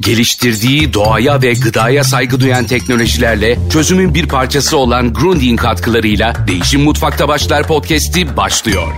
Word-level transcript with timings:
Geliştirdiği 0.00 0.92
doğaya 0.92 1.42
ve 1.42 1.52
gıdaya 1.52 2.04
saygı 2.04 2.40
duyan 2.40 2.64
teknolojilerle 2.64 3.58
çözümün 3.72 4.14
bir 4.14 4.28
parçası 4.28 4.76
olan 4.76 5.12
Grundig'in 5.12 5.56
katkılarıyla 5.56 6.34
Değişim 6.48 6.82
Mutfakta 6.82 7.28
Başlar 7.28 7.66
podcast'i 7.66 8.36
başlıyor. 8.36 8.92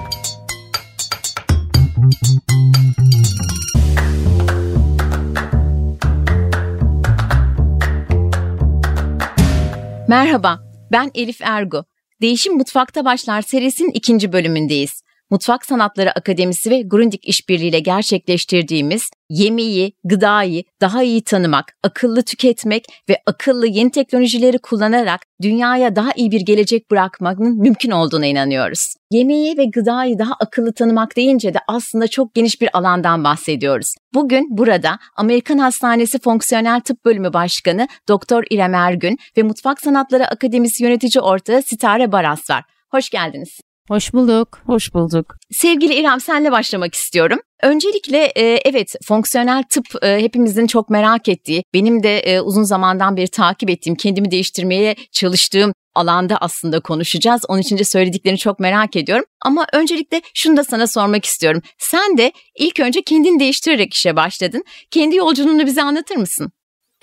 Merhaba, 10.09 10.61
ben 10.93 11.11
Elif 11.15 11.41
Ergu. 11.43 11.85
Değişim 12.21 12.57
Mutfakta 12.57 13.05
Başlar 13.05 13.43
serisinin 13.43 13.91
ikinci 13.91 14.33
bölümündeyiz. 14.33 15.03
Mutfak 15.31 15.67
Sanatları 15.67 16.13
Akademisi 16.13 16.71
ve 16.71 16.83
Grundig 16.83 17.21
işbirliğiyle 17.23 17.81
gerçekleştirdiğimiz 17.81 19.11
yemeği, 19.31 19.93
gıdayı 20.05 20.65
daha 20.81 21.03
iyi 21.03 21.25
tanımak, 21.25 21.65
akıllı 21.83 22.23
tüketmek 22.23 22.85
ve 23.09 23.19
akıllı 23.27 23.67
yeni 23.67 23.91
teknolojileri 23.91 24.59
kullanarak 24.59 25.21
dünyaya 25.43 25.97
daha 25.97 26.11
iyi 26.17 26.31
bir 26.31 26.41
gelecek 26.41 26.91
bırakmanın 26.91 27.59
mümkün 27.59 27.91
olduğuna 27.91 28.27
inanıyoruz. 28.27 28.95
Yemeği 29.11 29.59
ve 29.59 29.65
gıdayı 29.65 30.19
daha 30.19 30.35
akıllı 30.41 30.73
tanımak 30.73 31.17
deyince 31.17 31.55
de 31.55 31.59
aslında 31.69 32.09
çok 32.09 32.35
geniş 32.35 32.61
bir 32.61 32.79
alandan 32.79 33.25
bahsediyoruz. 33.25 33.95
Bugün 34.15 34.47
burada 34.51 34.99
Amerikan 35.17 35.59
Hastanesi 35.59 36.19
Fonksiyonel 36.19 36.81
Tıp 36.81 37.05
Bölümü 37.05 37.33
Başkanı 37.33 37.89
Doktor 38.09 38.45
İrem 38.51 38.75
Ergün 38.75 39.19
ve 39.37 39.43
Mutfak 39.43 39.81
Sanatları 39.81 40.27
Akademisi 40.27 40.85
yönetici 40.85 41.23
ortağı 41.23 41.63
Sitare 41.63 42.13
Baras 42.13 42.51
var. 42.51 42.65
Hoş 42.91 43.11
geldiniz. 43.11 43.68
Hoş 43.89 44.13
bulduk. 44.13 44.61
Hoş 44.67 44.95
bulduk. 44.95 45.37
Sevgili 45.51 45.95
İrem 45.95 46.21
senle 46.21 46.53
başlamak 46.53 46.95
istiyorum. 46.95 47.39
Öncelikle 47.63 48.25
e, 48.25 48.61
evet 48.65 48.95
fonksiyonel 49.05 49.63
tıp 49.71 49.85
e, 50.03 50.23
hepimizin 50.23 50.67
çok 50.67 50.91
merak 50.91 51.29
ettiği, 51.29 51.63
benim 51.75 52.03
de 52.03 52.19
e, 52.19 52.41
uzun 52.41 52.63
zamandan 52.63 53.17
beri 53.17 53.29
takip 53.29 53.71
ettiğim, 53.71 53.97
kendimi 53.97 54.31
değiştirmeye 54.31 54.97
çalıştığım 55.13 55.73
alanda 55.95 56.37
aslında 56.37 56.81
konuşacağız. 56.81 57.43
Onun 57.49 57.61
için 57.61 57.79
de 57.79 57.85
söylediklerini 57.85 58.39
çok 58.39 58.61
merak 58.61 58.97
ediyorum. 58.97 59.25
Ama 59.43 59.67
öncelikle 59.73 60.23
şunu 60.35 60.57
da 60.57 60.65
sana 60.65 60.87
sormak 60.87 61.25
istiyorum. 61.25 61.63
Sen 61.79 62.19
de 62.19 62.33
ilk 62.59 62.81
önce 62.81 63.03
kendini 63.03 63.41
değiştirerek 63.41 63.95
işe 63.95 64.17
başladın. 64.17 64.65
Kendi 64.91 65.17
yolculuğunu 65.17 65.67
bize 65.67 65.83
anlatır 65.83 66.17
mısın? 66.17 66.53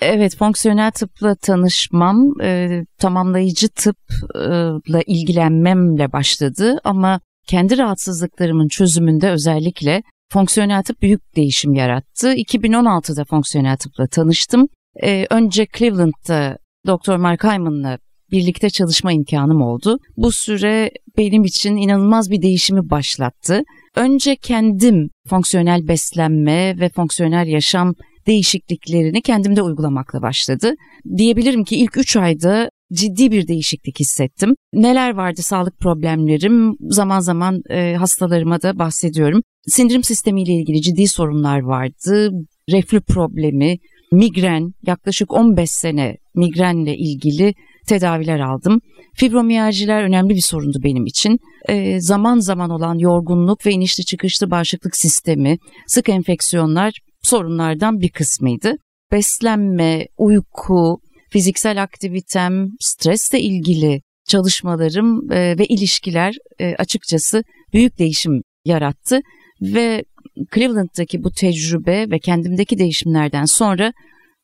Evet, 0.00 0.36
fonksiyonel 0.36 0.90
tıpla 0.90 1.34
tanışmam, 1.34 2.40
e, 2.42 2.80
tamamlayıcı 2.98 3.68
tıpla 3.68 5.00
ilgilenmemle 5.06 6.12
başladı 6.12 6.78
ama 6.84 7.20
kendi 7.46 7.78
rahatsızlıklarımın 7.78 8.68
çözümünde 8.68 9.30
özellikle 9.30 10.02
fonksiyonel 10.32 10.82
tıp 10.82 11.02
büyük 11.02 11.36
değişim 11.36 11.74
yarattı. 11.74 12.34
2016'da 12.34 13.24
fonksiyonel 13.24 13.76
tıpla 13.76 14.06
tanıştım. 14.06 14.66
E, 15.02 15.26
önce 15.30 15.66
Cleveland'da 15.78 16.58
Dr. 16.86 17.16
Mark 17.16 17.44
Hyman'la 17.44 17.98
birlikte 18.30 18.70
çalışma 18.70 19.12
imkanım 19.12 19.62
oldu. 19.62 19.98
Bu 20.16 20.32
süre 20.32 20.90
benim 21.18 21.44
için 21.44 21.76
inanılmaz 21.76 22.30
bir 22.30 22.42
değişimi 22.42 22.90
başlattı. 22.90 23.62
Önce 23.96 24.36
kendim 24.36 25.08
fonksiyonel 25.28 25.88
beslenme 25.88 26.80
ve 26.80 26.88
fonksiyonel 26.88 27.46
yaşam 27.46 27.94
değişikliklerini 28.26 29.22
kendimde 29.22 29.62
uygulamakla 29.62 30.22
başladı. 30.22 30.74
Diyebilirim 31.16 31.64
ki 31.64 31.76
ilk 31.76 31.96
3 31.96 32.16
ayda 32.16 32.70
ciddi 32.92 33.30
bir 33.30 33.48
değişiklik 33.48 34.00
hissettim. 34.00 34.54
Neler 34.72 35.14
vardı 35.14 35.42
sağlık 35.42 35.78
problemlerim 35.78 36.76
zaman 36.80 37.20
zaman 37.20 37.62
e, 37.70 37.94
hastalarıma 37.94 38.62
da 38.62 38.78
bahsediyorum. 38.78 39.42
Sindirim 39.66 40.04
sistemiyle 40.04 40.52
ilgili 40.52 40.82
ciddi 40.82 41.08
sorunlar 41.08 41.60
vardı. 41.60 42.30
Reflü 42.70 43.00
problemi, 43.00 43.76
migren 44.12 44.72
yaklaşık 44.86 45.32
15 45.32 45.70
sene 45.70 46.16
migrenle 46.34 46.96
ilgili 46.96 47.54
tedaviler 47.86 48.40
aldım. 48.40 48.80
Fibromiyaljiler 49.14 50.02
önemli 50.02 50.34
bir 50.34 50.40
sorundu 50.40 50.78
benim 50.82 51.06
için. 51.06 51.38
E, 51.68 52.00
zaman 52.00 52.38
zaman 52.38 52.70
olan 52.70 52.98
yorgunluk 52.98 53.66
ve 53.66 53.70
inişli 53.70 54.04
çıkışlı 54.04 54.50
bağışıklık 54.50 54.96
sistemi, 54.96 55.58
sık 55.86 56.08
enfeksiyonlar 56.08 56.92
sorunlardan 57.26 58.00
bir 58.00 58.10
kısmıydı. 58.10 58.76
Beslenme, 59.12 60.06
uyku, 60.16 61.00
fiziksel 61.30 61.82
aktivitem, 61.82 62.68
stresle 62.80 63.40
ilgili 63.40 64.02
çalışmalarım 64.28 65.32
e, 65.32 65.58
ve 65.58 65.66
ilişkiler 65.66 66.34
e, 66.58 66.74
açıkçası 66.74 67.42
büyük 67.72 67.98
değişim 67.98 68.42
yarattı 68.64 69.20
ve 69.60 70.04
Cleveland'daki 70.54 71.22
bu 71.22 71.30
tecrübe 71.30 72.10
ve 72.10 72.18
kendimdeki 72.18 72.78
değişimlerden 72.78 73.44
sonra 73.44 73.92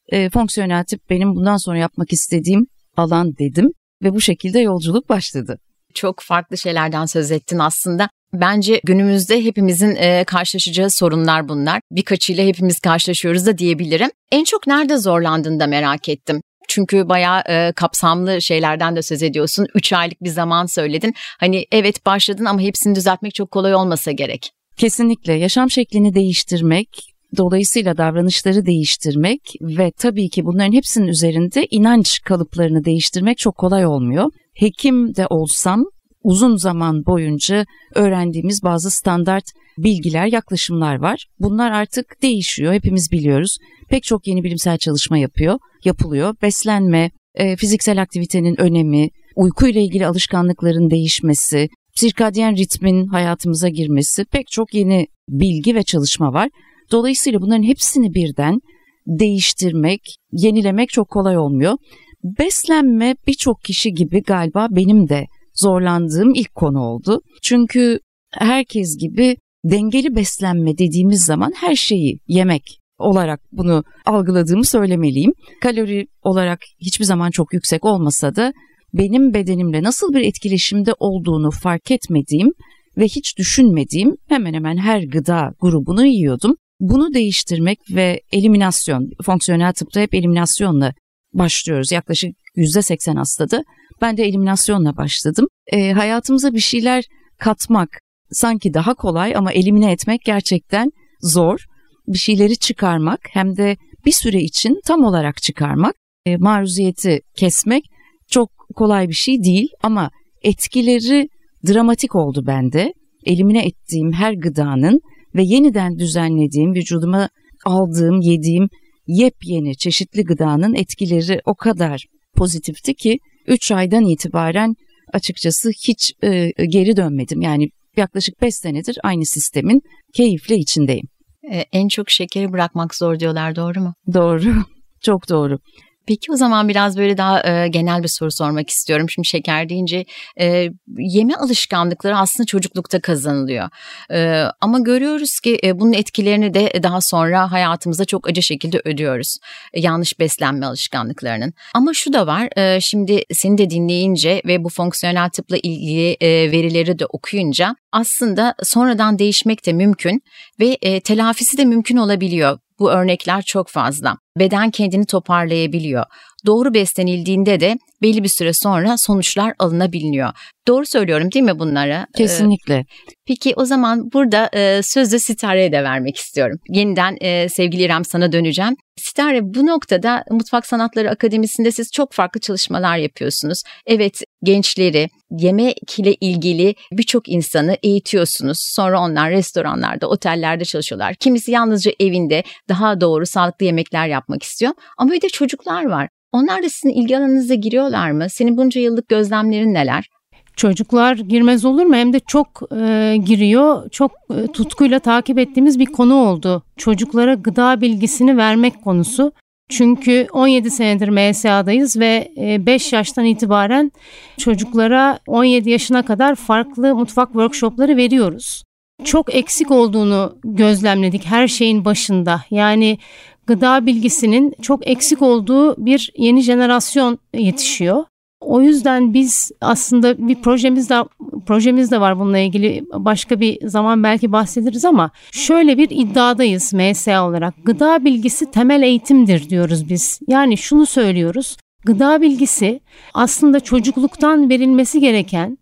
e, 0.08 0.30
fonksiyonel 0.30 0.84
tip 0.84 1.10
benim 1.10 1.34
bundan 1.34 1.56
sonra 1.56 1.78
yapmak 1.78 2.12
istediğim 2.12 2.66
alan 2.96 3.36
dedim 3.38 3.68
ve 4.02 4.14
bu 4.14 4.20
şekilde 4.20 4.60
yolculuk 4.60 5.08
başladı. 5.08 5.58
Çok 5.94 6.20
farklı 6.22 6.58
şeylerden 6.58 7.06
söz 7.06 7.30
ettin 7.30 7.58
aslında. 7.58 8.08
Bence 8.34 8.80
günümüzde 8.84 9.44
hepimizin 9.44 9.96
e, 9.96 10.24
karşılaşacağı 10.24 10.90
sorunlar 10.90 11.48
bunlar. 11.48 11.80
Birkaçıyla 11.90 12.44
hepimiz 12.44 12.80
karşılaşıyoruz 12.80 13.46
da 13.46 13.58
diyebilirim. 13.58 14.10
En 14.32 14.44
çok 14.44 14.66
nerede 14.66 14.96
zorlandığını 14.98 15.60
da 15.60 15.66
merak 15.66 16.08
ettim. 16.08 16.40
Çünkü 16.68 17.08
bayağı 17.08 17.42
e, 17.48 17.72
kapsamlı 17.72 18.42
şeylerden 18.42 18.96
de 18.96 19.02
söz 19.02 19.22
ediyorsun. 19.22 19.66
Üç 19.74 19.92
aylık 19.92 20.22
bir 20.22 20.30
zaman 20.30 20.66
söyledin. 20.66 21.14
Hani 21.40 21.66
evet 21.72 22.06
başladın 22.06 22.44
ama 22.44 22.60
hepsini 22.60 22.94
düzeltmek 22.94 23.34
çok 23.34 23.50
kolay 23.50 23.74
olmasa 23.74 24.12
gerek. 24.12 24.50
Kesinlikle 24.76 25.32
yaşam 25.32 25.70
şeklini 25.70 26.14
değiştirmek, 26.14 26.88
dolayısıyla 27.36 27.96
davranışları 27.96 28.66
değiştirmek 28.66 29.40
ve 29.60 29.92
tabii 29.98 30.28
ki 30.28 30.44
bunların 30.44 30.72
hepsinin 30.72 31.06
üzerinde 31.06 31.66
inanç 31.70 32.20
kalıplarını 32.20 32.84
değiştirmek 32.84 33.38
çok 33.38 33.56
kolay 33.56 33.86
olmuyor. 33.86 34.30
Hekim 34.54 35.14
de 35.16 35.26
olsam 35.26 35.84
uzun 36.22 36.56
zaman 36.56 37.06
boyunca 37.06 37.66
öğrendiğimiz 37.94 38.62
bazı 38.62 38.90
standart 38.90 39.44
bilgiler, 39.78 40.26
yaklaşımlar 40.26 40.96
var. 40.96 41.26
Bunlar 41.38 41.70
artık 41.70 42.22
değişiyor, 42.22 42.72
hepimiz 42.72 43.12
biliyoruz. 43.12 43.56
Pek 43.88 44.02
çok 44.02 44.26
yeni 44.26 44.44
bilimsel 44.44 44.78
çalışma 44.78 45.18
yapıyor, 45.18 45.58
yapılıyor. 45.84 46.34
Beslenme, 46.42 47.10
e, 47.34 47.56
fiziksel 47.56 48.02
aktivitenin 48.02 48.60
önemi, 48.60 49.08
uyku 49.36 49.66
ile 49.66 49.82
ilgili 49.82 50.06
alışkanlıkların 50.06 50.90
değişmesi, 50.90 51.68
sirkadyen 51.94 52.56
ritmin 52.56 53.06
hayatımıza 53.06 53.68
girmesi 53.68 54.24
pek 54.24 54.46
çok 54.50 54.74
yeni 54.74 55.06
bilgi 55.28 55.74
ve 55.74 55.82
çalışma 55.82 56.32
var. 56.32 56.48
Dolayısıyla 56.92 57.40
bunların 57.40 57.62
hepsini 57.62 58.14
birden 58.14 58.58
değiştirmek, 59.06 60.00
yenilemek 60.32 60.88
çok 60.88 61.08
kolay 61.08 61.38
olmuyor. 61.38 61.76
Beslenme 62.24 63.14
birçok 63.26 63.64
kişi 63.64 63.92
gibi 63.92 64.22
galiba 64.22 64.68
benim 64.70 65.08
de 65.08 65.26
zorlandığım 65.54 66.34
ilk 66.34 66.54
konu 66.54 66.80
oldu. 66.80 67.20
Çünkü 67.42 67.98
herkes 68.30 68.96
gibi 69.00 69.36
dengeli 69.64 70.16
beslenme 70.16 70.78
dediğimiz 70.78 71.24
zaman 71.24 71.52
her 71.56 71.76
şeyi 71.76 72.18
yemek 72.28 72.62
olarak 72.98 73.40
bunu 73.52 73.84
algıladığımı 74.06 74.64
söylemeliyim. 74.64 75.32
Kalori 75.60 76.06
olarak 76.22 76.58
hiçbir 76.80 77.04
zaman 77.04 77.30
çok 77.30 77.52
yüksek 77.52 77.84
olmasa 77.84 78.36
da 78.36 78.52
benim 78.94 79.34
bedenimle 79.34 79.82
nasıl 79.82 80.14
bir 80.14 80.20
etkileşimde 80.20 80.92
olduğunu 80.98 81.50
fark 81.50 81.90
etmediğim 81.90 82.50
ve 82.98 83.04
hiç 83.04 83.38
düşünmediğim 83.38 84.16
hemen 84.28 84.54
hemen 84.54 84.76
her 84.76 85.02
gıda 85.02 85.52
grubunu 85.60 86.06
yiyordum. 86.06 86.56
Bunu 86.80 87.14
değiştirmek 87.14 87.78
ve 87.90 88.20
eliminasyon, 88.32 89.10
fonksiyonel 89.24 89.72
tıpta 89.72 90.00
hep 90.00 90.14
eliminasyonla 90.14 90.92
başlıyoruz. 91.34 91.92
Yaklaşık 91.92 92.30
%80 92.56 93.16
hastada 93.16 93.62
ben 94.02 94.16
de 94.16 94.24
eliminasyonla 94.24 94.96
başladım. 94.96 95.46
E, 95.72 95.92
hayatımıza 95.92 96.52
bir 96.52 96.60
şeyler 96.60 97.04
katmak 97.38 97.88
sanki 98.30 98.74
daha 98.74 98.94
kolay 98.94 99.36
ama 99.36 99.52
elimine 99.52 99.92
etmek 99.92 100.20
gerçekten 100.24 100.90
zor. 101.20 101.66
Bir 102.08 102.18
şeyleri 102.18 102.56
çıkarmak 102.56 103.20
hem 103.30 103.56
de 103.56 103.76
bir 104.06 104.12
süre 104.12 104.40
için 104.40 104.80
tam 104.86 105.04
olarak 105.04 105.42
çıkarmak, 105.42 105.94
e, 106.26 106.36
maruziyeti 106.36 107.20
kesmek 107.36 107.84
çok 108.28 108.50
kolay 108.76 109.08
bir 109.08 109.14
şey 109.14 109.42
değil 109.44 109.68
ama 109.82 110.10
etkileri 110.42 111.28
dramatik 111.66 112.14
oldu 112.14 112.44
bende. 112.46 112.92
Elimine 113.26 113.66
ettiğim 113.66 114.12
her 114.12 114.32
gıdanın 114.32 115.00
ve 115.34 115.42
yeniden 115.42 115.98
düzenlediğim, 115.98 116.74
vücuduma 116.74 117.28
aldığım, 117.64 118.20
yediğim 118.20 118.68
yepyeni 119.06 119.76
çeşitli 119.76 120.24
gıdanın 120.24 120.74
etkileri 120.74 121.40
o 121.44 121.54
kadar 121.54 122.04
pozitifti 122.36 122.94
ki 122.94 123.18
3 123.46 123.72
aydan 123.72 124.04
itibaren 124.04 124.74
açıkçası 125.12 125.70
hiç 125.88 126.12
e, 126.22 126.48
geri 126.66 126.96
dönmedim. 126.96 127.40
Yani 127.40 127.68
yaklaşık 127.96 128.42
5 128.42 128.54
senedir 128.54 128.98
aynı 129.02 129.26
sistemin 129.26 129.80
keyifle 130.14 130.56
içindeyim. 130.56 131.06
Ee, 131.52 131.64
en 131.72 131.88
çok 131.88 132.10
şekeri 132.10 132.52
bırakmak 132.52 132.94
zor 132.94 133.18
diyorlar 133.18 133.56
doğru 133.56 133.80
mu? 133.80 133.94
Doğru. 134.14 134.54
Çok 135.02 135.28
doğru. 135.28 135.58
Peki 136.06 136.32
o 136.32 136.36
zaman 136.36 136.68
biraz 136.68 136.98
böyle 136.98 137.16
daha 137.16 137.48
e, 137.48 137.68
genel 137.68 138.02
bir 138.02 138.08
soru 138.08 138.30
sormak 138.30 138.70
istiyorum. 138.70 139.10
Şimdi 139.10 139.28
şeker 139.28 139.68
deyince 139.68 140.04
e, 140.40 140.68
yeme 140.98 141.34
alışkanlıkları 141.34 142.18
aslında 142.18 142.46
çocuklukta 142.46 143.00
kazanılıyor. 143.00 143.68
E, 144.10 144.44
ama 144.60 144.78
görüyoruz 144.78 145.40
ki 145.44 145.58
e, 145.64 145.80
bunun 145.80 145.92
etkilerini 145.92 146.54
de 146.54 146.82
daha 146.82 147.00
sonra 147.00 147.52
hayatımızda 147.52 148.04
çok 148.04 148.28
acı 148.28 148.42
şekilde 148.42 148.80
ödüyoruz. 148.84 149.36
E, 149.72 149.80
yanlış 149.80 150.18
beslenme 150.18 150.66
alışkanlıklarının. 150.66 151.52
Ama 151.74 151.94
şu 151.94 152.12
da 152.12 152.26
var. 152.26 152.48
E, 152.58 152.80
şimdi 152.80 153.22
seni 153.32 153.58
de 153.58 153.70
dinleyince 153.70 154.42
ve 154.46 154.64
bu 154.64 154.68
fonksiyonel 154.68 155.30
tıpla 155.30 155.56
ilgili 155.56 156.16
e, 156.20 156.52
verileri 156.52 156.98
de 156.98 157.06
okuyunca 157.06 157.76
aslında 157.92 158.54
sonradan 158.62 159.18
değişmek 159.18 159.66
de 159.66 159.72
mümkün 159.72 160.22
ve 160.60 160.78
e, 160.82 161.00
telafisi 161.00 161.58
de 161.58 161.64
mümkün 161.64 161.96
olabiliyor. 161.96 162.58
Bu 162.78 162.90
örnekler 162.90 163.42
çok 163.42 163.68
fazla. 163.68 164.21
Beden 164.38 164.70
kendini 164.70 165.06
toparlayabiliyor. 165.06 166.04
Doğru 166.46 166.74
beslenildiğinde 166.74 167.60
de 167.60 167.76
belli 168.02 168.22
bir 168.22 168.28
süre 168.28 168.52
sonra 168.54 168.94
sonuçlar 168.98 169.54
alınabiliyor. 169.58 170.32
Doğru 170.68 170.86
söylüyorum 170.86 171.32
değil 171.32 171.44
mi 171.44 171.58
bunları? 171.58 172.06
Ee, 172.14 172.18
Kesinlikle. 172.18 172.84
Peki 173.26 173.54
o 173.56 173.64
zaman 173.64 174.12
burada 174.12 174.50
e, 174.54 174.80
sözü 174.82 175.18
Sitare'ye 175.18 175.72
de 175.72 175.84
vermek 175.84 176.16
istiyorum. 176.16 176.58
Yeniden 176.68 177.16
e, 177.20 177.48
sevgili 177.48 177.82
İrem 177.82 178.04
sana 178.04 178.32
döneceğim. 178.32 178.76
Sitare 178.96 179.40
bu 179.42 179.66
noktada 179.66 180.24
Mutfak 180.30 180.66
Sanatları 180.66 181.10
Akademisi'nde 181.10 181.72
siz 181.72 181.90
çok 181.92 182.12
farklı 182.12 182.40
çalışmalar 182.40 182.96
yapıyorsunuz. 182.96 183.62
Evet 183.86 184.20
gençleri 184.42 185.08
yemek 185.38 185.98
ile 185.98 186.14
ilgili 186.14 186.74
birçok 186.92 187.28
insanı 187.28 187.76
eğitiyorsunuz. 187.82 188.58
Sonra 188.60 189.00
onlar 189.00 189.30
restoranlarda, 189.30 190.08
otellerde 190.08 190.64
çalışıyorlar. 190.64 191.14
Kimisi 191.14 191.50
yalnızca 191.50 191.92
evinde 192.00 192.42
daha 192.68 193.00
doğru 193.00 193.26
sağlıklı 193.26 193.66
yemekler 193.66 194.06
yapmak 194.22 194.42
istiyor. 194.42 194.72
Ama 194.98 195.12
bir 195.12 195.20
de 195.20 195.28
çocuklar 195.28 195.84
var. 195.84 196.08
Onlar 196.32 196.62
da 196.62 196.68
sizin 196.68 196.94
ilgi 196.94 197.18
alanınıza 197.18 197.54
giriyorlar 197.54 198.10
mı? 198.10 198.30
Senin 198.30 198.56
bunca 198.56 198.80
yıllık 198.80 199.08
gözlemlerin 199.08 199.74
neler? 199.74 200.08
Çocuklar 200.56 201.16
girmez 201.16 201.64
olur 201.64 201.84
mu? 201.84 201.94
Hem 201.94 202.12
de 202.12 202.20
çok 202.20 202.62
e, 202.76 203.16
giriyor. 203.24 203.90
Çok 203.90 204.12
e, 204.30 204.46
tutkuyla 204.46 204.98
takip 204.98 205.38
ettiğimiz 205.38 205.78
bir 205.78 205.86
konu 205.86 206.14
oldu. 206.14 206.62
Çocuklara 206.76 207.34
gıda 207.34 207.80
bilgisini 207.80 208.36
vermek 208.36 208.84
konusu. 208.84 209.32
Çünkü 209.68 210.26
17 210.32 210.70
senedir 210.70 211.08
MSA'dayız 211.08 211.96
ve 211.96 212.32
5 212.36 212.92
e, 212.92 212.96
yaştan 212.96 213.24
itibaren 213.24 213.92
çocuklara 214.38 215.18
17 215.26 215.70
yaşına 215.70 216.02
kadar 216.02 216.34
farklı 216.34 216.94
mutfak 216.94 217.28
workshopları 217.28 217.96
veriyoruz. 217.96 218.62
Çok 219.04 219.34
eksik 219.34 219.70
olduğunu 219.70 220.38
gözlemledik 220.44 221.24
her 221.26 221.48
şeyin 221.48 221.84
başında. 221.84 222.42
Yani 222.50 222.98
gıda 223.46 223.86
bilgisinin 223.86 224.54
çok 224.62 224.86
eksik 224.88 225.22
olduğu 225.22 225.86
bir 225.86 226.12
yeni 226.16 226.42
jenerasyon 226.42 227.18
yetişiyor. 227.34 228.04
O 228.40 228.62
yüzden 228.62 229.14
biz 229.14 229.50
aslında 229.60 230.28
bir 230.28 230.34
projemiz 230.34 230.90
de 230.90 231.04
projemiz 231.46 231.90
de 231.90 232.00
var 232.00 232.18
bununla 232.18 232.38
ilgili 232.38 232.84
başka 232.92 233.40
bir 233.40 233.68
zaman 233.68 234.02
belki 234.02 234.32
bahsederiz 234.32 234.84
ama 234.84 235.10
şöyle 235.32 235.78
bir 235.78 235.88
iddiadayız 235.90 236.72
MSA 236.72 237.28
olarak. 237.28 237.54
Gıda 237.64 238.04
bilgisi 238.04 238.50
temel 238.50 238.82
eğitimdir 238.82 239.50
diyoruz 239.50 239.88
biz. 239.88 240.20
Yani 240.28 240.56
şunu 240.56 240.86
söylüyoruz. 240.86 241.56
Gıda 241.84 242.22
bilgisi 242.22 242.80
aslında 243.14 243.60
çocukluktan 243.60 244.50
verilmesi 244.50 245.00
gereken 245.00 245.58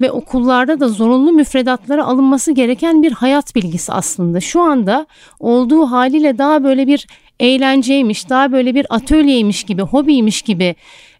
ve 0.00 0.10
okullarda 0.10 0.80
da 0.80 0.88
zorunlu 0.88 1.32
müfredatlara 1.32 2.04
alınması 2.04 2.52
gereken 2.52 3.02
bir 3.02 3.12
hayat 3.12 3.54
bilgisi 3.54 3.92
aslında. 3.92 4.40
Şu 4.40 4.60
anda 4.60 5.06
olduğu 5.40 5.86
haliyle 5.86 6.38
daha 6.38 6.64
böyle 6.64 6.86
bir 6.86 7.06
eğlenceymiş, 7.40 8.28
daha 8.28 8.52
böyle 8.52 8.74
bir 8.74 8.86
atölyeymiş 8.90 9.64
gibi, 9.64 9.82
hobiymiş 9.82 10.42
gibi 10.42 10.74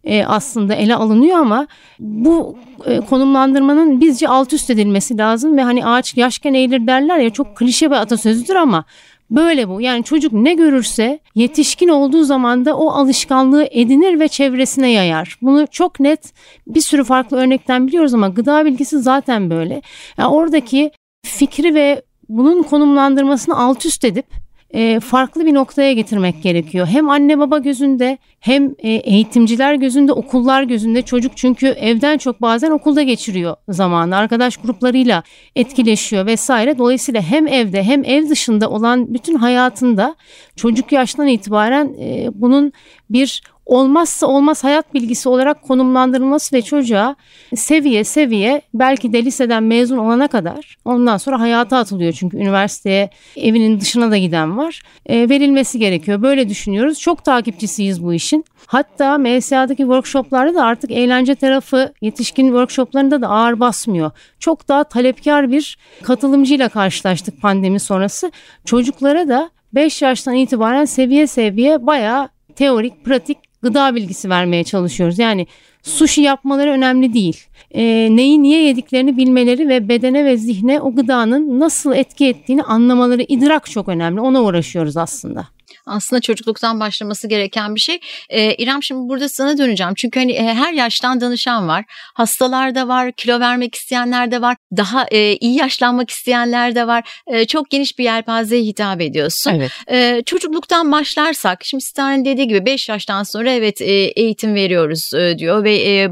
e, 0.05 0.25
aslında 0.25 0.75
ele 0.75 0.95
alınıyor 0.95 1.39
ama 1.39 1.67
bu 1.99 2.57
e, 2.87 3.01
konumlandırmanın 3.01 4.01
bizce 4.01 4.29
alt 4.29 4.53
üst 4.53 4.71
edilmesi 4.71 5.19
lazım 5.19 5.57
ve 5.57 5.63
hani 5.63 5.87
ağaç 5.87 6.17
yaşken 6.17 6.55
eğilir 6.55 6.87
derler 6.87 7.19
ya 7.19 7.31
çok 7.31 7.57
klişe 7.57 7.91
bir 7.91 7.97
atasözüdür 7.97 8.55
ama 8.55 8.85
Böyle 9.31 9.69
bu. 9.69 9.81
Yani 9.81 10.05
çocuk 10.05 10.33
ne 10.33 10.55
görürse 10.55 11.21
yetişkin 11.35 11.89
olduğu 11.89 12.25
zaman 12.25 12.65
da 12.65 12.77
o 12.77 12.91
alışkanlığı 12.91 13.69
edinir 13.71 14.21
ve 14.21 14.29
çevresine 14.29 14.91
yayar. 14.91 15.39
Bunu 15.43 15.67
çok 15.71 16.01
net 16.01 16.33
bir 16.67 16.81
sürü 16.81 17.05
farklı 17.05 17.37
örnekten 17.37 17.87
biliyoruz 17.87 18.15
ama 18.15 18.29
gıda 18.29 18.65
bilgisi 18.65 18.99
zaten 18.99 19.51
böyle. 19.51 19.83
Yani 20.19 20.29
oradaki 20.29 20.91
fikri 21.27 21.75
ve 21.75 22.03
bunun 22.29 22.63
konumlandırmasını 22.63 23.59
alt 23.59 23.87
üst 23.87 24.05
edip 24.05 24.27
e, 24.75 25.01
farklı 25.01 25.47
bir 25.47 25.55
noktaya 25.55 25.93
getirmek 25.93 26.43
gerekiyor. 26.43 26.87
Hem 26.87 27.11
anne 27.11 27.39
baba 27.39 27.59
gözünde 27.59 28.19
hem 28.41 28.75
e, 28.79 28.89
eğitimciler 28.91 29.75
gözünde, 29.75 30.13
okullar 30.13 30.63
gözünde 30.63 31.03
çocuk 31.03 31.37
çünkü 31.37 31.67
evden 31.67 32.19
çok 32.19 32.43
bazen 32.43 32.71
okulda 32.71 33.03
geçiriyor 33.03 33.57
zamanı. 33.69 34.17
Arkadaş 34.17 34.57
gruplarıyla 34.57 35.23
etkileşiyor 35.57 36.27
vesaire. 36.27 36.79
Dolayısıyla 36.79 37.21
hem 37.23 37.47
evde 37.47 37.83
hem 37.83 38.05
ev 38.05 38.29
dışında 38.29 38.71
olan 38.71 39.15
bütün 39.15 39.35
hayatında 39.35 40.17
çocuk 40.57 40.93
yaştan 40.93 41.27
itibaren 41.27 41.95
e, 42.01 42.29
bunun 42.35 42.73
bir 43.11 43.43
olmazsa 43.67 44.27
olmaz 44.27 44.65
hayat 44.65 44.95
bilgisi 44.95 45.29
olarak 45.29 45.63
konumlandırılması 45.63 46.57
ve 46.57 46.63
çocuğa 46.63 47.17
seviye 47.57 48.05
seviye 48.05 48.63
belki 48.75 49.13
de 49.13 49.25
liseden 49.25 49.63
mezun 49.63 49.99
olana 49.99 50.29
kadar 50.29 50.77
ondan 50.85 51.17
sonra 51.17 51.41
hayata 51.41 51.79
atılıyor 51.79 52.13
çünkü 52.13 52.37
üniversiteye 52.37 53.11
evinin 53.37 53.81
dışına 53.81 54.11
da 54.11 54.17
giden 54.17 54.59
var 54.59 54.83
e, 55.07 55.29
verilmesi 55.29 55.79
gerekiyor. 55.79 56.23
Böyle 56.23 56.49
düşünüyoruz. 56.49 57.01
Çok 57.01 57.25
takipçisiyiz 57.25 58.05
bu 58.05 58.15
işin. 58.15 58.45
Hatta 58.67 59.19
MSA'daki 59.19 59.83
workshoplarda 59.83 60.55
da 60.55 60.65
artık 60.65 60.91
eğlence 60.91 61.35
tarafı 61.35 61.93
yetişkin 62.01 62.47
workshoplarında 62.47 63.23
da 63.23 63.29
ağır 63.29 63.61
basmıyor. 63.61 64.11
Çok 64.39 64.69
daha 64.69 64.85
talepkar 64.85 65.51
bir 65.51 65.79
katılımcıyla 66.03 66.69
karşılaştık 66.69 67.43
pandemi 67.43 67.81
sonrası. 67.81 68.33
Çocuklara 68.65 69.29
da 69.29 69.51
5 69.75 70.03
yaştan 70.03 70.35
itibaren 70.35 70.85
seviye 70.85 71.27
seviye 71.27 71.87
bayağı 71.87 72.29
teorik, 72.57 73.05
pratik 73.05 73.39
gıda 73.65 73.95
bilgisi 73.95 74.31
vermeye 74.31 74.65
çalışıyoruz. 74.65 75.19
Yani 75.19 75.47
sushi 75.83 76.21
yapmaları 76.21 76.71
önemli 76.71 77.15
değil. 77.15 77.47
E, 77.71 77.83
neyi 78.17 78.43
niye 78.43 78.63
yediklerini 78.63 79.17
bilmeleri 79.17 79.69
ve 79.69 79.89
bedene 79.89 80.25
ve 80.25 80.37
zihne 80.37 80.81
o 80.81 80.95
gıdanın 80.95 81.61
nasıl 81.61 81.93
etki 81.95 82.27
ettiğini 82.27 82.63
anlamaları, 82.63 83.23
idrak 83.23 83.71
çok 83.71 83.89
önemli. 83.89 84.21
Ona 84.21 84.43
uğraşıyoruz 84.43 84.97
aslında 84.97 85.54
aslında 85.87 86.21
çocukluktan 86.21 86.81
başlaması 86.81 87.29
gereken 87.29 87.75
bir 87.75 87.81
şey. 87.81 87.99
Ee, 88.29 88.55
İrem 88.55 88.83
şimdi 88.83 89.09
burada 89.09 89.29
sana 89.29 89.59
döneceğim. 89.59 89.95
Çünkü 89.95 90.21
hani 90.21 90.33
e, 90.33 90.55
her 90.55 90.73
yaştan 90.73 91.21
danışan 91.21 91.69
var. 91.69 91.85
Hastalar 92.15 92.75
da 92.75 92.89
var, 92.89 93.13
kilo 93.13 93.41
vermek 93.41 93.75
isteyenler 93.75 94.31
de 94.31 94.43
var. 94.43 94.57
Daha 94.77 95.07
e, 95.11 95.37
iyi 95.37 95.59
yaşlanmak 95.59 96.11
isteyenler 96.11 96.75
de 96.75 96.87
var. 96.87 97.23
E, 97.27 97.45
çok 97.45 97.71
geniş 97.71 97.99
bir 97.99 98.05
yelpazeye 98.05 98.63
hitap 98.63 99.01
ediyorsun. 99.01 99.51
Evet. 99.51 99.71
E, 99.91 100.23
çocukluktan 100.27 100.93
başlarsak, 100.93 101.65
şimdi 101.65 101.85
Stan'ın 101.85 102.25
dediği 102.25 102.49
gibi 102.49 102.67
5 102.67 102.89
yaştan 102.89 103.23
sonra 103.23 103.51
evet 103.51 103.81
e, 103.81 103.93
eğitim 103.93 104.55
veriyoruz 104.55 105.11
e, 105.15 105.39
diyor 105.39 105.65
ve 105.65 105.75
e, 105.75 106.09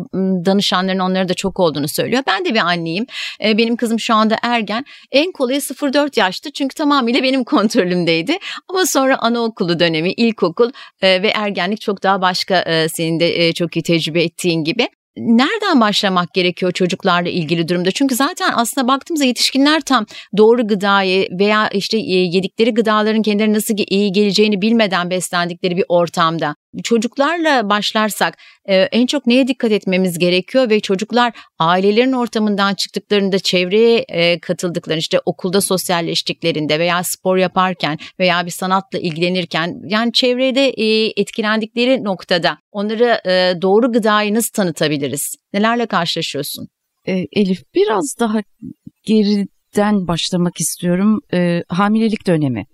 danışanların 0.47 0.99
onları 0.99 1.29
da 1.29 1.35
çok 1.35 1.61
olduğunu 1.61 1.89
söylüyor. 1.89 2.23
Ben 2.27 2.45
de 2.45 2.55
bir 2.55 2.61
anneyim. 2.61 3.07
E, 3.45 3.59
benim 3.59 3.77
kızım 3.77 4.01
şu 4.01 4.15
anda 4.15 4.37
ergen. 4.43 4.85
En 5.13 5.33
kolayı 5.33 5.61
0-4 5.61 6.21
yaştı 6.21 6.51
çünkü 6.53 6.75
tamamıyla 6.75 7.23
benim 7.23 7.45
kontrolümdeydi. 7.45 8.39
Ama 8.69 8.87
sonra 8.87 9.19
anaokulu 9.19 9.62
anaokulu 9.63 9.79
dönemi, 9.81 10.13
ilkokul 10.13 10.71
e, 11.03 11.23
ve 11.23 11.29
ergenlik 11.29 11.81
çok 11.81 12.03
daha 12.03 12.21
başka 12.21 12.61
e, 12.63 12.89
senin 12.89 13.21
de 13.21 13.47
e, 13.47 13.53
çok 13.53 13.77
iyi 13.77 13.83
tecrübe 13.83 14.23
ettiğin 14.23 14.65
gibi 14.65 14.89
nereden 15.17 15.81
başlamak 15.81 16.35
gerekiyor 16.35 16.73
çocuklarla 16.73 17.29
ilgili 17.29 17.69
durumda? 17.69 17.91
Çünkü 17.91 18.15
zaten 18.15 18.53
aslında 18.55 18.89
baktığımızda 18.89 19.25
yetişkinler 19.25 19.81
tam 19.81 20.07
doğru 20.37 20.67
gıdayı 20.67 21.29
veya 21.39 21.69
işte 21.69 21.99
yedikleri 21.99 22.75
gıdaların 22.75 23.23
kendilerine 23.23 23.55
nasıl 23.55 23.75
iyi 23.89 24.13
geleceğini 24.13 24.63
bilmeden 24.63 25.11
beslendikleri 25.11 25.77
bir 25.77 25.85
ortamda 25.89 26.55
çocuklarla 26.83 27.71
başlarsak 27.71 28.39
e, 28.65 28.77
en 28.77 29.07
çok 29.07 29.27
neye 29.27 29.49
dikkat 29.49 29.73
etmemiz 29.73 30.19
gerekiyor 30.19 30.71
ve 30.71 30.81
çocuklar 30.81 31.33
ailelerin 31.59 32.13
ortamından 32.13 32.75
çıktıklarında 32.75 33.39
çevreye 33.39 34.05
e, 34.09 34.39
katıldıklarında 34.41 34.99
işte 35.01 35.19
okulda 35.27 35.61
sosyalleştiklerinde 35.61 36.79
veya 36.79 37.03
spor 37.05 37.37
yaparken 37.37 37.99
veya 38.19 38.47
bir 38.47 38.51
sanatla 38.51 38.99
ilgilenirken 38.99 39.75
yani 39.89 40.13
çevrede 40.13 40.69
e, 40.69 41.13
etkilendikleri 41.17 42.05
noktada 42.05 42.59
onlara 42.73 43.23
doğru 43.63 43.93
gıdayı 43.93 44.35
nasıl 44.35 44.53
tanıtabiliriz? 44.53 45.35
Nelerle 45.53 45.87
karşılaşıyorsun? 45.87 46.69
Elif 47.07 47.63
biraz 47.75 48.15
daha 48.21 48.39
geriden 49.05 50.09
başlamak 50.09 50.61
istiyorum. 50.61 51.21
Hamilelik 51.69 52.27
dönemi. 52.27 52.67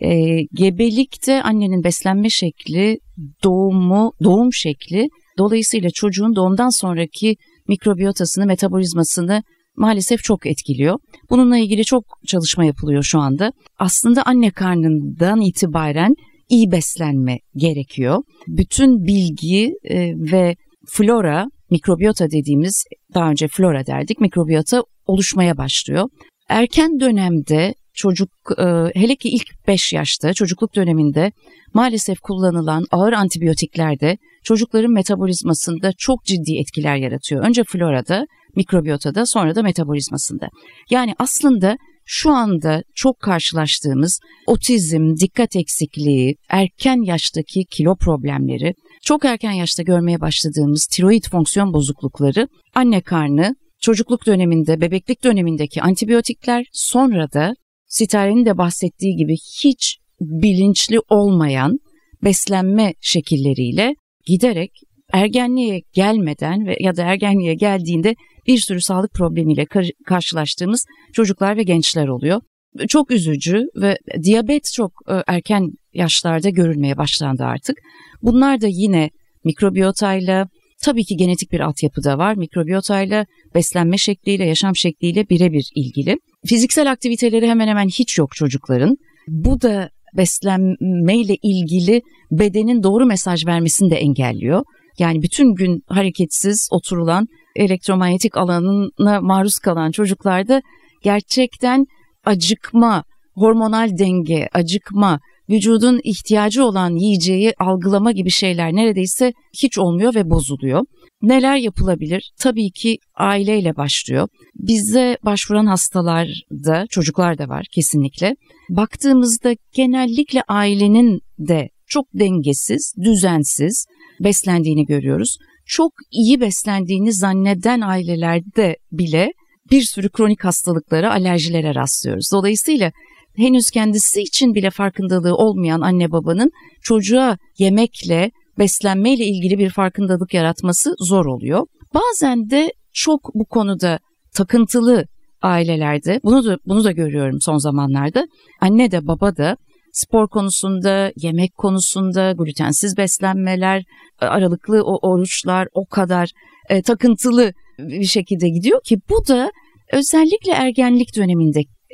E, 0.00 0.42
gebelikte 0.54 1.42
annenin 1.42 1.84
beslenme 1.84 2.30
şekli, 2.30 2.98
doğumu, 3.44 4.12
doğum 4.24 4.52
şekli 4.52 5.08
dolayısıyla 5.38 5.90
çocuğun 5.94 6.36
doğumdan 6.36 6.80
sonraki 6.80 7.36
mikrobiyotasını, 7.68 8.46
metabolizmasını 8.46 9.42
maalesef 9.76 10.22
çok 10.22 10.46
etkiliyor. 10.46 10.98
Bununla 11.30 11.58
ilgili 11.58 11.84
çok 11.84 12.04
çalışma 12.26 12.64
yapılıyor 12.64 13.02
şu 13.02 13.18
anda. 13.18 13.52
Aslında 13.78 14.22
anne 14.22 14.50
karnından 14.50 15.40
itibaren 15.40 16.14
iyi 16.48 16.72
beslenme 16.72 17.38
gerekiyor. 17.56 18.22
Bütün 18.48 19.06
bilgi 19.06 19.72
e, 19.84 20.12
ve 20.32 20.56
flora, 20.88 21.46
mikrobiyota 21.70 22.30
dediğimiz 22.30 22.84
daha 23.14 23.30
önce 23.30 23.48
flora 23.48 23.86
derdik, 23.86 24.20
mikrobiyota 24.20 24.82
oluşmaya 25.06 25.58
başlıyor. 25.58 26.08
Erken 26.48 27.00
dönemde 27.00 27.74
çocuk 27.94 28.30
e, 28.58 28.64
hele 29.00 29.16
ki 29.16 29.28
ilk 29.28 29.66
5 29.68 29.92
yaşta 29.92 30.32
çocukluk 30.32 30.74
döneminde 30.74 31.32
maalesef 31.74 32.20
kullanılan 32.20 32.84
ağır 32.90 33.12
antibiyotiklerde 33.12 34.18
çocukların 34.44 34.92
metabolizmasında 34.92 35.92
çok 35.98 36.24
ciddi 36.24 36.58
etkiler 36.58 36.96
yaratıyor. 36.96 37.44
Önce 37.44 37.64
florada, 37.64 38.26
mikrobiyotada 38.56 39.26
sonra 39.26 39.54
da 39.54 39.62
metabolizmasında. 39.62 40.48
Yani 40.90 41.14
aslında 41.18 41.76
şu 42.06 42.30
anda 42.30 42.82
çok 42.94 43.20
karşılaştığımız 43.20 44.20
otizm, 44.46 45.16
dikkat 45.20 45.56
eksikliği, 45.56 46.36
erken 46.48 47.06
yaştaki 47.06 47.64
kilo 47.64 47.96
problemleri, 47.96 48.74
çok 49.02 49.24
erken 49.24 49.52
yaşta 49.52 49.82
görmeye 49.82 50.20
başladığımız 50.20 50.86
tiroid 50.86 51.24
fonksiyon 51.30 51.72
bozuklukları, 51.72 52.48
anne 52.74 53.00
karnı, 53.00 53.54
çocukluk 53.80 54.26
döneminde, 54.26 54.80
bebeklik 54.80 55.24
dönemindeki 55.24 55.82
antibiyotikler, 55.82 56.64
sonra 56.72 57.32
da 57.32 57.54
Sitare'nin 57.94 58.46
de 58.46 58.58
bahsettiği 58.58 59.16
gibi 59.16 59.36
hiç 59.64 59.98
bilinçli 60.20 60.98
olmayan 61.08 61.78
beslenme 62.24 62.94
şekilleriyle 63.00 63.94
giderek 64.26 64.70
ergenliğe 65.12 65.80
gelmeden 65.92 66.66
ve 66.66 66.76
ya 66.80 66.96
da 66.96 67.02
ergenliğe 67.02 67.54
geldiğinde 67.54 68.14
bir 68.46 68.58
sürü 68.58 68.80
sağlık 68.80 69.14
problemiyle 69.14 69.66
kar- 69.66 69.90
karşılaştığımız 70.06 70.86
çocuklar 71.12 71.56
ve 71.56 71.62
gençler 71.62 72.08
oluyor. 72.08 72.40
Çok 72.88 73.10
üzücü 73.10 73.64
ve 73.76 73.98
diyabet 74.22 74.72
çok 74.72 74.92
e, 75.08 75.14
erken 75.26 75.70
yaşlarda 75.92 76.50
görülmeye 76.50 76.96
başlandı 76.96 77.44
artık. 77.44 77.76
Bunlar 78.22 78.60
da 78.60 78.66
yine 78.70 79.10
mikrobiyotayla 79.44 80.48
tabii 80.84 81.04
ki 81.04 81.16
genetik 81.16 81.52
bir 81.52 81.60
altyapı 81.60 82.04
da 82.04 82.18
var. 82.18 82.34
Mikrobiyotayla 82.34 83.26
beslenme 83.54 83.98
şekliyle, 83.98 84.44
yaşam 84.46 84.76
şekliyle 84.76 85.28
birebir 85.28 85.70
ilgili. 85.74 86.16
Fiziksel 86.46 86.90
aktiviteleri 86.90 87.48
hemen 87.48 87.68
hemen 87.68 87.88
hiç 87.88 88.18
yok 88.18 88.34
çocukların. 88.34 88.96
Bu 89.28 89.60
da 89.62 89.90
beslenmeyle 90.16 91.34
ilgili 91.42 92.02
bedenin 92.30 92.82
doğru 92.82 93.06
mesaj 93.06 93.46
vermesini 93.46 93.90
de 93.90 93.96
engelliyor. 93.96 94.64
Yani 94.98 95.22
bütün 95.22 95.54
gün 95.54 95.82
hareketsiz 95.86 96.68
oturulan 96.72 97.26
elektromanyetik 97.56 98.36
alanına 98.36 99.20
maruz 99.20 99.58
kalan 99.58 99.90
çocuklarda 99.90 100.62
gerçekten 101.02 101.84
acıkma, 102.24 103.04
hormonal 103.34 103.98
denge, 103.98 104.48
acıkma, 104.52 105.20
vücudun 105.50 106.00
ihtiyacı 106.04 106.64
olan 106.64 106.96
yiyeceği 106.96 107.52
algılama 107.58 108.12
gibi 108.12 108.30
şeyler 108.30 108.72
neredeyse 108.72 109.32
hiç 109.62 109.78
olmuyor 109.78 110.14
ve 110.14 110.30
bozuluyor. 110.30 110.84
Neler 111.22 111.56
yapılabilir? 111.56 112.32
Tabii 112.40 112.70
ki 112.70 112.98
aileyle 113.14 113.76
başlıyor. 113.76 114.28
Bize 114.54 115.18
başvuran 115.24 115.66
hastalar 115.66 116.28
da, 116.50 116.86
çocuklar 116.90 117.38
da 117.38 117.48
var 117.48 117.66
kesinlikle. 117.74 118.36
Baktığımızda 118.70 119.54
genellikle 119.74 120.42
ailenin 120.48 121.20
de 121.38 121.68
çok 121.86 122.06
dengesiz, 122.14 122.94
düzensiz 123.04 123.86
beslendiğini 124.20 124.84
görüyoruz. 124.84 125.36
Çok 125.66 125.92
iyi 126.10 126.40
beslendiğini 126.40 127.12
zanneden 127.12 127.80
ailelerde 127.80 128.76
bile 128.92 129.32
bir 129.70 129.82
sürü 129.82 130.08
kronik 130.08 130.44
hastalıklara, 130.44 131.12
alerjilere 131.12 131.74
rastlıyoruz. 131.74 132.28
Dolayısıyla 132.32 132.92
henüz 133.36 133.70
kendisi 133.70 134.22
için 134.22 134.54
bile 134.54 134.70
farkındalığı 134.70 135.36
olmayan 135.36 135.80
anne 135.80 136.12
babanın 136.12 136.50
çocuğa 136.82 137.38
yemekle, 137.58 138.30
beslenmeyle 138.58 139.24
ilgili 139.24 139.58
bir 139.58 139.70
farkındalık 139.70 140.34
yaratması 140.34 140.94
zor 140.98 141.26
oluyor. 141.26 141.66
Bazen 141.94 142.50
de 142.50 142.72
çok 142.92 143.34
bu 143.34 143.44
konuda 143.44 143.98
takıntılı 144.34 145.04
ailelerde 145.42 146.20
bunu 146.24 146.44
da 146.44 146.58
bunu 146.66 146.84
da 146.84 146.92
görüyorum 146.92 147.40
son 147.40 147.58
zamanlarda. 147.58 148.26
Anne 148.60 148.90
de 148.90 149.06
baba 149.06 149.36
da 149.36 149.56
spor 149.92 150.28
konusunda, 150.28 151.12
yemek 151.16 151.54
konusunda, 151.54 152.32
glutensiz 152.32 152.96
beslenmeler, 152.96 153.84
aralıklı 154.20 154.82
oruçlar 154.82 155.68
o 155.72 155.86
kadar 155.86 156.30
e, 156.70 156.82
takıntılı 156.82 157.52
bir 157.78 158.04
şekilde 158.04 158.48
gidiyor 158.48 158.80
ki 158.84 158.98
bu 159.10 159.28
da 159.28 159.52
özellikle 159.92 160.52
ergenlik 160.52 161.14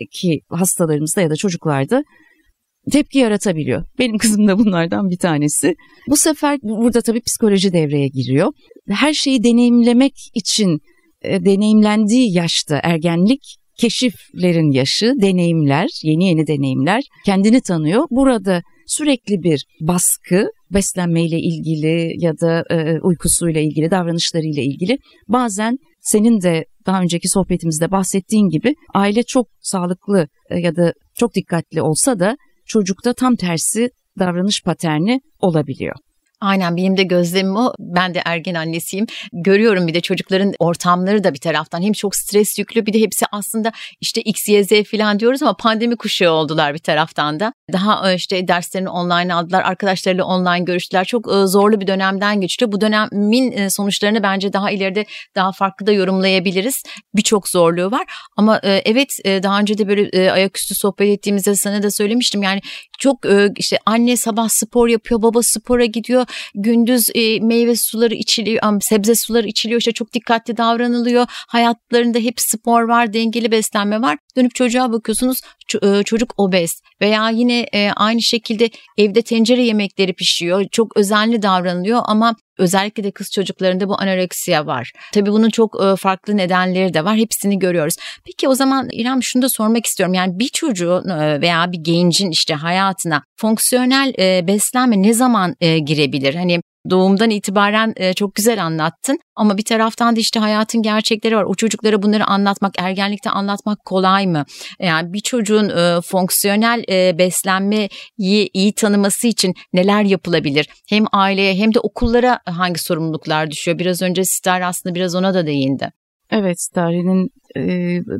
dönemindeki 0.01 0.41
hastalarımızda 0.49 1.21
ya 1.21 1.31
da 1.31 1.37
çocuklarda 1.37 2.03
tepki 2.93 3.19
yaratabiliyor. 3.19 3.85
Benim 3.99 4.19
kızım 4.19 4.49
da 4.49 4.59
bunlardan 4.59 5.11
bir 5.11 5.19
tanesi. 5.19 5.75
Bu 6.09 6.17
sefer 6.17 6.59
burada 6.63 7.01
tabii 7.01 7.21
psikoloji 7.21 7.73
devreye 7.73 8.09
giriyor. 8.09 8.53
Her 8.89 9.13
şeyi 9.15 9.45
deneyimlemek 9.45 10.15
için 10.35 10.79
e, 11.23 11.45
deneyimlendiği 11.45 12.37
yaşta 12.37 12.81
ergenlik 12.83 13.57
keşiflerin 13.79 14.71
yaşı, 14.71 15.15
deneyimler, 15.21 15.89
yeni 16.03 16.29
yeni 16.29 16.47
deneyimler 16.47 17.03
kendini 17.27 17.61
tanıyor. 17.61 18.05
Burada 18.11 18.63
sürekli 18.87 19.43
bir 19.43 19.65
baskı 19.81 20.49
beslenmeyle 20.75 21.39
ilgili 21.39 22.25
ya 22.25 22.33
da 22.41 22.65
e, 22.71 23.01
uykusuyla 23.01 23.61
ilgili, 23.61 23.91
davranışlarıyla 23.91 24.63
ilgili 24.63 24.99
bazen 25.29 25.79
senin 26.01 26.41
de 26.41 26.65
daha 26.87 27.03
önceki 27.03 27.29
sohbetimizde 27.29 27.91
bahsettiğin 27.91 28.49
gibi 28.49 28.75
aile 28.95 29.23
çok 29.23 29.47
sağlıklı 29.61 30.29
e, 30.51 30.59
ya 30.59 30.77
da 30.77 30.93
çok 31.15 31.35
dikkatli 31.35 31.83
olsa 31.83 32.19
da 32.19 32.37
çocukta 32.67 33.13
tam 33.13 33.37
tersi 33.37 33.91
davranış 34.19 34.63
paterni 34.63 35.21
olabiliyor. 35.39 35.97
Aynen 36.41 36.77
benim 36.77 36.97
de 36.97 37.03
gözlemim 37.03 37.57
o. 37.57 37.73
Ben 37.79 38.15
de 38.15 38.23
ergen 38.25 38.55
annesiyim. 38.55 39.07
Görüyorum 39.33 39.87
bir 39.87 39.95
de 39.95 40.01
çocukların 40.01 40.55
ortamları 40.59 41.25
da 41.25 41.35
bir 41.35 41.39
taraftan 41.39 41.83
hem 41.83 41.93
çok 41.93 42.17
stres 42.17 42.59
yüklü 42.59 42.87
bir 42.87 42.93
de 42.93 43.01
hepsi 43.01 43.27
aslında 43.33 43.73
işte 44.01 44.21
X, 44.21 44.49
Y, 44.49 44.65
Z 44.65 44.69
falan 44.91 45.21
diyoruz 45.21 45.43
ama 45.43 45.57
pandemi 45.57 45.97
kuşağı 45.97 46.33
oldular 46.33 46.75
bir 46.75 46.79
taraftan 46.79 47.41
da. 47.41 47.53
Daha 47.73 48.13
e, 48.13 48.15
işte 48.15 48.49
derslerini 48.49 48.89
online 48.89 49.35
aldılar, 49.35 49.63
arkadaşlarıyla 49.63 50.25
online 50.25 50.65
görüştüler. 50.65 51.05
Çok 51.05 51.33
e, 51.33 51.47
zorlu 51.47 51.81
bir 51.81 51.87
dönemden 51.87 52.41
geçti. 52.41 52.73
Bu 52.73 52.81
dönemin 52.81 53.53
e, 53.53 53.71
sonuçlarını 53.71 54.23
bence 54.23 54.53
daha 54.53 54.71
ileride 54.71 55.05
daha 55.37 55.53
farklı 55.53 55.87
da 55.87 55.93
yorumlayabiliriz. 55.93 56.83
Birçok 57.15 57.49
zorluğu 57.49 57.91
var 57.91 58.05
ama 58.37 58.61
evet 58.63 59.09
daha 59.25 59.61
önce 59.61 59.79
de 59.79 59.89
böyle 59.89 60.33
ayaküstü 60.33 60.75
sohbet 60.75 61.09
ettiğimizde 61.09 61.55
sana 61.55 61.83
da 61.83 61.91
söylemiştim. 61.91 62.43
Yani 62.43 62.61
çok 62.99 63.19
işte 63.57 63.79
anne 63.87 64.17
sabah 64.17 64.49
spor 64.49 64.89
yapıyor, 64.89 65.23
baba 65.23 65.41
spora 65.43 65.85
gidiyor 65.85 66.27
gündüz 66.55 67.09
e, 67.15 67.41
meyve 67.41 67.77
suları 67.77 68.15
içiliyor, 68.15 68.81
sebze 68.81 69.15
suları 69.15 69.47
içiliyor. 69.47 69.81
İşte 69.81 69.93
çok 69.93 70.13
dikkatli 70.13 70.57
davranılıyor. 70.57 71.27
Hayatlarında 71.29 72.19
hep 72.19 72.35
spor 72.37 72.83
var, 72.83 73.13
dengeli 73.13 73.51
beslenme 73.51 74.03
var. 74.03 74.19
Dönüp 74.37 74.55
çocuğa 74.55 74.93
bakıyorsunuz 74.93 75.39
e, 75.83 76.03
çocuk 76.03 76.35
obez 76.37 76.71
veya 77.01 77.31
yine 77.31 77.67
e, 77.73 77.91
aynı 77.97 78.23
şekilde 78.23 78.71
evde 78.99 79.23
tencere 79.23 79.63
yemekleri 79.63 80.13
pişiyor. 80.13 80.65
Çok 80.73 80.97
özenli 80.97 81.43
davranılıyor 81.43 82.01
ama 82.05 82.37
özellikle 82.61 83.05
de 83.05 83.11
kız 83.11 83.31
çocuklarında 83.31 83.89
bu 83.89 84.01
anoreksiya 84.01 84.67
var. 84.67 84.93
Tabii 85.13 85.31
bunun 85.31 85.51
çok 85.51 85.81
farklı 85.99 86.37
nedenleri 86.37 86.95
de 86.95 87.05
var. 87.05 87.17
Hepsini 87.17 87.59
görüyoruz. 87.59 87.95
Peki 88.27 88.49
o 88.49 88.55
zaman 88.55 88.89
İrem 88.93 89.23
şunu 89.23 89.43
da 89.43 89.49
sormak 89.49 89.87
istiyorum. 89.87 90.15
Yani 90.15 90.39
bir 90.39 90.49
çocuğun 90.49 91.05
veya 91.41 91.73
bir 91.73 91.79
gencin 91.83 92.31
işte 92.31 92.55
hayatına 92.55 93.23
fonksiyonel 93.37 94.13
beslenme 94.47 95.03
ne 95.03 95.15
zaman 95.15 95.55
girebilir? 95.61 96.35
Hani 96.35 96.61
doğumdan 96.91 97.31
itibaren 97.31 97.93
e, 97.97 98.15
çok 98.15 98.35
güzel 98.35 98.65
anlattın 98.65 99.19
ama 99.37 99.59
bir 99.59 99.65
taraftan 99.65 100.17
da 100.17 100.21
işte 100.21 100.41
hayatın 100.41 100.83
gerçekleri 100.83 101.37
var. 101.37 101.45
O 101.45 101.55
çocuklara 101.55 102.03
bunları 102.03 102.25
anlatmak, 102.25 102.75
ergenlikte 102.79 103.31
anlatmak 103.31 103.85
kolay 103.85 104.27
mı? 104.27 104.45
Yani 104.81 105.13
bir 105.13 105.21
çocuğun 105.21 105.69
e, 105.69 106.01
fonksiyonel 106.01 106.85
e, 106.91 107.19
beslenmeyi 107.19 107.89
iyi 108.53 108.75
tanıması 108.75 109.27
için 109.27 109.55
neler 109.73 110.03
yapılabilir? 110.03 110.69
Hem 110.89 111.05
aileye 111.13 111.55
hem 111.55 111.75
de 111.75 111.81
okullara 111.81 112.41
hangi 112.47 112.79
sorumluluklar 112.79 113.51
düşüyor? 113.51 113.79
Biraz 113.79 114.03
önce 114.03 114.23
Star 114.25 114.61
aslında 114.61 114.95
biraz 114.95 115.15
ona 115.15 115.35
da 115.35 115.47
değindi. 115.47 115.91
Evet, 116.31 116.61
Star'ın 116.61 117.29
e, 117.57 117.63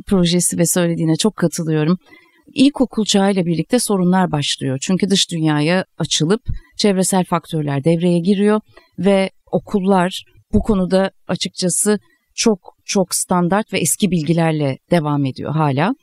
projesi 0.07 0.57
ve 0.57 0.65
söylediğine 0.65 1.15
çok 1.15 1.35
katılıyorum 1.35 1.97
ilkokul 2.53 3.05
çağıyla 3.05 3.45
birlikte 3.45 3.79
sorunlar 3.79 4.31
başlıyor. 4.31 4.77
Çünkü 4.81 5.09
dış 5.09 5.31
dünyaya 5.31 5.85
açılıp 5.97 6.41
çevresel 6.77 7.23
faktörler 7.25 7.83
devreye 7.83 8.19
giriyor 8.19 8.61
ve 8.99 9.29
okullar 9.51 10.23
bu 10.53 10.59
konuda 10.59 11.11
açıkçası 11.27 11.99
çok 12.35 12.59
çok 12.85 13.15
standart 13.15 13.73
ve 13.73 13.79
eski 13.79 14.11
bilgilerle 14.11 14.77
devam 14.91 15.25
ediyor 15.25 15.53
hala. 15.53 15.93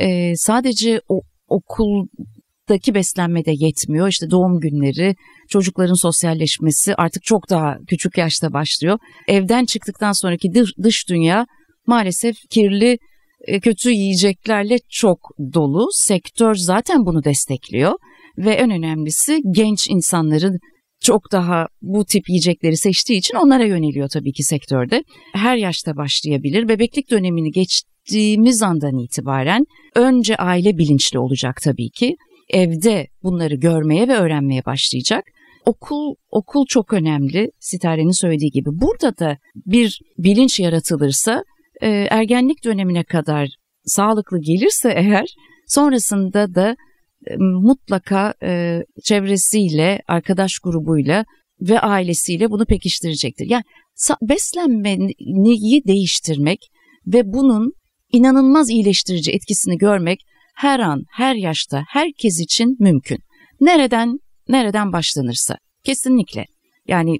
Ee, 0.00 0.32
sadece 0.36 1.00
o 1.08 1.20
okuldaki 1.48 2.94
beslenme 2.94 3.44
de 3.44 3.52
yetmiyor. 3.54 4.08
İşte 4.08 4.30
doğum 4.30 4.60
günleri, 4.60 5.14
çocukların 5.48 6.02
sosyalleşmesi 6.02 6.94
artık 6.94 7.22
çok 7.22 7.50
daha 7.50 7.76
küçük 7.88 8.18
yaşta 8.18 8.52
başlıyor. 8.52 8.98
Evden 9.28 9.64
çıktıktan 9.64 10.12
sonraki 10.12 10.54
dış, 10.54 10.70
dış 10.82 11.08
dünya 11.08 11.46
maalesef 11.86 12.36
kirli 12.50 12.98
kötü 13.62 13.90
yiyeceklerle 13.90 14.78
çok 14.88 15.18
dolu. 15.54 15.88
Sektör 15.92 16.54
zaten 16.54 17.06
bunu 17.06 17.24
destekliyor 17.24 17.92
ve 18.38 18.50
en 18.50 18.70
önemlisi 18.70 19.40
genç 19.50 19.90
insanların 19.90 20.58
çok 21.00 21.32
daha 21.32 21.66
bu 21.82 22.04
tip 22.04 22.28
yiyecekleri 22.28 22.76
seçtiği 22.76 23.18
için 23.18 23.34
onlara 23.34 23.64
yöneliyor 23.64 24.08
tabii 24.08 24.32
ki 24.32 24.42
sektörde. 24.42 25.04
Her 25.34 25.56
yaşta 25.56 25.96
başlayabilir. 25.96 26.68
Bebeklik 26.68 27.10
dönemini 27.10 27.50
geçtiğimiz 27.50 28.62
andan 28.62 28.98
itibaren 28.98 29.64
önce 29.94 30.36
aile 30.36 30.78
bilinçli 30.78 31.18
olacak 31.18 31.60
tabii 31.62 31.90
ki. 31.90 32.16
Evde 32.50 33.06
bunları 33.22 33.54
görmeye 33.54 34.08
ve 34.08 34.16
öğrenmeye 34.16 34.64
başlayacak. 34.64 35.24
Okul 35.66 36.14
okul 36.30 36.64
çok 36.68 36.92
önemli. 36.92 37.50
Sitare'nin 37.60 38.20
söylediği 38.20 38.50
gibi. 38.50 38.68
Burada 38.72 39.18
da 39.18 39.38
bir 39.66 40.00
bilinç 40.18 40.60
yaratılırsa 40.60 41.44
e, 41.82 41.88
ergenlik 42.10 42.64
dönemine 42.64 43.04
kadar 43.04 43.48
sağlıklı 43.84 44.40
gelirse 44.40 44.92
eğer 44.96 45.26
sonrasında 45.66 46.54
da 46.54 46.76
e, 47.26 47.36
mutlaka 47.36 48.34
e, 48.42 48.82
çevresiyle, 49.04 50.00
arkadaş 50.08 50.58
grubuyla 50.58 51.24
ve 51.60 51.80
ailesiyle 51.80 52.50
bunu 52.50 52.66
pekiştirecektir. 52.66 53.46
Yani 53.50 53.64
beslenmeyi 54.22 55.82
değiştirmek 55.86 56.58
ve 57.06 57.32
bunun 57.32 57.72
inanılmaz 58.12 58.70
iyileştirici 58.70 59.32
etkisini 59.32 59.78
görmek 59.78 60.20
her 60.56 60.80
an, 60.80 61.02
her 61.12 61.34
yaşta, 61.34 61.84
herkes 61.88 62.40
için 62.40 62.76
mümkün. 62.80 63.18
Nereden 63.60 64.18
nereden 64.48 64.92
başlanırsa 64.92 65.56
kesinlikle. 65.84 66.44
Yani 66.88 67.18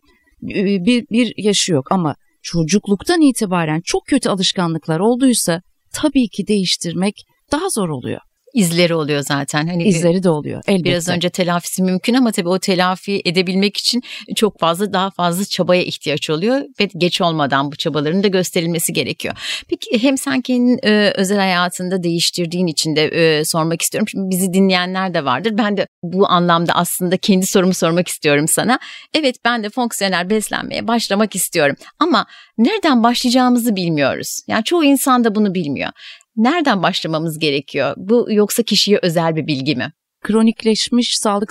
bir 0.86 1.04
bir 1.10 1.34
yaşı 1.36 1.72
yok 1.72 1.92
ama 1.92 2.16
çocukluktan 2.46 3.20
itibaren 3.20 3.80
çok 3.84 4.06
kötü 4.06 4.28
alışkanlıklar 4.28 5.00
olduysa 5.00 5.62
tabii 5.92 6.28
ki 6.28 6.46
değiştirmek 6.46 7.14
daha 7.52 7.68
zor 7.68 7.88
oluyor 7.88 8.20
izleri 8.56 8.94
oluyor 8.94 9.22
zaten. 9.22 9.66
Hani 9.66 9.84
izleri 9.84 10.22
de 10.22 10.30
oluyor 10.30 10.62
elbette. 10.66 10.84
Biraz 10.84 11.08
önce 11.08 11.30
telafisi 11.30 11.82
mümkün 11.82 12.14
ama 12.14 12.32
tabii 12.32 12.48
o 12.48 12.58
telafi 12.58 13.22
edebilmek 13.24 13.76
için 13.76 14.02
çok 14.36 14.60
fazla 14.60 14.92
daha 14.92 15.10
fazla 15.10 15.44
çabaya 15.44 15.82
ihtiyaç 15.82 16.30
oluyor 16.30 16.60
ve 16.80 16.88
geç 16.96 17.20
olmadan 17.20 17.72
bu 17.72 17.76
çabaların 17.76 18.22
da 18.22 18.28
gösterilmesi 18.28 18.92
gerekiyor. 18.92 19.34
Peki 19.68 20.02
hem 20.02 20.18
sen 20.18 20.40
kendin 20.40 20.78
e, 20.82 21.12
özel 21.16 21.38
hayatında 21.38 22.02
değiştirdiğin 22.02 22.66
için 22.66 22.96
de 22.96 23.04
e, 23.04 23.44
sormak 23.44 23.82
istiyorum. 23.82 24.08
Şimdi 24.08 24.30
bizi 24.30 24.52
dinleyenler 24.52 25.14
de 25.14 25.24
vardır. 25.24 25.52
Ben 25.58 25.76
de 25.76 25.86
bu 26.02 26.28
anlamda 26.28 26.72
aslında 26.72 27.16
kendi 27.16 27.46
sorumu 27.46 27.74
sormak 27.74 28.08
istiyorum 28.08 28.48
sana. 28.48 28.78
Evet 29.14 29.36
ben 29.44 29.64
de 29.64 29.70
fonksiyonel 29.70 30.30
beslenmeye 30.30 30.88
başlamak 30.88 31.34
istiyorum 31.36 31.76
ama 31.98 32.26
nereden 32.58 33.02
başlayacağımızı 33.02 33.76
bilmiyoruz. 33.76 34.42
Yani 34.48 34.64
çoğu 34.64 34.84
insan 34.84 35.24
da 35.24 35.34
bunu 35.34 35.54
bilmiyor. 35.54 35.90
Nereden 36.36 36.82
başlamamız 36.82 37.38
gerekiyor? 37.38 37.94
Bu 37.96 38.26
yoksa 38.30 38.62
kişiye 38.62 38.98
özel 39.02 39.36
bir 39.36 39.46
bilgi 39.46 39.76
mi? 39.76 39.92
Kronikleşmiş 40.22 41.16
sağlık 41.16 41.50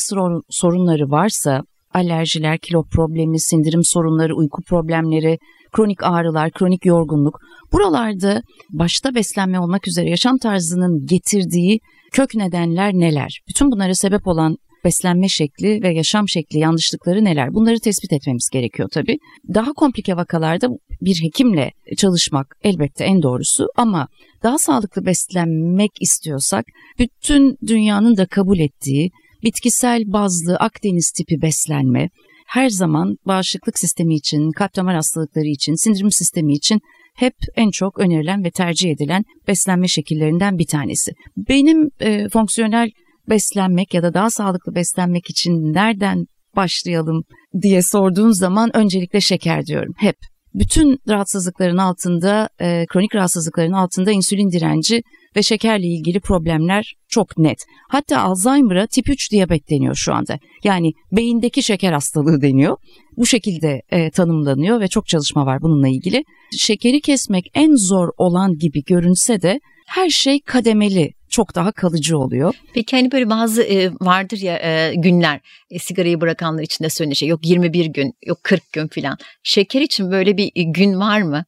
sorunları 0.49 1.11
varsa, 1.11 1.63
alerjiler, 1.93 2.57
kilo 2.57 2.83
problemi, 2.83 3.39
sindirim 3.39 3.83
sorunları, 3.83 4.35
uyku 4.35 4.61
problemleri, 4.61 5.37
kronik 5.71 6.03
ağrılar, 6.03 6.51
kronik 6.51 6.85
yorgunluk. 6.85 7.39
Buralarda 7.73 8.41
başta 8.69 9.15
beslenme 9.15 9.59
olmak 9.59 9.87
üzere 9.87 10.09
yaşam 10.09 10.37
tarzının 10.37 11.05
getirdiği 11.05 11.79
kök 12.11 12.35
nedenler 12.35 12.93
neler? 12.93 13.39
Bütün 13.49 13.71
bunlara 13.71 13.95
sebep 13.95 14.27
olan 14.27 14.57
beslenme 14.85 15.29
şekli 15.29 15.83
ve 15.83 15.93
yaşam 15.93 16.29
şekli 16.29 16.59
yanlışlıkları 16.59 17.23
neler? 17.23 17.53
Bunları 17.53 17.79
tespit 17.79 18.13
etmemiz 18.13 18.49
gerekiyor 18.53 18.89
tabii. 18.93 19.17
Daha 19.53 19.73
komplike 19.73 20.15
vakalarda 20.15 20.67
bir 21.01 21.23
hekimle 21.23 21.71
çalışmak 21.97 22.55
elbette 22.63 23.03
en 23.03 23.21
doğrusu 23.21 23.67
ama 23.75 24.07
daha 24.43 24.57
sağlıklı 24.57 25.05
beslenmek 25.05 25.91
istiyorsak 26.01 26.65
bütün 26.99 27.57
dünyanın 27.67 28.17
da 28.17 28.25
kabul 28.25 28.59
ettiği 28.59 29.11
bitkisel 29.43 30.03
bazlı 30.05 30.55
Akdeniz 30.55 31.11
tipi 31.11 31.41
beslenme 31.41 32.09
her 32.47 32.69
zaman 32.69 33.17
bağışıklık 33.27 33.79
sistemi 33.79 34.15
için, 34.15 34.51
kalp 34.51 34.75
damar 34.75 34.95
hastalıkları 34.95 35.47
için, 35.47 35.83
sindirim 35.83 36.11
sistemi 36.11 36.53
için 36.53 36.79
hep 37.15 37.33
en 37.55 37.71
çok 37.71 37.99
önerilen 37.99 38.43
ve 38.43 38.51
tercih 38.51 38.91
edilen 38.91 39.23
beslenme 39.47 39.87
şekillerinden 39.87 40.57
bir 40.57 40.67
tanesi. 40.67 41.11
Benim 41.37 41.89
e, 41.99 42.29
fonksiyonel 42.29 42.89
beslenmek 43.29 43.93
ya 43.93 44.03
da 44.03 44.13
daha 44.13 44.29
sağlıklı 44.29 44.75
beslenmek 44.75 45.29
için 45.29 45.51
nereden 45.51 46.25
başlayalım 46.55 47.23
diye 47.61 47.81
sorduğun 47.81 48.31
zaman 48.31 48.75
öncelikle 48.75 49.21
şeker 49.21 49.65
diyorum 49.65 49.93
hep. 49.97 50.15
Bütün 50.53 50.99
rahatsızlıkların 51.09 51.77
altında, 51.77 52.49
e, 52.61 52.85
kronik 52.85 53.15
rahatsızlıkların 53.15 53.71
altında 53.71 54.11
insülin 54.11 54.51
direnci 54.51 55.01
ve 55.35 55.43
şekerle 55.43 55.87
ilgili 55.87 56.19
problemler 56.19 56.93
çok 57.07 57.37
net. 57.37 57.57
Hatta 57.89 58.21
Alzheimer'a 58.21 58.87
tip 58.87 59.09
3 59.09 59.31
diyabet 59.31 59.69
deniyor 59.69 59.95
şu 59.95 60.13
anda. 60.13 60.39
Yani 60.63 60.91
beyindeki 61.11 61.63
şeker 61.63 61.93
hastalığı 61.93 62.41
deniyor. 62.41 62.77
Bu 63.17 63.25
şekilde 63.25 63.81
e, 63.89 64.11
tanımlanıyor 64.11 64.79
ve 64.79 64.87
çok 64.87 65.07
çalışma 65.07 65.45
var 65.45 65.61
bununla 65.61 65.87
ilgili. 65.87 66.23
Şekeri 66.57 67.01
kesmek 67.01 67.45
en 67.53 67.75
zor 67.75 68.09
olan 68.17 68.57
gibi 68.57 68.83
görünse 68.83 69.41
de 69.41 69.59
her 69.87 70.09
şey 70.09 70.41
kademeli 70.41 71.11
çok 71.35 71.55
daha 71.55 71.71
kalıcı 71.71 72.17
oluyor. 72.17 72.53
Peki 72.73 72.95
hani 72.95 73.11
böyle 73.11 73.29
bazı 73.29 73.63
e, 73.63 73.91
vardır 74.01 74.37
ya 74.37 74.57
e, 74.57 74.95
günler 74.95 75.39
e, 75.71 75.79
sigarayı 75.79 76.21
bırakanlar 76.21 76.63
için 76.63 76.83
de 76.83 76.89
söylenen 76.89 77.13
şey 77.13 77.29
yok 77.29 77.45
21 77.45 77.85
gün 77.85 78.13
yok 78.25 78.43
40 78.43 78.73
gün 78.73 78.87
filan. 78.87 79.17
Şeker 79.43 79.81
için 79.81 80.11
böyle 80.11 80.37
bir 80.37 80.51
gün 80.55 80.99
var 80.99 81.21
mı? 81.21 81.45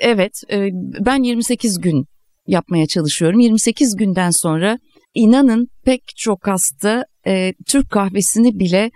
Evet 0.00 0.32
e, 0.52 0.68
ben 1.00 1.22
28 1.22 1.80
gün 1.80 2.06
yapmaya 2.46 2.86
çalışıyorum. 2.86 3.40
28 3.40 3.96
günden 3.96 4.30
sonra 4.30 4.78
inanın 5.14 5.68
pek 5.84 6.02
çok 6.16 6.46
hasta 6.46 7.04
e, 7.26 7.54
Türk 7.66 7.90
kahvesini 7.90 8.58
bile 8.58 8.90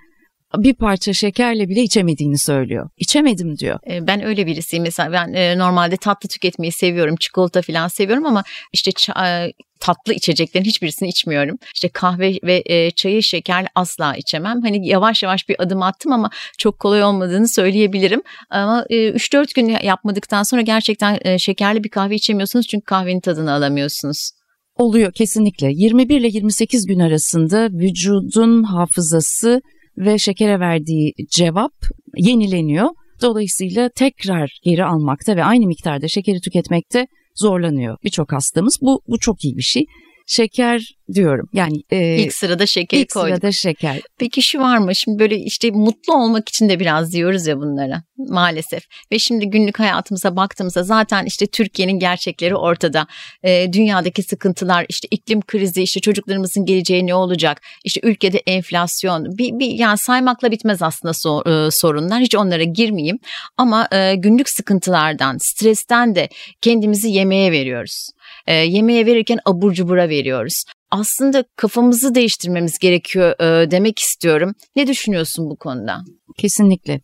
bir 0.56 0.74
parça 0.74 1.12
şekerle 1.12 1.68
bile 1.68 1.82
içemediğini 1.82 2.38
söylüyor. 2.38 2.90
İçemedim 2.96 3.58
diyor. 3.58 3.78
E, 3.90 4.06
ben 4.06 4.24
öyle 4.24 4.46
birisiyim 4.46 4.82
mesela 4.82 5.12
ben 5.12 5.32
e, 5.32 5.58
normalde 5.58 5.96
tatlı 5.96 6.28
tüketmeyi 6.28 6.72
seviyorum, 6.72 7.16
çikolata 7.16 7.62
falan 7.62 7.88
seviyorum 7.88 8.26
ama 8.26 8.44
işte 8.72 8.90
e, 9.24 9.52
tatlı 9.80 10.14
içeceklerin 10.14 10.64
hiçbirisini 10.64 11.08
içmiyorum. 11.08 11.56
İşte 11.74 11.88
kahve 11.88 12.38
ve 12.42 12.90
çayı 12.90 13.22
şekerli 13.22 13.68
asla 13.74 14.16
içemem. 14.16 14.62
Hani 14.62 14.88
yavaş 14.88 15.22
yavaş 15.22 15.48
bir 15.48 15.62
adım 15.62 15.82
attım 15.82 16.12
ama 16.12 16.30
çok 16.58 16.78
kolay 16.78 17.04
olmadığını 17.04 17.48
söyleyebilirim. 17.48 18.22
Ama 18.50 18.84
3-4 18.90 19.54
gün 19.54 19.68
yapmadıktan 19.68 20.42
sonra 20.42 20.62
gerçekten 20.62 21.36
şekerli 21.36 21.84
bir 21.84 21.88
kahve 21.88 22.14
içemiyorsunuz 22.14 22.66
çünkü 22.66 22.84
kahvenin 22.84 23.20
tadını 23.20 23.52
alamıyorsunuz. 23.52 24.30
Oluyor 24.76 25.12
kesinlikle. 25.12 25.72
21 25.72 26.20
ile 26.20 26.28
28 26.28 26.86
gün 26.86 26.98
arasında 26.98 27.68
vücudun 27.68 28.62
hafızası 28.62 29.60
ve 30.00 30.18
şekere 30.18 30.60
verdiği 30.60 31.14
cevap 31.30 31.72
yenileniyor. 32.16 32.88
Dolayısıyla 33.22 33.88
tekrar 33.88 34.60
geri 34.62 34.84
almakta 34.84 35.36
ve 35.36 35.44
aynı 35.44 35.66
miktarda 35.66 36.08
şekeri 36.08 36.40
tüketmekte 36.40 37.06
zorlanıyor 37.34 37.96
birçok 38.04 38.32
hastamız. 38.32 38.78
Bu 38.82 39.00
bu 39.08 39.18
çok 39.18 39.44
iyi 39.44 39.56
bir 39.56 39.62
şey 39.62 39.84
şeker 40.30 40.94
diyorum. 41.14 41.48
Yani 41.52 41.82
e, 41.90 42.16
ilk 42.16 42.34
sırada 42.34 42.66
şeker 42.66 42.98
ilk 42.98 43.10
koyduk. 43.10 43.36
sırada 43.36 43.52
şeker. 43.52 44.00
Peki 44.18 44.42
şu 44.42 44.58
var 44.58 44.78
mı? 44.78 44.94
Şimdi 44.94 45.18
böyle 45.18 45.36
işte 45.36 45.70
mutlu 45.70 46.14
olmak 46.14 46.48
için 46.48 46.68
de 46.68 46.80
biraz 46.80 47.12
diyoruz 47.12 47.46
ya 47.46 47.56
bunlara 47.56 48.02
maalesef. 48.16 48.82
Ve 49.12 49.18
şimdi 49.18 49.50
günlük 49.50 49.78
hayatımıza 49.78 50.36
baktığımızda 50.36 50.82
zaten 50.82 51.24
işte 51.24 51.46
Türkiye'nin 51.46 51.98
gerçekleri 51.98 52.56
ortada. 52.56 53.06
E, 53.42 53.72
dünyadaki 53.72 54.22
sıkıntılar, 54.22 54.86
işte 54.88 55.08
iklim 55.10 55.40
krizi, 55.40 55.82
işte 55.82 56.00
çocuklarımızın 56.00 56.64
geleceği 56.64 57.06
ne 57.06 57.14
olacak? 57.14 57.62
İşte 57.84 58.00
ülkede 58.04 58.38
enflasyon, 58.38 59.38
bir, 59.38 59.58
bir 59.58 59.70
yani 59.70 59.98
saymakla 59.98 60.50
bitmez 60.50 60.82
aslında 60.82 61.14
so, 61.14 61.42
e, 61.50 61.70
sorunlar. 61.70 62.20
Hiç 62.20 62.34
onlara 62.34 62.62
girmeyeyim. 62.62 63.18
Ama 63.56 63.88
e, 63.92 64.14
günlük 64.14 64.48
sıkıntılardan, 64.48 65.36
stresten 65.40 66.14
de 66.14 66.28
kendimizi 66.60 67.08
yemeğe 67.10 67.52
veriyoruz 67.52 68.10
e, 68.50 68.54
yemeğe 68.54 69.06
verirken 69.06 69.38
abur 69.44 69.72
cubura 69.72 70.08
veriyoruz. 70.08 70.64
Aslında 70.90 71.44
kafamızı 71.56 72.14
değiştirmemiz 72.14 72.78
gerekiyor 72.78 73.40
e, 73.40 73.70
demek 73.70 73.98
istiyorum. 73.98 74.52
Ne 74.76 74.86
düşünüyorsun 74.86 75.50
bu 75.50 75.56
konuda? 75.56 75.98
Kesinlikle. 76.38 77.00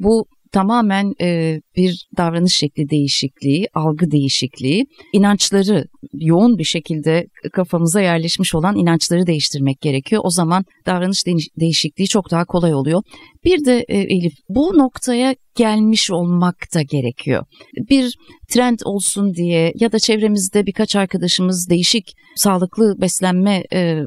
Bu 0.00 0.26
tamamen 0.52 1.12
e, 1.20 1.60
bir 1.76 2.06
davranış 2.16 2.54
şekli 2.54 2.90
değişikliği, 2.90 3.68
algı 3.74 4.10
değişikliği, 4.10 4.86
inançları 5.12 5.84
yoğun 6.12 6.58
bir 6.58 6.64
şekilde 6.64 7.26
kafamıza 7.52 8.00
yerleşmiş 8.00 8.54
olan 8.54 8.76
inançları 8.76 9.26
değiştirmek 9.26 9.80
gerekiyor. 9.80 10.22
O 10.24 10.30
zaman 10.30 10.64
davranış 10.86 11.26
değişikliği 11.60 12.08
çok 12.08 12.30
daha 12.30 12.44
kolay 12.44 12.74
oluyor. 12.74 13.02
Bir 13.44 13.64
de 13.64 13.84
e, 13.88 13.98
Elif 13.98 14.34
bu 14.48 14.78
noktaya 14.78 15.34
gelmiş 15.56 16.10
olmak 16.10 16.56
da 16.74 16.82
gerekiyor. 16.82 17.44
Bir 17.90 18.14
trend 18.48 18.78
olsun 18.84 19.34
diye 19.34 19.72
ya 19.74 19.92
da 19.92 19.98
çevremizde 19.98 20.66
birkaç 20.66 20.96
arkadaşımız 20.96 21.70
değişik 21.70 22.12
sağlıklı 22.36 23.00
beslenme 23.00 23.64
e, 23.72 24.02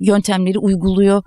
yöntemleri 0.00 0.58
uyguluyor 0.58 1.22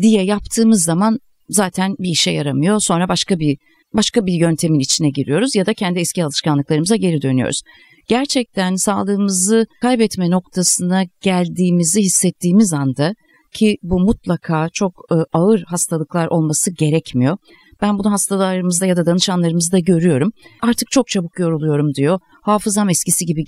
diye 0.00 0.24
yaptığımız 0.24 0.82
zaman 0.82 1.18
zaten 1.48 1.94
bir 1.98 2.08
işe 2.08 2.30
yaramıyor. 2.30 2.80
Sonra 2.80 3.08
başka 3.08 3.38
bir 3.38 3.58
başka 3.94 4.26
bir 4.26 4.32
yöntemin 4.32 4.78
içine 4.78 5.10
giriyoruz 5.10 5.54
ya 5.54 5.66
da 5.66 5.74
kendi 5.74 5.98
eski 5.98 6.24
alışkanlıklarımıza 6.24 6.96
geri 6.96 7.22
dönüyoruz. 7.22 7.62
Gerçekten 8.08 8.74
sağlığımızı 8.74 9.66
kaybetme 9.82 10.30
noktasına 10.30 11.04
geldiğimizi 11.20 12.02
hissettiğimiz 12.02 12.72
anda 12.72 13.14
ki 13.52 13.76
bu 13.82 14.00
mutlaka 14.00 14.68
çok 14.72 14.92
e, 15.12 15.14
ağır 15.32 15.62
hastalıklar 15.66 16.26
olması 16.26 16.70
gerekmiyor. 16.74 17.36
Ben 17.82 17.98
bunu 17.98 18.12
hastalarımızda 18.12 18.86
ya 18.86 18.96
da 18.96 19.06
danışanlarımızda 19.06 19.78
görüyorum. 19.78 20.32
Artık 20.62 20.90
çok 20.90 21.08
çabuk 21.08 21.38
yoruluyorum 21.38 21.94
diyor. 21.94 22.18
Hafızam 22.42 22.88
eskisi 22.88 23.24
gibi 23.26 23.44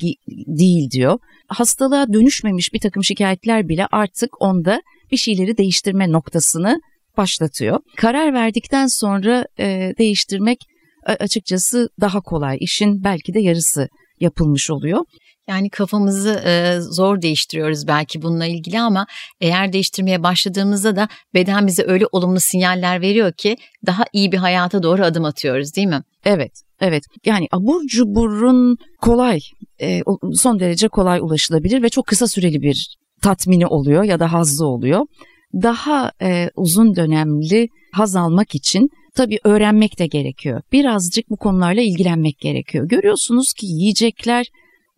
değil 0.46 0.90
diyor. 0.90 1.18
Hastalığa 1.48 2.12
dönüşmemiş 2.12 2.72
bir 2.72 2.80
takım 2.80 3.04
şikayetler 3.04 3.68
bile 3.68 3.86
artık 3.92 4.42
onda 4.42 4.82
bir 5.12 5.16
şeyleri 5.16 5.56
değiştirme 5.56 6.12
noktasını 6.12 6.80
başlatıyor. 7.16 7.78
Karar 7.96 8.34
verdikten 8.34 8.86
sonra 8.86 9.44
e, 9.58 9.92
değiştirmek 9.98 10.58
açıkçası 11.06 11.88
daha 12.00 12.20
kolay. 12.20 12.56
İşin 12.60 13.04
belki 13.04 13.34
de 13.34 13.40
yarısı 13.40 13.88
yapılmış 14.20 14.70
oluyor. 14.70 15.04
Yani 15.48 15.70
kafamızı 15.70 16.42
e, 16.46 16.80
zor 16.80 17.22
değiştiriyoruz 17.22 17.86
belki 17.86 18.22
bununla 18.22 18.46
ilgili 18.46 18.80
ama 18.80 19.06
eğer 19.40 19.72
değiştirmeye 19.72 20.22
başladığımızda 20.22 20.96
da 20.96 21.08
beden 21.34 21.66
bize 21.66 21.84
öyle 21.86 22.04
olumlu 22.12 22.40
sinyaller 22.40 23.00
veriyor 23.00 23.32
ki 23.32 23.56
daha 23.86 24.04
iyi 24.12 24.32
bir 24.32 24.36
hayata 24.36 24.82
doğru 24.82 25.04
adım 25.04 25.24
atıyoruz 25.24 25.76
değil 25.76 25.86
mi? 25.86 26.02
Evet, 26.24 26.52
evet. 26.80 27.04
Yani 27.26 27.46
abur 27.52 27.86
cuburun 27.86 28.76
kolay, 29.00 29.40
e, 29.80 30.00
son 30.34 30.60
derece 30.60 30.88
kolay 30.88 31.20
ulaşılabilir 31.20 31.82
ve 31.82 31.88
çok 31.88 32.06
kısa 32.06 32.28
süreli 32.28 32.62
bir 32.62 32.96
tatmini 33.22 33.66
oluyor 33.66 34.02
ya 34.04 34.20
da 34.20 34.32
hazzı 34.32 34.66
oluyor. 34.66 35.06
Daha 35.54 36.12
e, 36.22 36.50
uzun 36.56 36.96
dönemli 36.96 37.68
haz 37.92 38.16
almak 38.16 38.54
için 38.54 38.88
tabii 39.14 39.38
öğrenmek 39.44 39.98
de 39.98 40.06
gerekiyor. 40.06 40.62
Birazcık 40.72 41.30
bu 41.30 41.36
konularla 41.36 41.80
ilgilenmek 41.80 42.38
gerekiyor. 42.38 42.88
Görüyorsunuz 42.88 43.52
ki 43.52 43.66
yiyecekler 43.66 44.46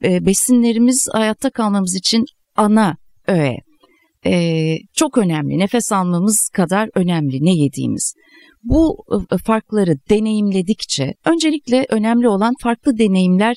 e, 0.05 0.27
besinlerimiz 0.27 1.09
hayatta 1.13 1.51
kalmamız 1.51 1.95
için 1.95 2.25
ana 2.57 2.97
öğe. 3.29 3.57
E, 4.27 4.77
çok 4.95 5.19
önemli. 5.19 5.59
Nefes 5.59 5.93
almamız 5.93 6.49
kadar 6.53 6.91
önemli 6.95 7.45
ne 7.45 7.53
yediğimiz. 7.55 8.15
Bu 8.63 9.05
e, 9.33 9.39
farkları 9.39 9.97
deneyimledikçe 10.11 11.15
öncelikle 11.25 11.87
önemli 11.89 12.29
olan 12.29 12.55
farklı 12.63 12.99
deneyimler 12.99 13.57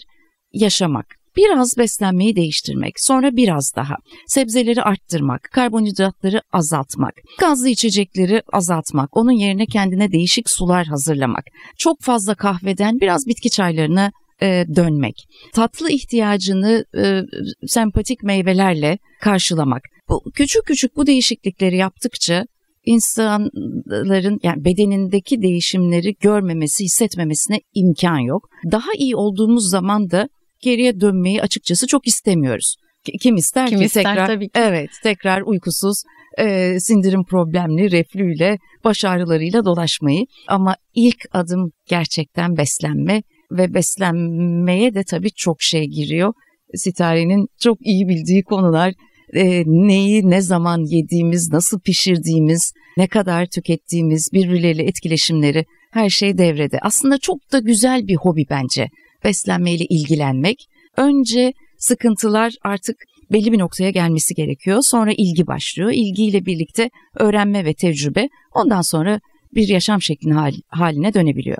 yaşamak. 0.53 1.16
Biraz 1.37 1.77
beslenmeyi 1.77 2.35
değiştirmek, 2.35 2.93
sonra 2.97 3.35
biraz 3.35 3.71
daha. 3.75 3.95
Sebzeleri 4.27 4.83
arttırmak, 4.83 5.49
karbonhidratları 5.51 6.41
azaltmak, 6.51 7.13
gazlı 7.39 7.69
içecekleri 7.69 8.41
azaltmak, 8.53 9.17
onun 9.17 9.31
yerine 9.31 9.65
kendine 9.65 10.11
değişik 10.11 10.49
sular 10.49 10.87
hazırlamak. 10.87 11.43
Çok 11.77 12.01
fazla 12.01 12.35
kahveden 12.35 12.99
biraz 13.01 13.27
bitki 13.27 13.49
çaylarına 13.49 14.11
e, 14.41 14.65
dönmek. 14.75 15.15
Tatlı 15.53 15.91
ihtiyacını 15.91 16.85
e, 16.97 17.21
sempatik 17.67 18.23
meyvelerle 18.23 18.97
karşılamak. 19.21 19.81
Bu 20.09 20.31
küçük 20.35 20.65
küçük 20.65 20.95
bu 20.95 21.07
değişiklikleri 21.07 21.77
yaptıkça 21.77 22.45
insanların 22.85 24.39
yani 24.43 24.65
bedenindeki 24.65 25.41
değişimleri 25.41 26.13
görmemesi, 26.21 26.83
hissetmemesine 26.83 27.59
imkan 27.73 28.19
yok. 28.19 28.49
Daha 28.71 28.93
iyi 28.97 29.15
olduğumuz 29.15 29.69
zaman 29.69 30.09
da 30.09 30.29
geriye 30.61 30.99
dönmeyi 30.99 31.41
açıkçası 31.41 31.87
çok 31.87 32.07
istemiyoruz. 32.07 32.75
Kim 33.21 33.35
ister 33.35 33.69
Kim 33.69 33.79
ki 33.79 33.85
ister, 33.85 34.03
tekrar 34.03 34.27
tabii 34.27 34.45
ki. 34.45 34.51
evet 34.55 34.89
tekrar 35.03 35.41
uykusuz 35.41 36.03
e, 36.39 36.79
sindirim 36.79 37.23
problemli 37.23 37.91
reflüyle 37.91 38.57
baş 38.83 39.05
ağrılarıyla 39.05 39.65
dolaşmayı 39.65 40.25
ama 40.47 40.75
ilk 40.95 41.25
adım 41.31 41.71
gerçekten 41.89 42.57
beslenme 42.57 43.23
ve 43.51 43.73
beslenmeye 43.73 44.93
de 44.93 45.03
tabii 45.03 45.31
çok 45.31 45.61
şey 45.61 45.85
giriyor. 45.85 46.33
Sitare'nin 46.75 47.47
çok 47.59 47.77
iyi 47.81 48.07
bildiği 48.07 48.43
konular 48.43 48.93
e, 49.33 49.63
neyi 49.65 50.29
ne 50.29 50.41
zaman 50.41 50.79
yediğimiz, 50.79 51.51
nasıl 51.51 51.79
pişirdiğimiz, 51.79 52.73
ne 52.97 53.07
kadar 53.07 53.45
tükettiğimiz, 53.45 54.29
birbirleriyle 54.33 54.83
etkileşimleri 54.83 55.65
her 55.91 56.09
şey 56.09 56.37
devrede. 56.37 56.79
Aslında 56.81 57.17
çok 57.17 57.51
da 57.51 57.59
güzel 57.59 58.07
bir 58.07 58.15
hobi 58.15 58.45
bence 58.49 58.89
beslenmeyle 59.27 59.85
ilgilenmek. 59.89 60.57
Önce 60.97 61.53
sıkıntılar 61.77 62.53
artık 62.63 62.95
belli 63.31 63.51
bir 63.51 63.59
noktaya 63.59 63.89
gelmesi 63.89 64.35
gerekiyor. 64.35 64.81
Sonra 64.81 65.11
ilgi 65.17 65.47
başlıyor. 65.47 65.91
İlgiyle 65.93 66.45
birlikte 66.45 66.89
öğrenme 67.19 67.65
ve 67.65 67.73
tecrübe 67.73 68.27
ondan 68.53 68.81
sonra 68.81 69.19
bir 69.55 69.67
yaşam 69.67 70.01
şeklini 70.01 70.33
haline 70.69 71.13
dönebiliyor. 71.13 71.57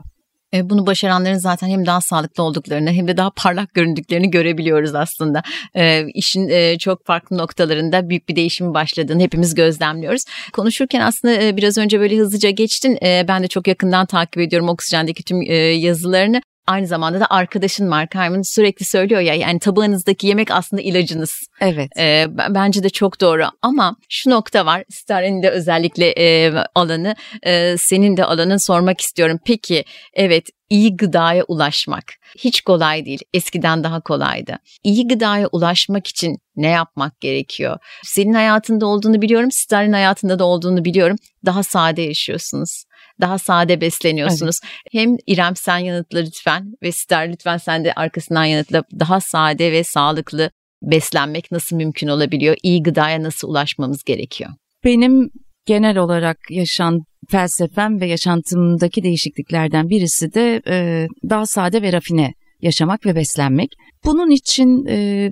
E, 0.53 0.69
bunu 0.69 0.86
başaranların 0.86 1.38
zaten 1.38 1.67
hem 1.67 1.86
daha 1.86 2.01
sağlıklı 2.01 2.43
olduklarını 2.43 2.91
hem 2.91 3.08
de 3.08 3.17
daha 3.17 3.32
parlak 3.36 3.73
göründüklerini 3.73 4.30
görebiliyoruz 4.30 4.95
aslında. 4.95 5.43
E, 5.75 6.06
işin 6.13 6.49
e, 6.49 6.77
çok 6.77 7.06
farklı 7.06 7.38
noktalarında 7.38 8.10
büyük 8.10 8.30
bir 8.30 8.36
değişim 8.36 8.73
başladığını 8.73 9.21
hepimiz 9.21 9.56
gözlemliyoruz. 9.56 10.23
Konuşurken 10.53 11.01
aslında 11.01 11.43
e, 11.43 11.58
biraz 11.58 11.77
önce 11.77 11.99
böyle 11.99 12.17
hızlıca 12.17 12.49
geçtin. 12.49 12.97
Ben 13.01 13.43
de 13.43 13.47
çok 13.47 13.67
yakından 13.67 14.06
takip 14.06 14.38
ediyorum 14.38 14.69
Oksijen'deki 14.69 15.23
tüm 15.23 15.41
yazılarını 15.71 16.41
aynı 16.67 16.88
zamanda 16.88 17.19
da 17.19 17.27
arkadaşın 17.30 17.88
Mark 17.88 18.15
Hyman 18.15 18.56
sürekli 18.56 18.86
söylüyor 18.86 19.21
ya 19.21 19.34
yani 19.34 19.60
tabağınızdaki 19.60 20.27
yemek 20.27 20.51
aslında 20.51 20.82
ilacınız. 20.82 21.32
Evet. 21.62 21.91
E, 21.99 22.25
bence 22.49 22.84
de 22.84 22.89
çok 22.89 23.21
doğru 23.21 23.43
ama 23.62 23.95
şu 24.10 24.30
nokta 24.30 24.65
var 24.65 24.84
Star'ın 24.89 25.43
de 25.43 25.49
özellikle 25.49 26.13
e, 26.17 26.53
alanı 26.75 27.15
e, 27.43 27.75
senin 27.77 28.17
de 28.17 28.25
alanın 28.25 28.67
sormak 28.67 29.01
istiyorum. 29.01 29.39
Peki 29.45 29.86
evet 30.13 30.49
iyi 30.69 30.97
gıdaya 30.97 31.43
ulaşmak 31.43 32.03
hiç 32.38 32.62
kolay 32.62 33.06
değil. 33.06 33.19
Eskiden 33.34 33.84
daha 33.84 34.01
kolaydı. 34.01 34.58
İyi 34.84 35.08
gıdaya 35.08 35.47
ulaşmak 35.51 36.08
için 36.08 36.38
ne 36.56 36.67
yapmak 36.67 37.21
gerekiyor? 37.21 37.77
Senin 38.03 38.34
hayatında 38.34 38.86
olduğunu 38.86 39.21
biliyorum, 39.21 39.49
Star'ın 39.51 39.93
hayatında 39.93 40.39
da 40.39 40.45
olduğunu 40.45 40.86
biliyorum. 40.86 41.17
Daha 41.45 41.63
sade 41.63 42.01
yaşıyorsunuz 42.01 42.84
daha 43.21 43.38
sade 43.38 43.82
besleniyorsunuz. 43.82 44.60
Evet. 44.63 44.93
Hem 44.93 45.15
İrem 45.27 45.56
sen 45.56 45.77
yanıtla 45.77 46.19
lütfen 46.19 46.73
ve 46.84 46.91
Star 46.91 47.27
lütfen 47.27 47.58
sen 47.58 47.86
de 47.86 47.93
arkasından 47.93 48.45
yanıtla 48.45 48.84
daha 48.99 49.19
sade 49.19 49.71
ve 49.71 49.84
sağlıklı 49.84 50.51
beslenmek 50.82 51.51
nasıl 51.51 51.75
mümkün 51.75 52.08
olabiliyor? 52.08 52.56
İyi 52.63 52.84
gıdaya 52.84 53.23
nasıl 53.23 53.47
ulaşmamız 53.47 54.03
gerekiyor? 54.03 54.49
Benim 54.84 55.30
genel 55.65 55.97
olarak 55.97 56.38
yaşan 56.49 56.99
felsefem 57.30 58.01
ve 58.01 58.08
yaşantımdaki 58.08 59.03
değişikliklerden 59.03 59.89
birisi 59.89 60.34
de 60.34 60.62
e, 60.67 61.08
daha 61.30 61.45
sade 61.45 61.82
ve 61.82 61.93
rafine 61.93 62.34
yaşamak 62.62 63.06
ve 63.06 63.15
beslenmek. 63.15 63.69
Bunun 64.06 64.32
için 64.32 64.86
e, 64.86 65.32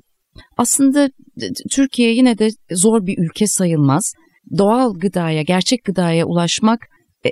aslında 0.58 1.10
Türkiye 1.72 2.14
yine 2.14 2.38
de 2.38 2.50
zor 2.72 3.06
bir 3.06 3.18
ülke 3.18 3.48
sayılmaz. 3.48 4.14
Doğal 4.58 4.94
gıdaya, 4.94 5.42
gerçek 5.42 5.84
gıdaya 5.84 6.26
ulaşmak 6.26 6.80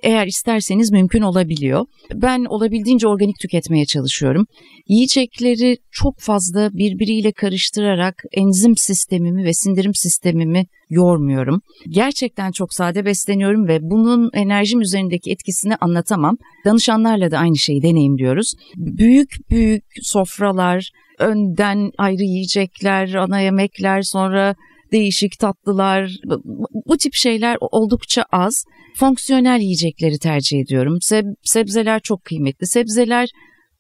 eğer 0.04 0.28
isterseniz 0.28 0.92
mümkün 0.92 1.22
olabiliyor. 1.22 1.86
Ben 2.14 2.46
olabildiğince 2.46 3.08
organik 3.08 3.36
tüketmeye 3.40 3.86
çalışıyorum. 3.86 4.46
Yiyecekleri 4.88 5.78
çok 5.92 6.20
fazla 6.20 6.70
birbiriyle 6.74 7.32
karıştırarak 7.32 8.24
enzim 8.32 8.78
sistemimi 8.78 9.46
ve 9.46 9.54
sindirim 9.54 9.96
sistemimi 9.96 10.66
yormuyorum. 10.90 11.62
Gerçekten 11.90 12.52
çok 12.52 12.74
sade 12.74 13.06
besleniyorum 13.06 13.68
ve 13.68 13.80
bunun 13.82 14.30
enerjim 14.34 14.82
üzerindeki 14.82 15.32
etkisini 15.32 15.76
anlatamam. 15.76 16.38
Danışanlarla 16.66 17.32
da 17.32 17.38
aynı 17.38 17.58
şeyi 17.58 17.82
deneyimliyoruz. 17.82 18.54
Büyük 18.76 19.30
büyük 19.50 19.84
sofralar, 20.02 20.90
önden 21.20 21.92
ayrı 21.98 22.24
yiyecekler, 22.24 23.14
ana 23.14 23.40
yemekler, 23.40 24.02
sonra 24.02 24.56
değişik 24.94 25.40
tatlılar, 25.40 26.12
bu 26.86 26.98
tip 26.98 27.14
şeyler 27.14 27.58
oldukça 27.62 28.26
az. 28.32 28.64
Fonksiyonel 28.96 29.60
yiyecekleri 29.60 30.20
tercih 30.20 30.60
ediyorum. 30.60 30.98
Seb- 31.02 31.36
sebzeler 31.44 32.00
çok 32.00 32.24
kıymetli. 32.24 32.68
Sebzeler 32.68 33.30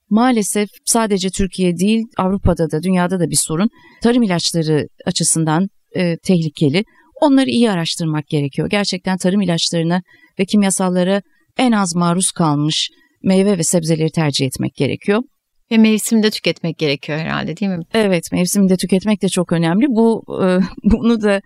maalesef 0.09 0.69
sadece 0.85 1.29
Türkiye 1.29 1.77
değil 1.77 2.03
Avrupa'da 2.17 2.71
da 2.71 2.83
dünyada 2.83 3.19
da 3.19 3.29
bir 3.29 3.39
sorun. 3.45 3.69
Tarım 4.01 4.23
ilaçları 4.23 4.87
açısından 5.05 5.67
e, 5.95 6.17
tehlikeli. 6.17 6.83
Onları 7.21 7.49
iyi 7.49 7.71
araştırmak 7.71 8.27
gerekiyor. 8.27 8.69
Gerçekten 8.69 9.17
tarım 9.17 9.41
ilaçlarına 9.41 10.01
ve 10.39 10.45
kimyasallara 10.45 11.21
en 11.57 11.71
az 11.71 11.95
maruz 11.95 12.31
kalmış 12.31 12.89
meyve 13.23 13.57
ve 13.57 13.63
sebzeleri 13.63 14.11
tercih 14.11 14.45
etmek 14.45 14.75
gerekiyor. 14.75 15.23
Ve 15.73 15.77
mevsimde 15.77 16.29
tüketmek 16.29 16.77
gerekiyor 16.77 17.19
herhalde 17.19 17.57
değil 17.57 17.71
mi? 17.71 17.83
Evet 17.93 18.31
mevsimde 18.31 18.77
tüketmek 18.77 19.21
de 19.21 19.29
çok 19.29 19.51
önemli. 19.51 19.85
Bu 19.89 20.23
e, 20.43 20.59
bunu 20.83 21.21
da 21.21 21.41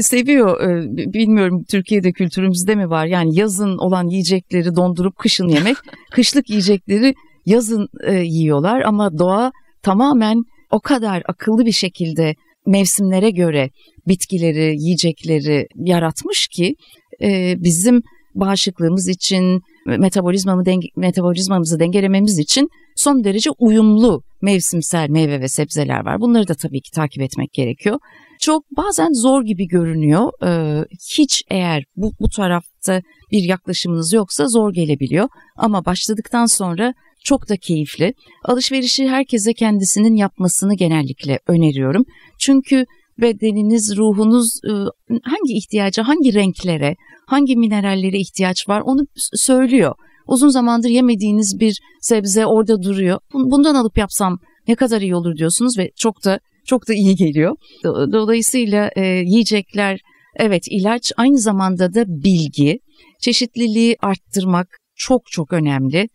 seviyor. 0.00 0.60
E, 0.60 0.88
bilmiyorum 1.12 1.64
Türkiye'de 1.70 2.12
kültürümüzde 2.12 2.74
mi 2.74 2.90
var? 2.90 3.06
Yani 3.06 3.38
yazın 3.38 3.78
olan 3.78 4.08
yiyecekleri 4.08 4.76
dondurup 4.76 5.16
kışın 5.16 5.48
yemek, 5.48 5.76
kışlık 6.10 6.50
yiyecekleri 6.50 7.14
yazın 7.46 7.88
e, 8.06 8.14
yiyorlar 8.14 8.80
ama 8.80 9.18
doğa 9.18 9.52
tamamen 9.82 10.42
o 10.70 10.80
kadar 10.80 11.22
akıllı 11.28 11.66
bir 11.66 11.72
şekilde 11.72 12.34
mevsimlere 12.66 13.30
göre 13.30 13.70
bitkileri, 14.08 14.74
yiyecekleri 14.78 15.66
yaratmış 15.76 16.48
ki 16.48 16.74
bizim 17.56 18.02
bağışıklığımız 18.34 19.08
için, 19.08 19.60
metabolizmamı 19.86 20.66
denge, 20.66 20.88
metabolizmamızı 20.96 21.80
dengelememiz 21.80 22.38
için 22.38 22.68
son 23.00 23.24
derece 23.24 23.50
uyumlu 23.58 24.22
mevsimsel 24.42 25.10
meyve 25.10 25.40
ve 25.40 25.48
sebzeler 25.48 26.04
var. 26.04 26.20
Bunları 26.20 26.48
da 26.48 26.54
tabii 26.54 26.80
ki 26.80 26.90
takip 26.90 27.22
etmek 27.22 27.52
gerekiyor. 27.52 27.98
Çok 28.40 28.64
bazen 28.76 29.12
zor 29.12 29.42
gibi 29.42 29.68
görünüyor. 29.68 30.30
Ee, 30.44 30.84
hiç 31.18 31.42
eğer 31.50 31.84
bu, 31.96 32.12
bu 32.20 32.28
tarafta 32.28 33.02
bir 33.32 33.42
yaklaşımınız 33.42 34.12
yoksa 34.12 34.48
zor 34.48 34.72
gelebiliyor. 34.72 35.28
Ama 35.56 35.84
başladıktan 35.84 36.46
sonra 36.46 36.94
çok 37.24 37.48
da 37.48 37.56
keyifli. 37.56 38.14
Alışverişi 38.44 39.08
herkese 39.08 39.52
kendisinin 39.52 40.16
yapmasını 40.16 40.76
genellikle 40.76 41.38
öneriyorum. 41.46 42.04
Çünkü 42.38 42.84
bedeniniz, 43.18 43.96
ruhunuz 43.96 44.60
e, 44.64 44.72
hangi 45.22 45.54
ihtiyaca, 45.54 46.08
hangi 46.08 46.34
renklere, 46.34 46.96
hangi 47.26 47.56
minerallere 47.56 48.18
ihtiyaç 48.18 48.68
var 48.68 48.80
onu 48.84 49.00
söylüyor. 49.34 49.94
Uzun 50.30 50.48
zamandır 50.48 50.88
yemediğiniz 50.88 51.60
bir 51.60 51.80
sebze 52.00 52.46
orada 52.46 52.82
duruyor. 52.82 53.20
Bundan 53.34 53.74
alıp 53.74 53.98
yapsam 53.98 54.38
ne 54.68 54.74
kadar 54.74 55.00
iyi 55.00 55.14
olur 55.14 55.36
diyorsunuz 55.36 55.78
ve 55.78 55.90
çok 55.96 56.24
da 56.24 56.40
çok 56.66 56.88
da 56.88 56.94
iyi 56.94 57.16
geliyor. 57.16 57.56
Dolayısıyla 57.84 58.90
e, 58.96 59.04
yiyecekler 59.06 60.00
evet 60.36 60.62
ilaç 60.70 61.12
aynı 61.16 61.38
zamanda 61.38 61.94
da 61.94 62.04
bilgi. 62.06 62.78
Çeşitliliği 63.20 63.96
arttırmak 64.02 64.78
çok 64.94 65.22
çok 65.30 65.52
önemli. 65.52 66.08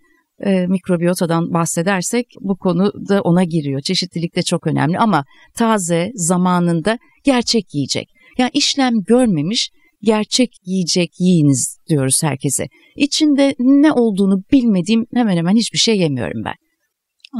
E, 0.46 0.68
mikrobiyotadan 0.68 1.54
bahsedersek 1.54 2.26
bu 2.42 2.58
konu 2.58 2.92
da 3.10 3.22
ona 3.22 3.44
giriyor. 3.44 3.82
Çeşitlilik 3.82 4.36
de 4.36 4.42
çok 4.42 4.68
önemli 4.68 4.98
ama 4.98 5.26
taze 5.56 6.12
zamanında 6.14 6.98
gerçek 7.24 7.66
yiyecek. 7.74 8.10
Yani 8.38 8.50
işlem 8.54 8.94
görmemiş 9.08 9.72
gerçek 10.02 10.50
yiyecek 10.66 11.12
yiyiniz 11.20 11.80
diyoruz 11.90 12.24
herkese. 12.24 12.68
İçinde 12.96 13.56
ne 13.60 13.92
olduğunu 13.92 14.44
bilmediğim 14.52 15.06
hemen 15.14 15.38
hemen 15.38 15.56
hiçbir 15.56 15.78
şey 15.78 15.98
yemiyorum 15.98 16.42
ben. 16.46 16.56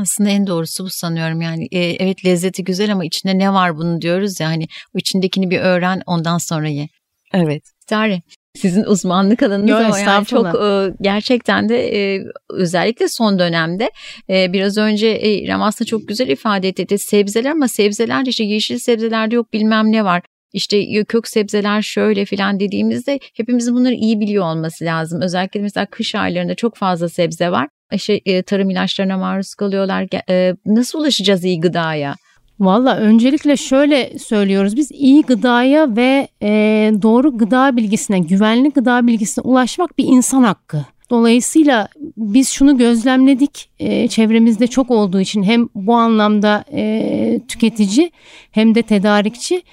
Aslında 0.02 0.30
en 0.30 0.48
doğrusu 0.48 0.86
bu 0.86 0.90
sanıyorum 0.90 1.42
yani 1.42 1.68
e, 1.72 1.80
evet 1.80 2.26
lezzeti 2.26 2.64
güzel 2.64 2.92
ama 2.92 3.06
içinde 3.06 3.38
ne 3.38 3.54
var 3.54 3.78
bunu 3.78 4.02
diyoruz 4.02 4.40
ya 4.40 4.48
hani 4.48 4.68
o 4.96 4.98
içindekini 4.98 5.50
bir 5.50 5.60
öğren 5.60 6.02
ondan 6.06 6.38
sonra 6.38 6.68
ye. 6.68 6.88
Evet. 7.34 7.64
Tare 7.88 8.22
sizin 8.56 8.84
uzmanlık 8.84 9.44
alanınız 9.44 9.70
Yo, 9.70 9.78
ama 9.78 10.00
yani 10.00 10.26
çok 10.26 10.46
e, 10.46 10.94
gerçekten 11.02 11.70
de 11.70 11.98
e, 11.98 12.22
özellikle 12.50 13.06
son 13.10 13.40
dönemde 13.40 13.92
e, 14.30 14.54
biraz 14.54 14.78
önce 14.78 15.08
e, 15.08 15.48
Ramas'ta 15.48 15.86
çok 15.86 16.08
güzel 16.08 16.28
ifade 16.28 16.68
etti 16.70 16.98
sebzeler 17.00 17.52
ama 17.52 17.68
sebzeler 17.68 18.26
işte 18.26 18.44
yeşil 18.44 18.78
sebzelerde 18.78 19.36
yok 19.36 19.54
bilmem 19.54 19.92
ne 19.92 20.06
var 20.06 20.22
işte 20.54 21.04
kök 21.04 21.28
sebzeler 21.28 21.82
şöyle 21.82 22.26
filan 22.26 22.60
dediğimizde 22.60 23.20
hepimizin 23.38 23.76
bunları 23.76 23.94
iyi 23.94 24.20
biliyor 24.20 24.46
olması 24.46 24.86
lazım. 24.86 25.22
Özellikle 25.22 25.62
mesela 25.62 25.86
kış 25.86 26.16
aylarında 26.16 26.56
çok 26.56 26.76
fazla 26.76 27.10
sebze 27.10 27.52
var. 27.52 27.68
İşte 27.94 28.22
e, 28.26 28.44
tarım 28.44 28.70
ilaçlarına 28.70 29.18
maruz 29.18 29.56
kalıyorlar. 29.56 30.08
E, 30.30 30.56
nasıl 30.66 31.00
ulaşacağız 31.00 31.46
iyi 31.46 31.62
gıdaya? 31.62 32.16
Valla 32.60 32.98
öncelikle 32.98 33.58
şöyle 33.58 34.20
söylüyoruz 34.20 34.76
biz 34.76 34.92
iyi 34.92 35.22
gıdaya 35.22 35.96
ve 35.96 36.28
e, 36.42 36.92
doğru 37.02 37.38
gıda 37.38 37.78
bilgisine, 37.78 38.20
güvenli 38.20 38.70
gıda 38.70 39.08
bilgisine 39.08 39.44
ulaşmak 39.44 39.98
bir 39.98 40.06
insan 40.06 40.44
hakkı. 40.44 40.86
Dolayısıyla 41.10 41.88
biz 42.18 42.50
şunu 42.50 42.78
gözlemledik 42.78 43.70
e, 43.80 44.08
çevremizde 44.08 44.68
çok 44.68 44.92
olduğu 44.92 45.22
için 45.22 45.44
hem 45.44 45.70
bu 45.76 45.96
anlamda 45.96 46.64
e, 46.74 47.42
tüketici 47.48 48.12
hem 48.52 48.76
de 48.76 48.82
tedarikçi 48.82 49.64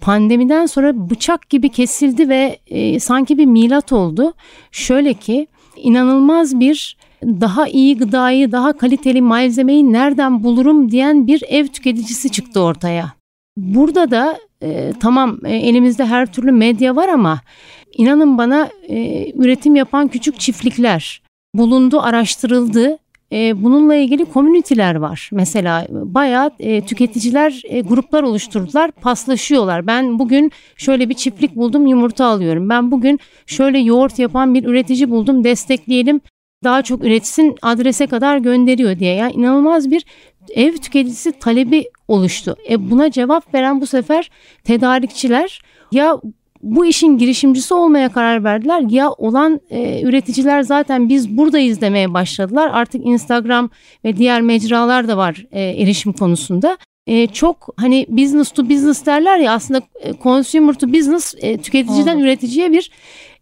pandemiden 0.00 0.66
sonra 0.66 1.10
bıçak 1.10 1.50
gibi 1.50 1.68
kesildi 1.68 2.28
ve 2.28 2.58
e, 2.66 3.00
sanki 3.00 3.38
bir 3.38 3.46
milat 3.46 3.92
oldu. 3.92 4.32
Şöyle 4.72 5.14
ki 5.14 5.46
inanılmaz 5.76 6.60
bir 6.60 6.96
daha 7.22 7.68
iyi 7.68 7.98
gıdayı, 7.98 8.52
daha 8.52 8.72
kaliteli 8.72 9.22
malzemeyi 9.22 9.92
nereden 9.92 10.44
bulurum 10.44 10.90
diyen 10.90 11.26
bir 11.26 11.42
ev 11.48 11.66
tüketicisi 11.66 12.30
çıktı 12.30 12.60
ortaya. 12.60 13.12
Burada 13.56 14.10
da 14.10 14.38
e, 14.62 14.92
tamam 15.00 15.38
e, 15.44 15.56
elimizde 15.56 16.06
her 16.06 16.32
türlü 16.32 16.52
medya 16.52 16.96
var 16.96 17.08
ama 17.08 17.40
inanın 17.96 18.38
bana 18.38 18.68
e, 18.88 19.30
üretim 19.32 19.76
yapan 19.76 20.08
küçük 20.08 20.40
çiftlikler 20.40 21.22
bulundu, 21.54 22.00
araştırıldı 22.00 22.98
e, 23.32 23.62
bununla 23.62 23.94
ilgili 23.94 24.24
komüniteler 24.24 24.94
var. 24.94 25.30
Mesela 25.32 25.86
bayağı 25.90 26.50
e, 26.58 26.80
tüketiciler 26.80 27.62
e, 27.64 27.80
gruplar 27.80 28.22
oluşturdular, 28.22 28.90
paslaşıyorlar. 28.90 29.86
Ben 29.86 30.18
bugün 30.18 30.52
şöyle 30.76 31.08
bir 31.08 31.14
çiftlik 31.14 31.56
buldum, 31.56 31.86
yumurta 31.86 32.24
alıyorum. 32.26 32.68
Ben 32.68 32.90
bugün 32.90 33.20
şöyle 33.46 33.78
yoğurt 33.78 34.18
yapan 34.18 34.54
bir 34.54 34.64
üretici 34.64 35.10
buldum, 35.10 35.44
destekleyelim. 35.44 36.20
Daha 36.64 36.82
çok 36.82 37.04
üretsin, 37.04 37.56
adrese 37.62 38.06
kadar 38.06 38.38
gönderiyor 38.38 38.98
diye. 38.98 39.14
Yani 39.14 39.32
inanılmaz 39.32 39.90
bir 39.90 40.04
ev 40.54 40.76
tüketicisi 40.76 41.32
talebi 41.32 41.84
oluştu. 42.08 42.56
E 42.70 42.90
buna 42.90 43.10
cevap 43.10 43.54
veren 43.54 43.80
bu 43.80 43.86
sefer 43.86 44.30
tedarikçiler 44.64 45.60
ya 45.92 46.20
bu 46.62 46.86
işin 46.86 47.18
girişimcisi 47.18 47.74
olmaya 47.74 48.08
karar 48.08 48.44
verdiler. 48.44 48.82
Ya 48.88 49.10
olan 49.10 49.60
e, 49.70 50.02
üreticiler 50.02 50.62
zaten 50.62 51.08
biz 51.08 51.36
buradayız 51.36 51.80
demeye 51.80 52.14
başladılar. 52.14 52.70
Artık 52.72 53.06
Instagram 53.06 53.70
ve 54.04 54.16
diğer 54.16 54.40
mecralar 54.40 55.08
da 55.08 55.16
var 55.16 55.46
e, 55.52 55.60
erişim 55.60 56.12
konusunda. 56.12 56.78
E, 57.06 57.26
çok 57.26 57.68
hani 57.76 58.06
business 58.08 58.50
to 58.50 58.70
business 58.70 59.06
derler 59.06 59.38
ya 59.38 59.52
aslında 59.52 59.82
e, 60.00 60.12
consumer 60.22 60.74
to 60.74 60.92
business 60.92 61.34
e, 61.38 61.58
tüketiciden 61.58 62.16
oh. 62.16 62.20
üreticiye 62.20 62.72
bir 62.72 62.90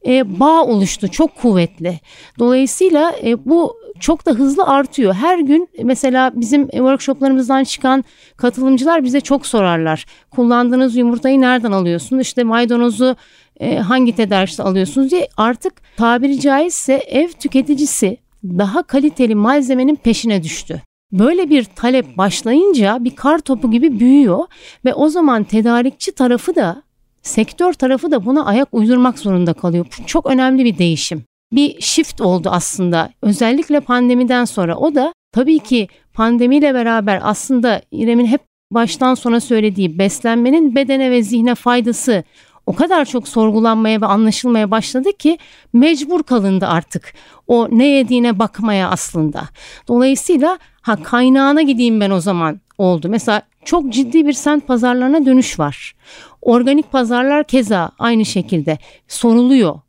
e, 0.07 0.41
bağ 0.41 0.65
oluştu 0.65 1.09
çok 1.09 1.37
kuvvetli. 1.37 2.01
Dolayısıyla 2.39 3.15
e, 3.25 3.45
bu 3.47 3.77
çok 4.01 4.27
da 4.27 4.31
hızlı 4.31 4.65
artıyor. 4.65 5.15
Her 5.15 5.39
gün 5.39 5.69
mesela 5.83 6.33
bizim 6.35 6.69
workshoplarımızdan 6.69 7.65
çıkan 7.65 8.05
katılımcılar 8.37 9.05
bize 9.05 9.21
çok 9.21 9.47
sorarlar. 9.47 10.07
Kullandığınız 10.31 10.97
yumurtayı 10.97 11.41
nereden 11.41 11.73
alıyorsunuz? 11.73 12.23
İşte 12.23 12.45
maydanozu 12.45 13.17
e, 13.61 13.79
hangi 13.79 14.17
tedarikçide 14.17 14.63
alıyorsunuz 14.63 15.11
diye 15.11 15.29
artık 15.37 15.73
tabiri 15.97 16.41
caizse 16.41 16.95
ev 16.95 17.29
tüketicisi 17.29 18.17
daha 18.45 18.83
kaliteli 18.83 19.35
malzemenin 19.35 19.95
peşine 19.95 20.43
düştü. 20.43 20.83
Böyle 21.13 21.51
bir 21.51 21.65
talep 21.65 22.19
başlayınca 22.19 23.05
bir 23.05 23.17
kar 23.17 23.39
topu 23.39 23.71
gibi 23.71 24.01
büyüyor 24.01 24.39
ve 24.85 24.95
o 24.95 25.09
zaman 25.09 25.45
tedarikçi 25.45 26.13
tarafı 26.13 26.55
da 26.55 26.83
sektör 27.23 27.73
tarafı 27.73 28.11
da 28.11 28.27
buna 28.27 28.45
ayak 28.45 28.69
uydurmak 28.73 29.19
zorunda 29.19 29.53
kalıyor. 29.53 29.87
Bu 29.99 30.07
çok 30.07 30.27
önemli 30.27 30.65
bir 30.65 30.79
değişim. 30.79 31.25
Bir 31.53 31.81
shift 31.81 32.21
oldu 32.21 32.49
aslında 32.53 33.11
özellikle 33.23 33.81
pandemiden 33.81 34.45
sonra. 34.45 34.77
O 34.77 34.95
da 34.95 35.13
tabii 35.33 35.59
ki 35.59 35.89
pandemiyle 36.13 36.75
beraber 36.75 37.21
aslında 37.23 37.83
İrem'in 37.91 38.27
hep 38.27 38.41
baştan 38.71 39.15
sona 39.15 39.41
söylediği 39.41 39.99
beslenmenin 39.99 40.75
bedene 40.75 41.11
ve 41.11 41.23
zihne 41.23 41.55
faydası 41.55 42.25
o 42.67 42.75
kadar 42.75 43.05
çok 43.05 43.29
sorgulanmaya 43.29 44.01
ve 44.01 44.07
anlaşılmaya 44.07 44.71
başladı 44.71 45.13
ki 45.13 45.39
mecbur 45.73 46.23
kalındı 46.23 46.67
artık 46.67 47.15
o 47.47 47.69
ne 47.71 47.87
yediğine 47.87 48.39
bakmaya 48.39 48.91
aslında. 48.91 49.43
Dolayısıyla 49.89 50.59
ha 50.83 51.03
kaynağına 51.03 51.63
gideyim 51.63 52.01
ben 52.01 52.11
o 52.11 52.21
zaman 52.21 52.61
oldu. 52.79 53.09
Mesela 53.09 53.43
çok 53.65 53.93
ciddi 53.93 54.27
bir 54.27 54.33
sent 54.33 54.67
pazarlarına 54.67 55.27
dönüş 55.27 55.59
var. 55.59 55.95
Organik 56.43 56.93
pazarlar 56.93 57.45
keza 57.45 57.91
aynı 57.99 58.25
şekilde 58.25 58.79
soruluyor. 59.09 59.86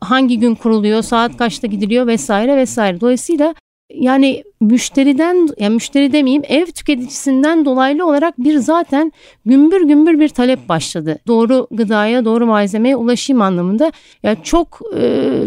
Hangi 0.00 0.38
gün 0.38 0.54
kuruluyor, 0.54 1.02
saat 1.02 1.36
kaçta 1.36 1.66
gidiliyor 1.66 2.06
vesaire 2.06 2.56
vesaire. 2.56 3.00
Dolayısıyla 3.00 3.54
yani 3.94 4.44
müşteriden 4.60 5.48
yani 5.58 5.74
müşteri 5.74 6.12
demeyeyim 6.12 6.42
ev 6.48 6.66
tüketicisinden 6.66 7.64
dolaylı 7.64 8.06
olarak 8.06 8.38
bir 8.38 8.58
zaten 8.58 9.12
gümbür 9.44 9.88
gümbür 9.88 10.20
bir 10.20 10.28
talep 10.28 10.68
başladı. 10.68 11.18
Doğru 11.26 11.66
gıdaya, 11.70 12.24
doğru 12.24 12.46
malzemeye 12.46 12.96
ulaşayım 12.96 13.42
anlamında. 13.42 13.84
Ya 13.84 13.92
yani 14.22 14.38
çok 14.42 14.80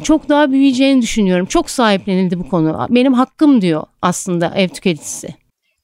çok 0.03 0.29
daha 0.29 0.51
büyüyeceğini 0.51 1.01
düşünüyorum. 1.01 1.45
Çok 1.45 1.69
sahiplenildi 1.69 2.39
bu 2.39 2.49
konu. 2.49 2.87
Benim 2.89 3.13
hakkım 3.13 3.61
diyor 3.61 3.83
aslında 4.01 4.53
ev 4.55 4.67
tüketicisi. 4.67 5.38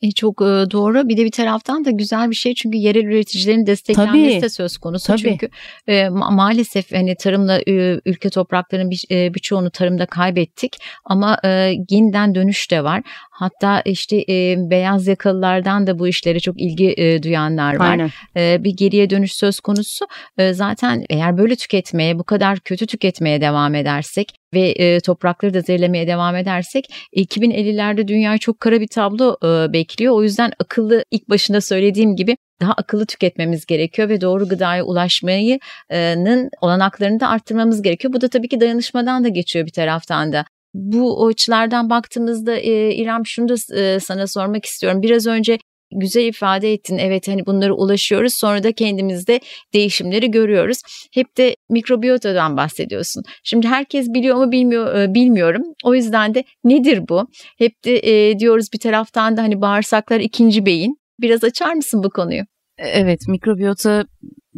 E, 0.06 0.12
çok 0.12 0.42
e, 0.42 0.46
doğru. 0.46 1.10
Bir 1.10 1.18
de 1.18 1.26
bir 1.26 1.32
taraftan 1.32 1.86
da 1.86 1.92
güzel 1.92 2.30
bir 2.30 2.36
şey 2.36 2.54
çünkü 2.54 2.78
yerel 2.78 3.04
üreticilerin 3.06 3.66
desteklenmesi 3.66 4.32
Tabii. 4.34 4.42
de 4.42 4.50
söz 4.50 4.78
konusu. 4.78 5.08
Tabii. 5.08 5.20
Çünkü 5.20 5.50
e, 5.88 5.94
ma- 5.94 6.36
maalesef 6.36 6.92
hani 6.92 7.16
tarımla 7.16 7.60
e, 7.68 8.00
ülke 8.06 8.30
topraklarının 8.30 8.92
bir, 8.92 9.06
e, 9.12 9.34
birçoğunu 9.34 9.70
tarımda 9.70 10.06
kaybettik 10.06 10.78
ama 11.06 11.38
e, 11.46 11.50
yeniden 11.90 12.36
dönüş 12.36 12.72
de 12.72 12.84
var. 12.84 13.02
Hatta 13.32 13.82
işte 13.82 14.18
e, 14.30 14.56
beyaz 14.58 15.08
yakalılardan 15.08 15.88
da 15.88 16.00
bu 16.00 16.08
işlere 16.08 16.40
çok 16.40 16.62
ilgi 16.62 16.94
e, 16.98 17.24
duyanlar 17.24 17.76
var. 17.76 17.90
Aynen. 17.90 18.10
E, 18.38 18.64
bir 18.64 18.74
geriye 18.78 19.10
dönüş 19.10 19.34
söz 19.34 19.60
konusu. 19.60 20.06
E, 20.38 20.54
zaten 20.54 21.06
eğer 21.10 21.38
böyle 21.38 21.56
tüketmeye, 21.56 22.20
bu 22.20 22.24
kadar 22.24 22.60
kötü 22.60 22.88
tüketmeye 22.88 23.42
devam 23.42 23.76
edersek 23.76 24.34
ve 24.54 24.70
e, 24.70 25.00
toprakları 25.00 25.54
da 25.54 25.62
zehirlemeye 25.62 26.08
devam 26.08 26.36
edersek 26.36 26.86
2050'lerde 27.16 28.08
dünyayı 28.08 28.40
çok 28.40 28.60
kara 28.60 28.82
bir 28.82 28.88
tablo 28.88 29.38
e, 29.44 29.74
bekliyor. 29.74 30.14
O 30.14 30.24
yüzden 30.24 30.52
akıllı 30.60 31.04
ilk 31.12 31.30
başında 31.30 31.62
söylediğim 31.62 32.16
gibi 32.16 32.38
daha 32.62 32.74
akıllı 32.74 33.06
tüketmemiz 33.06 33.66
gerekiyor 33.66 34.10
ve 34.10 34.22
doğru 34.22 34.48
gıdaya 34.48 34.84
ulaşmayı'nın 34.84 36.50
olanaklarını 36.62 37.20
da 37.20 37.28
arttırmamız 37.28 37.82
gerekiyor. 37.82 38.14
Bu 38.14 38.22
da 38.22 38.28
tabii 38.28 38.48
ki 38.48 38.60
dayanışmadan 38.60 39.24
da 39.24 39.28
geçiyor 39.28 39.66
bir 39.66 39.72
taraftan 39.72 40.34
da. 40.34 40.46
Bu 40.74 41.28
açılardan 41.28 41.90
baktığımızda 41.90 42.56
e, 42.56 42.94
İrem 42.96 43.26
şunu 43.26 43.50
da 43.50 43.80
e, 43.80 44.00
sana 44.00 44.28
sormak 44.28 44.66
istiyorum. 44.66 45.02
Biraz 45.02 45.28
önce 45.28 45.58
güzel 46.00 46.26
ifade 46.26 46.74
ettin. 46.74 46.98
Evet 46.98 47.28
hani 47.28 47.46
bunlara 47.46 47.74
ulaşıyoruz. 47.74 48.34
Sonra 48.34 48.64
da 48.64 48.72
kendimizde 48.72 49.40
değişimleri 49.74 50.32
görüyoruz. 50.32 50.78
Hep 51.14 51.38
de 51.38 51.56
mikrobiyotadan 51.70 52.58
bahsediyorsun. 52.58 53.24
Şimdi 53.44 53.68
herkes 53.68 54.08
biliyor 54.08 54.36
mu 54.36 54.52
bilmiyor 54.52 54.96
e, 54.96 55.14
bilmiyorum. 55.14 55.62
O 55.84 55.96
yüzden 55.96 56.36
de 56.36 56.44
nedir 56.64 57.02
bu? 57.10 57.28
Hep 57.58 57.86
de 57.86 57.98
e, 57.98 58.40
diyoruz 58.40 58.68
bir 58.74 58.80
taraftan 58.80 59.38
da 59.38 59.42
hani 59.42 59.62
bağırsaklar 59.62 60.20
ikinci 60.20 60.66
beyin. 60.66 60.96
Biraz 61.22 61.44
açar 61.44 61.74
mısın 61.74 62.04
bu 62.04 62.10
konuyu? 62.10 62.42
Evet, 62.78 63.28
mikrobiyota 63.28 64.06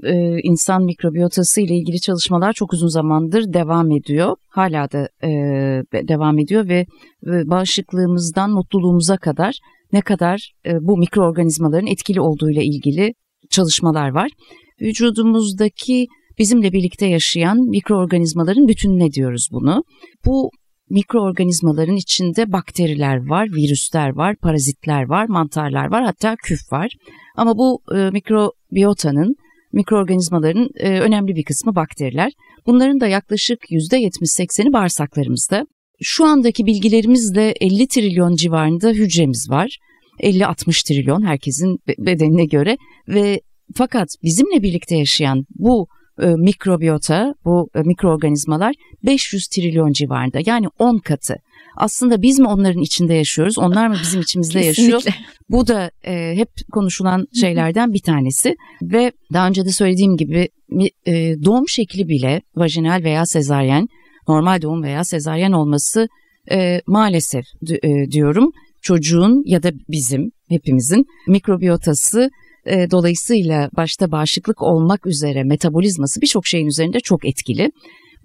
e, 0.03 0.39
insan 0.43 0.83
mikrobiyotası 0.83 1.61
ile 1.61 1.75
ilgili 1.75 1.99
çalışmalar 1.99 2.53
çok 2.53 2.73
uzun 2.73 2.87
zamandır 2.87 3.53
devam 3.53 3.91
ediyor. 3.91 4.35
Hala 4.49 4.91
da 4.91 5.09
e, 5.23 5.29
devam 6.07 6.39
ediyor 6.39 6.67
ve 6.67 6.85
e, 7.27 7.49
bağışıklığımızdan 7.49 8.51
mutluluğumuza 8.51 9.17
kadar 9.17 9.59
ne 9.93 10.01
kadar 10.01 10.51
e, 10.65 10.71
bu 10.81 10.97
mikroorganizmaların 10.97 11.87
etkili 11.87 12.21
olduğu 12.21 12.51
ile 12.51 12.63
ilgili 12.63 13.13
çalışmalar 13.49 14.09
var. 14.09 14.31
Vücudumuzdaki 14.81 16.07
bizimle 16.39 16.71
birlikte 16.73 17.05
yaşayan 17.05 17.57
mikroorganizmaların 17.57 18.67
bütününe 18.67 19.11
diyoruz 19.11 19.47
bunu. 19.51 19.83
Bu 20.25 20.49
mikroorganizmaların 20.89 21.95
içinde 21.95 22.51
bakteriler 22.51 23.29
var, 23.29 23.47
virüsler 23.55 24.09
var, 24.09 24.35
parazitler 24.35 25.03
var, 25.03 25.25
mantarlar 25.25 25.91
var, 25.91 26.03
hatta 26.03 26.35
küf 26.43 26.71
var. 26.71 26.91
Ama 27.35 27.57
bu 27.57 27.81
e, 27.95 28.09
mikrobiyotanın, 28.09 29.35
mikroorganizmaların 29.73 30.69
e, 30.79 30.99
önemli 30.99 31.35
bir 31.35 31.43
kısmı 31.43 31.75
bakteriler. 31.75 32.31
Bunların 32.65 32.99
da 32.99 33.07
yaklaşık 33.07 33.59
%70-80'i 33.69 34.73
bağırsaklarımızda. 34.73 35.65
Şu 36.01 36.25
andaki 36.25 36.65
bilgilerimizle 36.65 37.53
50 37.61 37.87
trilyon 37.87 38.35
civarında 38.35 38.89
hücremiz 38.89 39.49
var. 39.49 39.77
50-60 40.19 40.87
trilyon 40.87 41.25
herkesin 41.25 41.79
bedenine 41.99 42.45
göre 42.45 42.77
ve 43.07 43.41
fakat 43.75 44.07
bizimle 44.23 44.63
birlikte 44.63 44.95
yaşayan 44.95 45.45
bu 45.49 45.87
e, 46.21 46.27
mikrobiyota, 46.27 47.33
bu 47.45 47.69
e, 47.75 47.79
mikroorganizmalar 47.79 48.75
500 49.05 49.47
trilyon 49.47 49.91
civarında 49.91 50.39
yani 50.45 50.67
10 50.79 50.97
katı. 50.97 51.35
Aslında 51.77 52.21
biz 52.21 52.39
mi 52.39 52.47
onların 52.47 52.81
içinde 52.81 53.13
yaşıyoruz, 53.13 53.57
onlar 53.57 53.87
mı 53.87 53.95
bizim 54.01 54.21
içimizde 54.21 54.59
yaşıyor? 54.65 55.01
Bu 55.49 55.67
da 55.67 55.91
e, 56.05 56.35
hep 56.35 56.49
konuşulan 56.71 57.25
şeylerden 57.41 57.93
bir 57.93 58.01
tanesi 58.01 58.55
ve 58.81 59.11
daha 59.33 59.47
önce 59.47 59.65
de 59.65 59.71
söylediğim 59.71 60.17
gibi 60.17 60.49
e, 61.05 61.13
doğum 61.45 61.67
şekli 61.67 62.07
bile 62.07 62.41
vajinal 62.55 63.03
veya 63.03 63.25
sezaryen, 63.25 63.87
normal 64.27 64.61
doğum 64.61 64.83
veya 64.83 65.03
sezaryen 65.03 65.51
olması 65.51 66.07
e, 66.51 66.81
maalesef 66.87 67.45
e, 67.83 68.11
diyorum 68.11 68.51
çocuğun 68.81 69.43
ya 69.45 69.63
da 69.63 69.71
bizim 69.89 70.31
hepimizin 70.49 71.05
mikrobiyotası 71.27 72.29
e, 72.65 72.91
dolayısıyla 72.91 73.69
başta 73.77 74.11
bağışıklık 74.11 74.61
olmak 74.61 75.05
üzere 75.05 75.43
metabolizması 75.43 76.21
birçok 76.21 76.47
şeyin 76.47 76.67
üzerinde 76.67 76.99
çok 76.99 77.25
etkili. 77.25 77.71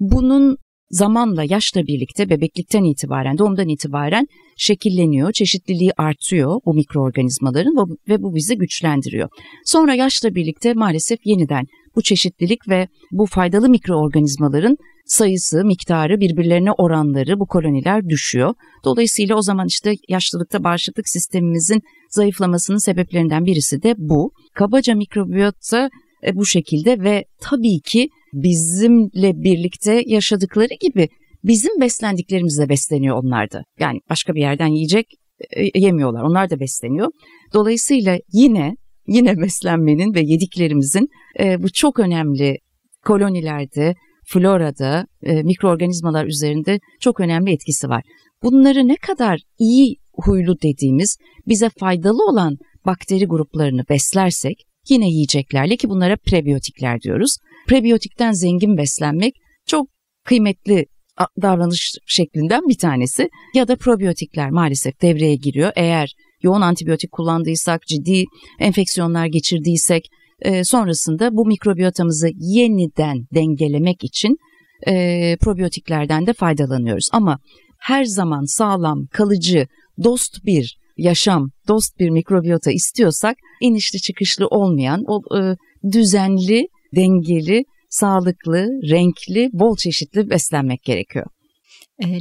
Bunun 0.01 0.57
zamanla 0.91 1.45
yaşla 1.49 1.87
birlikte 1.87 2.31
bebeklikten 2.31 2.85
itibaren 2.85 3.39
doğumdan 3.39 3.69
itibaren 3.69 4.27
şekilleniyor, 4.57 5.33
çeşitliliği 5.33 5.93
artıyor 5.97 6.61
bu 6.67 6.75
mikroorganizmaların 6.75 7.97
ve 8.09 8.23
bu 8.23 8.35
bizi 8.35 8.57
güçlendiriyor. 8.57 9.29
Sonra 9.65 9.95
yaşla 9.95 10.35
birlikte 10.35 10.75
maalesef 10.75 11.19
yeniden 11.25 11.65
bu 11.97 12.03
çeşitlilik 12.03 12.69
ve 12.69 12.89
bu 13.13 13.27
faydalı 13.27 13.69
mikroorganizmaların 13.69 14.77
sayısı, 15.05 15.65
miktarı, 15.65 16.21
birbirlerine 16.21 16.73
oranları 16.73 17.41
bu 17.41 17.47
koloniler 17.47 18.09
düşüyor. 18.09 18.55
Dolayısıyla 18.85 19.37
o 19.37 19.43
zaman 19.43 19.67
işte 19.67 19.95
yaşlılıkta 20.09 20.65
bağışıklık 20.65 21.09
sistemimizin 21.09 21.83
zayıflamasının 22.11 22.79
sebeplerinden 22.79 23.45
birisi 23.45 23.83
de 23.83 23.95
bu. 23.99 24.33
Kabaca 24.55 24.95
mikrobiyota 24.95 25.91
e, 26.27 26.37
bu 26.37 26.47
şekilde 26.47 27.01
ve 27.01 27.25
tabii 27.41 27.81
ki 27.81 28.09
bizimle 28.33 29.33
birlikte 29.43 30.03
yaşadıkları 30.07 30.75
gibi 30.81 31.09
bizim 31.45 31.81
beslendiklerimizle 31.81 32.69
besleniyor 32.69 33.17
onlar 33.25 33.51
da. 33.51 33.63
Yani 33.81 34.01
başka 34.11 34.35
bir 34.35 34.41
yerden 34.41 34.67
yiyecek 34.67 35.07
e, 35.51 35.81
yemiyorlar. 35.81 36.23
Onlar 36.23 36.51
da 36.51 36.61
besleniyor. 36.61 37.09
Dolayısıyla 37.55 38.19
yine 38.33 38.77
yine 39.07 39.41
beslenmenin 39.41 40.15
ve 40.15 40.21
yediklerimizin 40.21 41.09
e, 41.41 41.63
bu 41.63 41.73
çok 41.73 41.99
önemli 41.99 42.59
kolonilerde, 43.05 43.95
florada, 44.27 45.07
e, 45.23 45.43
mikroorganizmalar 45.43 46.27
üzerinde 46.27 46.81
çok 47.01 47.21
önemli 47.21 47.53
etkisi 47.53 47.89
var. 47.89 48.03
Bunları 48.43 48.89
ne 48.89 48.97
kadar 48.97 49.41
iyi 49.59 49.97
huylu 50.13 50.61
dediğimiz 50.63 51.17
bize 51.49 51.71
faydalı 51.79 52.25
olan 52.29 52.57
bakteri 52.87 53.27
gruplarını 53.27 53.83
beslersek 53.89 54.57
yine 54.89 55.09
yiyeceklerle 55.09 55.77
ki 55.77 55.89
bunlara 55.89 56.17
prebiyotikler 56.17 57.01
diyoruz. 57.01 57.37
Prebiyotikten 57.69 58.33
zengin 58.33 58.77
beslenmek 58.77 59.35
çok 59.67 59.89
kıymetli 60.25 60.87
davranış 61.43 61.95
şeklinden 62.07 62.69
bir 62.69 62.79
tanesi 62.79 63.29
ya 63.55 63.69
da 63.69 63.77
probiyotikler 63.77 64.51
maalesef 64.51 65.03
devreye 65.03 65.35
giriyor. 65.35 65.73
Eğer 65.77 66.15
yoğun 66.43 66.61
antibiyotik 66.61 67.13
kullandıysak, 67.13 67.83
ciddi 67.83 68.25
enfeksiyonlar 68.59 69.27
geçirdiysek 69.27 70.09
e, 70.41 70.65
sonrasında 70.65 71.37
bu 71.37 71.47
mikrobiyotamızı 71.47 72.29
yeniden 72.39 73.27
dengelemek 73.35 74.05
için 74.05 74.37
e, 74.87 75.37
probiyotiklerden 75.41 76.27
de 76.27 76.33
faydalanıyoruz. 76.33 77.09
Ama 77.13 77.39
her 77.79 78.05
zaman 78.05 78.45
sağlam, 78.45 79.07
kalıcı, 79.07 79.67
dost 80.05 80.45
bir 80.45 80.77
yaşam, 80.97 81.51
dost 81.69 81.99
bir 81.99 82.11
mikrobiyota 82.11 82.71
istiyorsak 82.71 83.37
inişli 83.61 84.01
çıkışlı 84.01 84.47
olmayan, 84.47 85.05
o 85.07 85.39
e, 85.39 85.57
düzenli, 85.93 86.69
dengeli, 86.97 87.65
sağlıklı, 87.91 88.67
renkli, 88.91 89.51
bol 89.53 89.77
çeşitli 89.77 90.31
beslenmek 90.31 90.83
gerekiyor. 90.83 91.27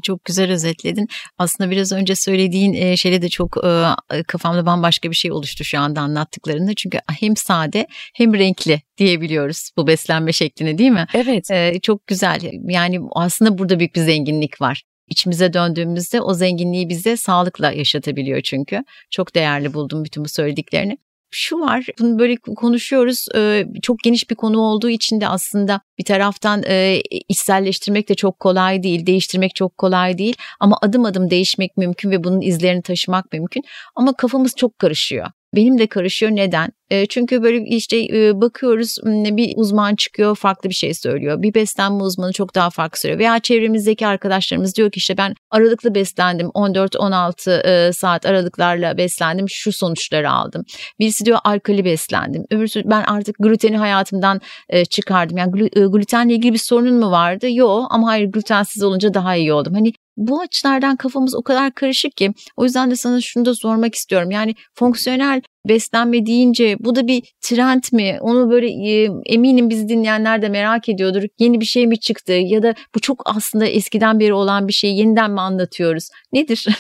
Çok 0.04 0.26
güzel 0.26 0.52
özetledin. 0.52 1.08
Aslında 1.38 1.72
biraz 1.72 1.92
önce 1.92 2.16
söylediğin 2.16 2.96
şeyle 2.96 3.22
de 3.22 3.30
çok 3.30 3.58
kafamda 4.28 4.66
bambaşka 4.66 5.10
bir 5.10 5.16
şey 5.16 5.32
oluştu 5.32 5.64
şu 5.64 5.80
anda 5.80 6.02
anlattıklarında. 6.02 6.72
Çünkü 6.78 7.00
hem 7.20 7.36
sade 7.36 7.88
hem 8.16 8.34
renkli 8.34 8.82
diyebiliyoruz 8.98 9.70
bu 9.78 9.88
beslenme 9.88 10.34
şeklini 10.34 10.78
değil 10.78 10.92
mi? 10.92 11.06
Evet. 11.14 11.48
Çok 11.84 12.08
güzel. 12.08 12.42
Yani 12.70 13.00
aslında 13.12 13.58
burada 13.58 13.80
büyük 13.80 13.96
bir 13.96 14.02
zenginlik 14.02 14.62
var. 14.62 14.84
İçimize 15.08 15.54
döndüğümüzde 15.54 16.22
o 16.22 16.34
zenginliği 16.34 16.90
bize 16.90 17.18
sağlıkla 17.18 17.72
yaşatabiliyor 17.72 18.42
çünkü. 18.42 18.84
Çok 19.10 19.36
değerli 19.36 19.74
buldum 19.74 20.04
bütün 20.04 20.26
bu 20.26 20.30
söylediklerini 20.30 20.98
şu 21.32 21.60
var 21.60 21.86
bunu 22.00 22.20
böyle 22.20 22.36
konuşuyoruz 22.36 23.26
çok 23.82 24.00
geniş 24.00 24.30
bir 24.30 24.36
konu 24.36 24.60
olduğu 24.60 24.90
için 24.90 25.22
de 25.22 25.28
aslında 25.28 25.82
bir 26.00 26.06
taraftan 26.06 26.64
içselleştirmek 27.30 28.10
de 28.10 28.16
çok 28.16 28.40
kolay 28.40 28.84
değil 28.84 29.06
değiştirmek 29.06 29.56
çok 29.56 29.78
kolay 29.78 30.18
değil 30.18 30.36
ama 30.60 30.78
adım 30.82 31.06
adım 31.06 31.30
değişmek 31.30 31.78
mümkün 31.78 32.12
ve 32.12 32.24
bunun 32.24 32.42
izlerini 32.42 32.82
taşımak 32.82 33.34
mümkün 33.34 33.64
ama 33.96 34.14
kafamız 34.14 34.56
çok 34.56 34.80
karışıyor. 34.80 35.28
Benim 35.56 35.78
de 35.78 35.88
karışıyor. 35.88 36.32
Neden? 36.32 36.70
E, 36.90 37.06
çünkü 37.06 37.44
böyle 37.44 37.64
işte 37.66 37.98
e, 37.98 38.42
bakıyoruz 38.42 38.98
bir 39.06 39.54
uzman 39.56 39.96
çıkıyor 39.96 40.36
farklı 40.36 40.70
bir 40.70 40.76
şey 40.76 40.94
söylüyor. 40.94 41.42
Bir 41.42 41.54
beslenme 41.54 42.04
uzmanı 42.04 42.34
çok 42.34 42.56
daha 42.56 42.70
farklı 42.70 43.00
söylüyor. 43.00 43.20
Veya 43.20 43.40
çevremizdeki 43.40 44.08
arkadaşlarımız 44.08 44.76
diyor 44.76 44.92
ki 44.92 44.98
işte 44.98 45.18
ben 45.18 45.34
aralıklı 45.52 45.96
beslendim. 45.96 46.48
14-16 46.48 47.68
e, 47.68 47.94
saat 47.94 48.26
aralıklarla 48.26 48.98
beslendim. 48.98 49.46
Şu 49.50 49.72
sonuçları 49.72 50.32
aldım. 50.32 50.64
Birisi 51.00 51.26
diyor 51.26 51.38
alkali 51.44 51.86
beslendim. 51.86 52.46
Öbürsü 52.52 52.82
ben 52.86 53.04
artık 53.04 53.36
gluteni 53.40 53.78
hayatımdan 53.78 54.42
çıkardım. 54.90 55.38
Yani 55.38 55.52
glutenle 55.72 56.34
ilgili 56.34 56.54
bir 56.54 56.58
sorunun 56.58 57.00
mu 57.00 57.12
vardı? 57.12 57.48
Yok 57.52 57.88
ama 57.90 58.08
hayır 58.08 58.32
glutensiz 58.32 58.84
olunca 58.84 59.14
daha 59.14 59.36
iyi 59.36 59.54
oldum. 59.54 59.74
Hani 59.74 59.94
bu 60.28 60.42
açılardan 60.42 60.96
kafamız 60.96 61.36
o 61.36 61.42
kadar 61.42 61.74
karışık 61.74 62.18
ki 62.18 62.34
o 62.58 62.64
yüzden 62.64 62.92
de 62.92 62.96
sana 62.96 63.22
şunu 63.22 63.46
da 63.46 63.56
sormak 63.56 63.96
istiyorum. 63.96 64.32
Yani 64.32 64.56
fonksiyonel 64.74 65.42
beslenme 65.70 66.26
deyince 66.26 66.76
bu 66.80 66.96
da 66.96 67.08
bir 67.08 67.24
trend 67.42 67.84
mi? 67.92 68.18
Onu 68.22 68.50
böyle 68.50 68.68
e, 68.68 69.10
eminim 69.26 69.70
biz 69.70 69.90
dinleyenler 69.90 70.42
de 70.42 70.50
merak 70.50 70.90
ediyordur. 70.90 71.24
Yeni 71.40 71.60
bir 71.60 71.66
şey 71.66 71.88
mi 71.88 72.00
çıktı 72.00 72.34
ya 72.34 72.64
da 72.64 72.74
bu 72.96 73.00
çok 73.00 73.22
aslında 73.26 73.66
eskiden 73.66 74.20
beri 74.20 74.34
olan 74.34 74.68
bir 74.68 74.74
şeyi 74.74 74.98
yeniden 74.98 75.32
mi 75.32 75.42
anlatıyoruz? 75.42 76.08
Nedir? 76.34 76.68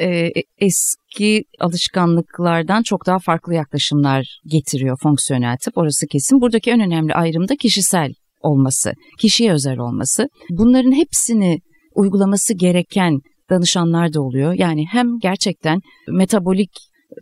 E, 0.00 0.30
eski 0.58 1.44
alışkanlıklardan 1.60 2.82
çok 2.82 3.06
daha 3.06 3.18
farklı 3.18 3.54
yaklaşımlar 3.54 4.40
getiriyor 4.46 4.98
fonksiyonel 5.02 5.56
tıp. 5.56 5.78
Orası 5.78 6.06
kesin. 6.06 6.40
Buradaki 6.40 6.70
en 6.70 6.80
önemli 6.80 7.14
ayrım 7.14 7.48
da 7.48 7.56
kişisel 7.56 8.12
olması, 8.40 8.92
kişiye 9.18 9.52
özel 9.52 9.78
olması. 9.78 10.28
Bunların 10.50 10.92
hepsini 10.92 11.58
uygulaması 11.98 12.54
gereken 12.54 13.20
danışanlar 13.50 14.12
da 14.12 14.22
oluyor. 14.22 14.52
Yani 14.52 14.86
hem 14.90 15.06
gerçekten 15.22 15.80
metabolik 16.08 16.70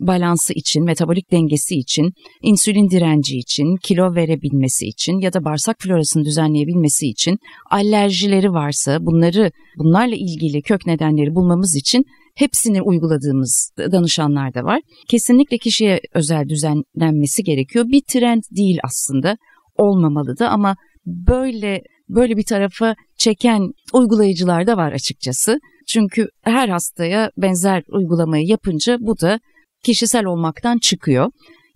balansı 0.01 0.53
için, 0.53 0.85
metabolik 0.85 1.31
dengesi 1.31 1.75
için, 1.75 2.11
insülin 2.41 2.89
direnci 2.89 3.37
için, 3.37 3.75
kilo 3.83 4.15
verebilmesi 4.15 4.85
için 4.85 5.19
ya 5.19 5.33
da 5.33 5.45
bağırsak 5.45 5.75
florasını 5.79 6.23
düzenleyebilmesi 6.25 7.07
için, 7.07 7.37
alerjileri 7.71 8.51
varsa 8.51 8.97
bunları 9.01 9.51
bunlarla 9.77 10.15
ilgili 10.15 10.61
kök 10.61 10.85
nedenleri 10.85 11.35
bulmamız 11.35 11.75
için 11.75 12.03
hepsini 12.35 12.81
uyguladığımız 12.81 13.71
danışanlar 13.77 14.53
da 14.53 14.63
var. 14.63 14.81
Kesinlikle 15.09 15.57
kişiye 15.57 15.99
özel 16.13 16.49
düzenlenmesi 16.49 17.43
gerekiyor. 17.43 17.85
Bir 17.87 18.01
trend 18.07 18.41
değil 18.57 18.77
aslında 18.83 19.37
olmamalı 19.77 20.39
da 20.39 20.49
ama 20.49 20.75
böyle 21.05 21.81
böyle 22.09 22.37
bir 22.37 22.43
tarafa 22.43 22.95
çeken 23.17 23.71
uygulayıcılar 23.93 24.67
da 24.67 24.77
var 24.77 24.91
açıkçası. 24.91 25.59
Çünkü 25.87 26.27
her 26.41 26.69
hastaya 26.69 27.31
benzer 27.37 27.83
uygulamayı 27.87 28.47
yapınca 28.47 28.97
bu 28.99 29.19
da 29.19 29.39
kişisel 29.83 30.25
olmaktan 30.25 30.77
çıkıyor. 30.77 31.31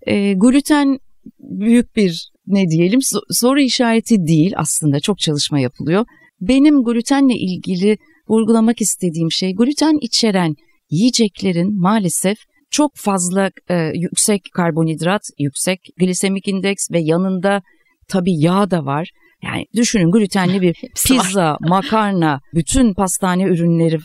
E, 0.07 0.33
gluten 0.33 0.97
büyük 1.39 1.95
bir 1.95 2.31
ne 2.47 2.69
diyelim 2.69 2.99
soru 3.31 3.61
işareti 3.61 4.27
değil 4.27 4.53
aslında 4.55 4.99
çok 4.99 5.19
çalışma 5.19 5.59
yapılıyor. 5.59 6.05
Benim 6.41 6.83
glutenle 6.83 7.33
ilgili 7.35 7.97
vurgulamak 8.29 8.81
istediğim 8.81 9.31
şey 9.31 9.55
gluten 9.55 9.97
içeren 10.01 10.55
yiyeceklerin 10.89 11.79
maalesef 11.81 12.37
çok 12.69 12.95
fazla 12.95 13.51
e, 13.69 13.91
yüksek 13.93 14.41
karbonhidrat, 14.53 15.21
yüksek 15.39 15.79
glisemik 15.99 16.47
indeks 16.47 16.91
ve 16.91 16.99
yanında 16.99 17.61
tabii 18.07 18.39
yağ 18.39 18.71
da 18.71 18.85
var. 18.85 19.09
Yani 19.43 19.65
düşünün 19.75 20.11
glutenli 20.11 20.61
bir 20.61 20.73
pizza, 21.07 21.57
makarna, 21.59 22.39
bütün 22.53 22.93
pastane 22.93 23.43
ürünleri, 23.43 23.99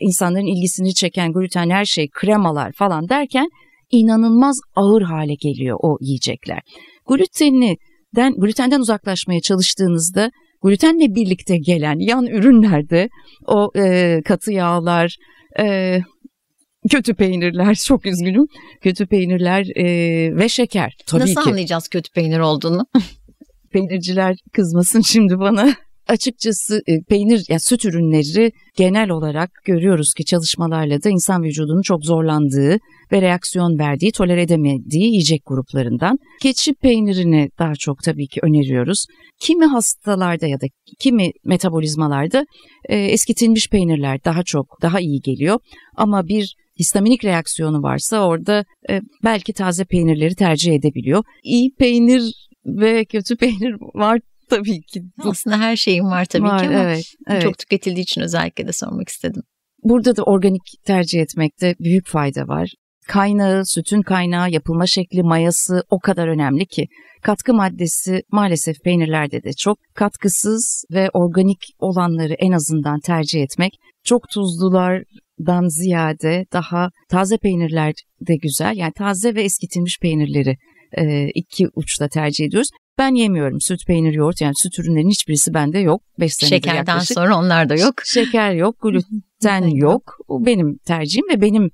insanların 0.00 0.46
ilgisini 0.46 0.94
çeken 0.94 1.32
gluten 1.32 1.70
her 1.70 1.84
şey, 1.84 2.08
kremalar 2.08 2.72
falan 2.72 3.08
derken 3.08 3.48
inanılmaz 3.90 4.60
ağır 4.76 5.02
hale 5.02 5.34
geliyor 5.34 5.78
o 5.82 5.98
yiyecekler. 6.00 6.60
Glutenden, 7.08 8.34
glutenden 8.36 8.80
uzaklaşmaya 8.80 9.40
çalıştığınızda 9.40 10.30
glutenle 10.62 11.14
birlikte 11.14 11.58
gelen 11.58 11.98
yan 11.98 12.26
ürünlerde 12.26 13.08
o 13.46 13.70
e, 13.76 14.20
katı 14.24 14.52
yağlar, 14.52 15.16
e, 15.58 15.98
kötü 16.90 17.14
peynirler, 17.14 17.74
çok 17.84 18.06
üzgünüm, 18.06 18.46
kötü 18.80 19.06
peynirler 19.06 19.66
e, 19.76 19.84
ve 20.36 20.48
şeker 20.48 20.96
tabii 21.06 21.20
Nasıl 21.20 21.32
ki. 21.32 21.38
Nasıl 21.38 21.50
anlayacağız 21.50 21.88
kötü 21.88 22.12
peynir 22.12 22.38
olduğunu? 22.38 22.86
peynirciler 23.72 24.36
kızmasın 24.52 25.00
şimdi 25.06 25.38
bana. 25.38 25.74
Açıkçası 26.08 26.82
e, 26.86 27.02
peynir 27.08 27.44
ya 27.48 27.58
süt 27.60 27.84
ürünleri 27.84 28.52
genel 28.76 29.10
olarak 29.10 29.50
görüyoruz 29.64 30.14
ki 30.14 30.24
çalışmalarla 30.24 31.02
da 31.02 31.08
insan 31.08 31.42
vücudunun 31.42 31.82
çok 31.82 32.04
zorlandığı 32.04 32.78
ve 33.12 33.22
reaksiyon 33.22 33.78
verdiği, 33.78 34.12
tolere 34.12 34.42
edemediği 34.42 35.04
yiyecek 35.04 35.42
gruplarından. 35.46 36.18
Keçi 36.42 36.74
peynirini 36.74 37.48
daha 37.58 37.74
çok 37.74 38.02
tabii 38.02 38.26
ki 38.26 38.40
öneriyoruz. 38.42 39.06
Kimi 39.40 39.64
hastalarda 39.64 40.46
ya 40.46 40.60
da 40.60 40.66
kimi 41.00 41.30
metabolizmalarda 41.44 42.44
e, 42.88 42.96
eskitilmiş 42.96 43.68
peynirler 43.68 44.24
daha 44.24 44.42
çok 44.42 44.66
daha 44.82 45.00
iyi 45.00 45.20
geliyor. 45.20 45.58
Ama 45.96 46.28
bir 46.28 46.54
histaminik 46.78 47.24
reaksiyonu 47.24 47.82
varsa 47.82 48.26
orada 48.26 48.64
e, 48.90 49.00
belki 49.24 49.52
taze 49.52 49.84
peynirleri 49.84 50.34
tercih 50.34 50.72
edebiliyor. 50.72 51.24
İyi 51.42 51.74
peynir 51.78 52.32
ve 52.66 53.04
kötü 53.04 53.36
peynir 53.42 53.76
var 53.94 54.20
tabii 54.50 54.82
ki. 54.82 55.02
Aslında 55.18 55.60
her 55.60 55.76
şeyin 55.76 56.04
var 56.04 56.24
tabii 56.24 56.42
var, 56.42 56.60
ki 56.60 56.68
ama 56.68 56.78
evet, 56.78 57.04
evet. 57.28 57.42
çok 57.42 57.58
tüketildiği 57.58 58.02
için 58.02 58.20
özellikle 58.20 58.66
de 58.66 58.72
sormak 58.72 59.08
istedim. 59.08 59.42
Burada 59.82 60.16
da 60.16 60.22
organik 60.22 60.62
tercih 60.86 61.20
etmekte 61.20 61.74
büyük 61.80 62.08
fayda 62.08 62.48
var. 62.48 62.70
Kaynağı, 63.08 63.66
sütün 63.66 64.02
kaynağı, 64.02 64.50
yapılma 64.50 64.86
şekli, 64.86 65.22
mayası 65.22 65.82
o 65.90 65.98
kadar 65.98 66.28
önemli 66.28 66.66
ki. 66.66 66.86
Katkı 67.22 67.54
maddesi 67.54 68.22
maalesef 68.32 68.76
peynirlerde 68.84 69.42
de 69.42 69.52
çok 69.52 69.78
katkısız 69.94 70.84
ve 70.92 71.10
organik 71.12 71.58
olanları 71.78 72.34
en 72.34 72.52
azından 72.52 73.00
tercih 73.00 73.42
etmek. 73.42 73.72
Çok 74.04 74.28
tuzlulardan 74.28 75.68
ziyade 75.68 76.46
daha 76.52 76.90
taze 77.10 77.38
peynirler 77.38 77.94
de 78.20 78.36
güzel. 78.36 78.76
Yani 78.76 78.92
taze 78.92 79.34
ve 79.34 79.42
eskitilmiş 79.42 79.98
peynirleri 80.02 80.56
e, 80.98 81.28
iki 81.34 81.68
uçta 81.74 82.08
tercih 82.08 82.44
ediyoruz. 82.44 82.68
Ben 82.98 83.14
yemiyorum 83.14 83.60
süt, 83.60 83.86
peynir, 83.86 84.12
yoğurt 84.12 84.40
yani 84.40 84.54
süt 84.56 84.78
ürünlerinin 84.78 85.10
hiçbirisi 85.10 85.54
bende 85.54 85.78
yok. 85.78 86.02
5 86.20 86.34
senedir 86.34 86.54
Şekerden 86.56 86.76
yaklaşık. 86.76 87.14
sonra 87.14 87.38
onlar 87.38 87.68
da 87.68 87.74
yok. 87.74 87.94
Şeker 88.04 88.52
yok, 88.52 88.76
gluten 88.82 89.66
yok. 89.66 90.16
Bu 90.28 90.46
benim 90.46 90.78
tercihim 90.86 91.28
ve 91.28 91.40
benim 91.40 91.70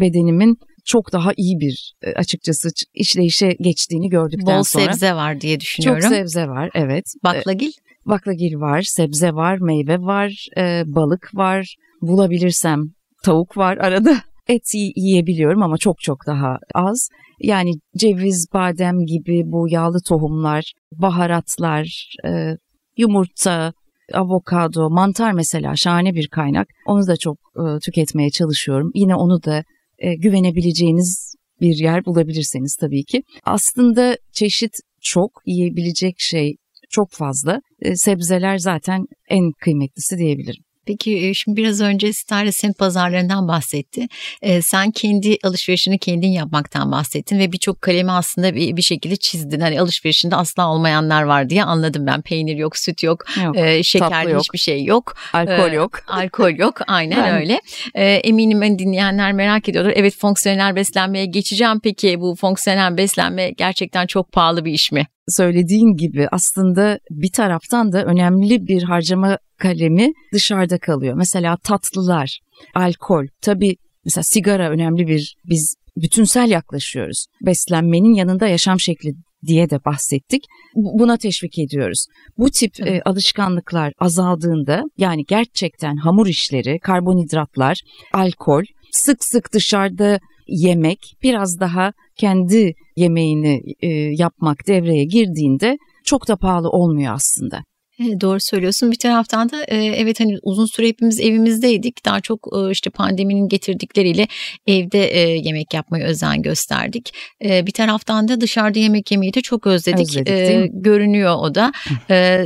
bedenimin 0.00 0.56
çok 0.84 1.12
daha 1.12 1.32
iyi 1.36 1.60
bir 1.60 1.94
e, 2.02 2.12
açıkçası 2.12 2.68
işleyişe 2.94 3.56
geçtiğini 3.60 4.08
gördükten 4.08 4.58
Bol 4.58 4.62
sonra. 4.62 4.84
Bol 4.84 4.92
sebze 4.92 5.14
var 5.14 5.40
diye 5.40 5.60
düşünüyorum. 5.60 6.02
Çok 6.02 6.10
sebze 6.10 6.46
var 6.46 6.70
evet. 6.74 7.04
Baklagil? 7.24 7.70
Baklagil 8.06 8.54
var, 8.54 8.82
sebze 8.82 9.32
var, 9.32 9.58
meyve 9.58 9.98
var, 9.98 10.46
e, 10.56 10.82
balık 10.86 11.30
var. 11.34 11.76
Bulabilirsem 12.00 12.82
tavuk 13.24 13.56
var 13.56 13.76
arada. 13.76 14.22
Et 14.50 14.74
yiyebiliyorum 14.96 15.62
ama 15.62 15.78
çok 15.78 16.00
çok 16.00 16.26
daha 16.26 16.58
az. 16.74 17.08
Yani 17.40 17.70
ceviz, 17.96 18.46
badem 18.54 19.06
gibi 19.06 19.42
bu 19.44 19.68
yağlı 19.68 19.98
tohumlar, 20.08 20.72
baharatlar, 20.92 22.14
e, 22.26 22.56
yumurta, 22.96 23.72
avokado, 24.12 24.90
mantar 24.90 25.32
mesela 25.32 25.76
şahane 25.76 26.14
bir 26.14 26.28
kaynak. 26.28 26.68
Onu 26.86 27.06
da 27.06 27.16
çok 27.16 27.38
e, 27.56 27.78
tüketmeye 27.78 28.30
çalışıyorum. 28.30 28.90
Yine 28.94 29.14
onu 29.14 29.42
da 29.42 29.64
e, 29.98 30.14
güvenebileceğiniz 30.14 31.34
bir 31.60 31.76
yer 31.76 32.04
bulabilirseniz 32.04 32.76
tabii 32.80 33.04
ki. 33.04 33.22
Aslında 33.44 34.16
çeşit 34.32 34.72
çok, 35.00 35.30
yiyebilecek 35.46 36.14
şey 36.18 36.56
çok 36.90 37.12
fazla. 37.12 37.60
E, 37.82 37.96
sebzeler 37.96 38.58
zaten 38.58 39.04
en 39.28 39.52
kıymetlisi 39.60 40.18
diyebilirim. 40.18 40.64
Peki 40.86 41.32
şimdi 41.34 41.56
biraz 41.56 41.80
önce 41.80 42.12
Starry 42.12 42.52
Semt 42.52 42.78
pazarlarından 42.78 43.48
bahsetti. 43.48 44.06
Ee, 44.42 44.62
sen 44.62 44.90
kendi 44.90 45.38
alışverişini 45.44 45.98
kendin 45.98 46.28
yapmaktan 46.28 46.92
bahsettin 46.92 47.38
ve 47.38 47.52
birçok 47.52 47.82
kalemi 47.82 48.12
aslında 48.12 48.54
bir, 48.54 48.76
bir 48.76 48.82
şekilde 48.82 49.16
çizdin. 49.16 49.60
Hani 49.60 49.80
alışverişinde 49.80 50.36
asla 50.36 50.68
olmayanlar 50.68 51.22
var 51.22 51.50
diye 51.50 51.64
anladım 51.64 52.06
ben. 52.06 52.22
Peynir 52.22 52.56
yok, 52.56 52.76
süt 52.76 53.02
yok, 53.02 53.24
yok 53.44 53.56
e, 53.58 53.82
şekerli 53.82 54.30
yok. 54.30 54.42
hiçbir 54.42 54.58
şey 54.58 54.84
yok. 54.84 55.14
Alkol 55.32 55.72
yok. 55.72 55.98
E, 55.98 56.02
alkol 56.12 56.50
yok 56.58 56.80
aynen 56.86 57.34
öyle. 57.40 57.60
E, 57.94 58.04
eminim 58.04 58.60
ben 58.60 58.78
dinleyenler 58.78 59.32
merak 59.32 59.68
ediyorlar. 59.68 59.92
Evet 59.96 60.16
fonksiyonel 60.16 60.76
beslenmeye 60.76 61.26
geçeceğim. 61.26 61.80
Peki 61.80 62.20
bu 62.20 62.34
fonksiyonel 62.34 62.96
beslenme 62.96 63.50
gerçekten 63.50 64.06
çok 64.06 64.32
pahalı 64.32 64.64
bir 64.64 64.72
iş 64.72 64.92
mi? 64.92 65.06
Söylediğin 65.30 65.96
gibi 65.96 66.28
aslında 66.32 66.98
bir 67.10 67.32
taraftan 67.32 67.92
da 67.92 68.04
önemli 68.04 68.66
bir 68.66 68.82
harcama 68.82 69.38
kalemi 69.58 70.12
dışarıda 70.32 70.78
kalıyor. 70.78 71.14
Mesela 71.14 71.56
tatlılar, 71.56 72.38
alkol, 72.74 73.26
tabii 73.42 73.76
mesela 74.04 74.24
sigara 74.24 74.70
önemli 74.70 75.06
bir 75.06 75.36
biz 75.44 75.74
bütünsel 75.96 76.50
yaklaşıyoruz. 76.50 77.26
Beslenmenin 77.46 78.14
yanında 78.14 78.48
yaşam 78.48 78.80
şekli 78.80 79.12
diye 79.46 79.70
de 79.70 79.84
bahsettik. 79.84 80.44
Buna 80.74 81.16
teşvik 81.16 81.58
ediyoruz. 81.58 82.06
Bu 82.38 82.50
tip 82.50 82.72
evet. 82.80 82.92
e, 82.92 83.02
alışkanlıklar 83.02 83.92
azaldığında 83.98 84.82
yani 84.98 85.24
gerçekten 85.28 85.96
hamur 85.96 86.26
işleri, 86.26 86.78
karbonhidratlar, 86.78 87.80
alkol, 88.12 88.62
sık 88.92 89.24
sık 89.24 89.52
dışarıda 89.52 90.20
yemek 90.48 90.98
biraz 91.22 91.60
daha 91.60 91.92
kendi 92.20 92.74
yemeğini 92.96 93.62
e, 93.80 93.88
yapmak 94.18 94.66
devreye 94.66 95.04
girdiğinde 95.04 95.78
çok 96.04 96.28
da 96.28 96.36
pahalı 96.36 96.68
olmuyor 96.70 97.14
aslında. 97.14 97.64
Doğru 98.00 98.40
söylüyorsun. 98.40 98.90
Bir 98.90 98.98
taraftan 98.98 99.50
da 99.50 99.64
evet 99.68 100.20
hani 100.20 100.38
uzun 100.42 100.66
süre 100.66 100.88
hepimiz 100.88 101.20
evimizdeydik. 101.20 102.04
Daha 102.04 102.20
çok 102.20 102.48
işte 102.70 102.90
pandeminin 102.90 103.48
getirdikleriyle 103.48 104.28
evde 104.66 104.98
yemek 105.44 105.74
yapmaya 105.74 106.06
özen 106.06 106.42
gösterdik. 106.42 107.14
Bir 107.40 107.72
taraftan 107.72 108.28
da 108.28 108.40
dışarıda 108.40 108.78
yemek 108.78 109.10
yemeyi 109.10 109.34
de 109.34 109.40
çok 109.40 109.66
özledik. 109.66 110.00
özledik 110.00 110.70
görünüyor 110.72 111.36
o 111.38 111.54
da. 111.54 111.72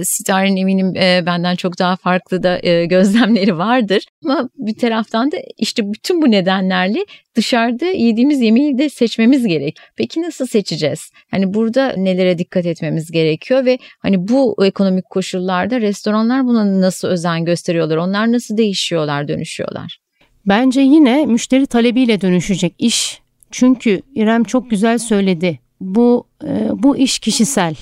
Star'ın 0.04 0.56
eminim 0.56 0.94
benden 1.26 1.56
çok 1.56 1.78
daha 1.78 1.96
farklı 1.96 2.42
da 2.42 2.58
gözlemleri 2.84 3.58
vardır. 3.58 4.04
Ama 4.24 4.48
bir 4.56 4.74
taraftan 4.78 5.32
da 5.32 5.36
işte 5.58 5.82
bütün 5.92 6.22
bu 6.22 6.30
nedenlerle 6.30 7.04
dışarıda 7.36 7.86
yediğimiz 7.86 8.40
yemeği 8.40 8.78
de 8.78 8.88
seçmemiz 8.88 9.46
gerek. 9.46 9.76
Peki 9.96 10.22
nasıl 10.22 10.46
seçeceğiz? 10.46 11.10
Hani 11.30 11.54
burada 11.54 11.92
nelere 11.96 12.38
dikkat 12.38 12.66
etmemiz 12.66 13.10
gerekiyor 13.10 13.64
ve 13.64 13.78
hani 13.98 14.28
bu 14.28 14.64
ekonomik 14.66 15.10
koşullarda 15.44 15.80
restoranlar 15.80 16.46
buna 16.46 16.80
nasıl 16.80 17.08
özen 17.08 17.44
gösteriyorlar? 17.44 17.96
Onlar 17.96 18.32
nasıl 18.32 18.56
değişiyorlar, 18.56 19.28
dönüşüyorlar? 19.28 20.00
Bence 20.46 20.80
yine 20.80 21.26
müşteri 21.26 21.66
talebiyle 21.66 22.20
dönüşecek 22.20 22.74
iş. 22.78 23.20
Çünkü 23.50 24.02
İrem 24.14 24.44
çok 24.44 24.70
güzel 24.70 24.98
söyledi. 24.98 25.58
Bu 25.80 26.26
bu 26.72 26.96
iş 26.96 27.18
kişisel 27.18 27.74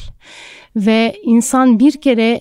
ve 0.76 1.14
insan 1.24 1.78
bir 1.78 1.92
kere 1.92 2.40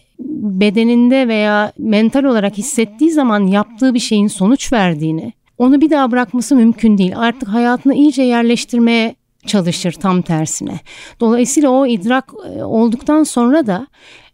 bedeninde 0.59 1.28
veya 1.28 1.72
mental 1.78 2.24
olarak 2.24 2.57
hissettiği 2.57 3.11
zaman 3.11 3.47
yaptığı 3.47 3.93
bir 3.93 3.99
şeyin 3.99 4.28
sonuç 4.28 4.74
verdiğini, 4.74 5.34
onu 5.57 5.82
bir 5.82 5.89
daha 5.89 6.11
bırakması 6.11 6.55
mümkün 6.55 6.97
değil. 6.97 7.13
Artık 7.15 7.49
hayatını 7.49 7.93
iyice 7.93 8.24
yerleştirmeye 8.24 9.15
çalışır 9.45 9.91
tam 9.91 10.22
tersine. 10.22 10.80
Dolayısıyla 11.19 11.69
o 11.69 11.86
idrak 11.86 12.34
e, 12.55 12.63
olduktan 12.63 13.24
sonra 13.24 13.67
da 13.67 13.88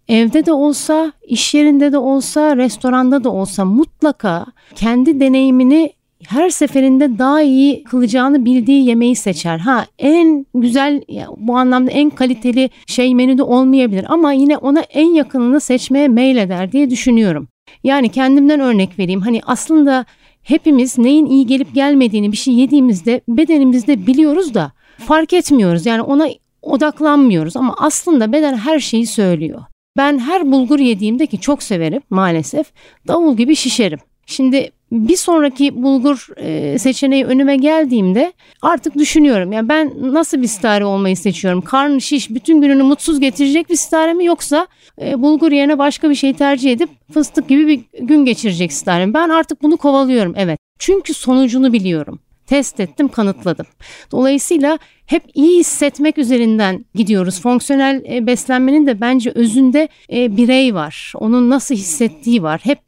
evde 0.09 0.45
de 0.45 0.53
olsa, 0.53 1.11
iş 1.27 1.53
yerinde 1.53 1.91
de 1.91 1.97
olsa, 1.97 2.57
restoranda 2.57 3.23
da 3.23 3.29
olsa 3.29 3.65
mutlaka 3.65 4.45
kendi 4.75 5.19
deneyimini 5.19 5.93
her 6.27 6.49
seferinde 6.49 7.19
daha 7.19 7.41
iyi 7.41 7.83
kılacağını 7.83 8.45
bildiği 8.45 8.85
yemeği 8.85 9.15
seçer. 9.15 9.57
Ha 9.57 9.85
en 9.99 10.45
güzel 10.55 11.01
bu 11.37 11.57
anlamda 11.57 11.91
en 11.91 12.09
kaliteli 12.09 12.69
şey 12.87 13.15
menüde 13.15 13.43
olmayabilir 13.43 14.05
ama 14.09 14.31
yine 14.31 14.57
ona 14.57 14.79
en 14.79 15.13
yakınını 15.13 15.59
seçmeye 15.59 16.07
meyleder 16.07 16.71
diye 16.71 16.89
düşünüyorum. 16.89 17.47
Yani 17.83 18.09
kendimden 18.09 18.59
örnek 18.59 18.99
vereyim. 18.99 19.21
Hani 19.21 19.41
aslında 19.45 20.05
hepimiz 20.43 20.97
neyin 20.97 21.25
iyi 21.25 21.47
gelip 21.47 21.73
gelmediğini 21.75 22.31
bir 22.31 22.37
şey 22.37 22.53
yediğimizde 22.53 23.21
bedenimizde 23.27 24.07
biliyoruz 24.07 24.53
da 24.53 24.71
fark 24.97 25.33
etmiyoruz. 25.33 25.85
Yani 25.85 26.01
ona 26.01 26.27
odaklanmıyoruz 26.61 27.57
ama 27.57 27.75
aslında 27.77 28.31
beden 28.31 28.57
her 28.57 28.79
şeyi 28.79 29.07
söylüyor. 29.07 29.61
Ben 29.97 30.19
her 30.19 30.51
bulgur 30.51 30.79
yediğimde 30.79 31.25
ki 31.25 31.39
çok 31.39 31.63
severim 31.63 32.01
maalesef 32.09 32.67
davul 33.07 33.37
gibi 33.37 33.55
şişerim. 33.55 33.99
Şimdi 34.25 34.71
bir 34.91 35.15
sonraki 35.15 35.83
bulgur 35.83 36.27
e, 36.37 36.79
seçeneği 36.79 37.25
önüme 37.25 37.57
geldiğimde 37.57 38.33
artık 38.61 38.95
düşünüyorum. 38.95 39.51
Yani 39.51 39.69
ben 39.69 39.93
nasıl 40.13 40.41
bir 40.41 40.47
stare 40.47 40.85
olmayı 40.85 41.17
seçiyorum? 41.17 41.61
Karnı 41.61 42.01
şiş, 42.01 42.29
bütün 42.29 42.61
gününü 42.61 42.83
mutsuz 42.83 43.19
getirecek 43.19 43.69
bir 43.69 43.75
stare 43.75 44.13
mi 44.13 44.25
yoksa 44.25 44.67
e, 45.01 45.21
bulgur 45.21 45.51
yerine 45.51 45.77
başka 45.77 46.09
bir 46.09 46.15
şey 46.15 46.33
tercih 46.33 46.71
edip 46.71 46.89
fıstık 47.13 47.47
gibi 47.49 47.67
bir 47.67 48.05
gün 48.05 48.25
geçirecek 48.25 48.73
stare 48.73 49.05
mi? 49.05 49.13
Ben 49.13 49.29
artık 49.29 49.63
bunu 49.63 49.77
kovalıyorum 49.77 50.33
evet. 50.37 50.59
Çünkü 50.79 51.13
sonucunu 51.13 51.73
biliyorum. 51.73 52.19
Test 52.47 52.79
ettim, 52.79 53.07
kanıtladım. 53.07 53.65
Dolayısıyla 54.11 54.79
hep 55.05 55.23
iyi 55.33 55.59
hissetmek 55.59 56.17
üzerinden 56.17 56.85
gidiyoruz. 56.95 57.41
Fonksiyonel 57.41 58.03
e, 58.09 58.27
beslenmenin 58.27 58.87
de 58.87 59.01
bence 59.01 59.31
özünde 59.35 59.87
e, 60.13 60.37
birey 60.37 60.75
var. 60.75 61.13
Onun 61.15 61.49
nasıl 61.49 61.75
hissettiği 61.75 62.43
var. 62.43 62.61
Hep 62.63 62.79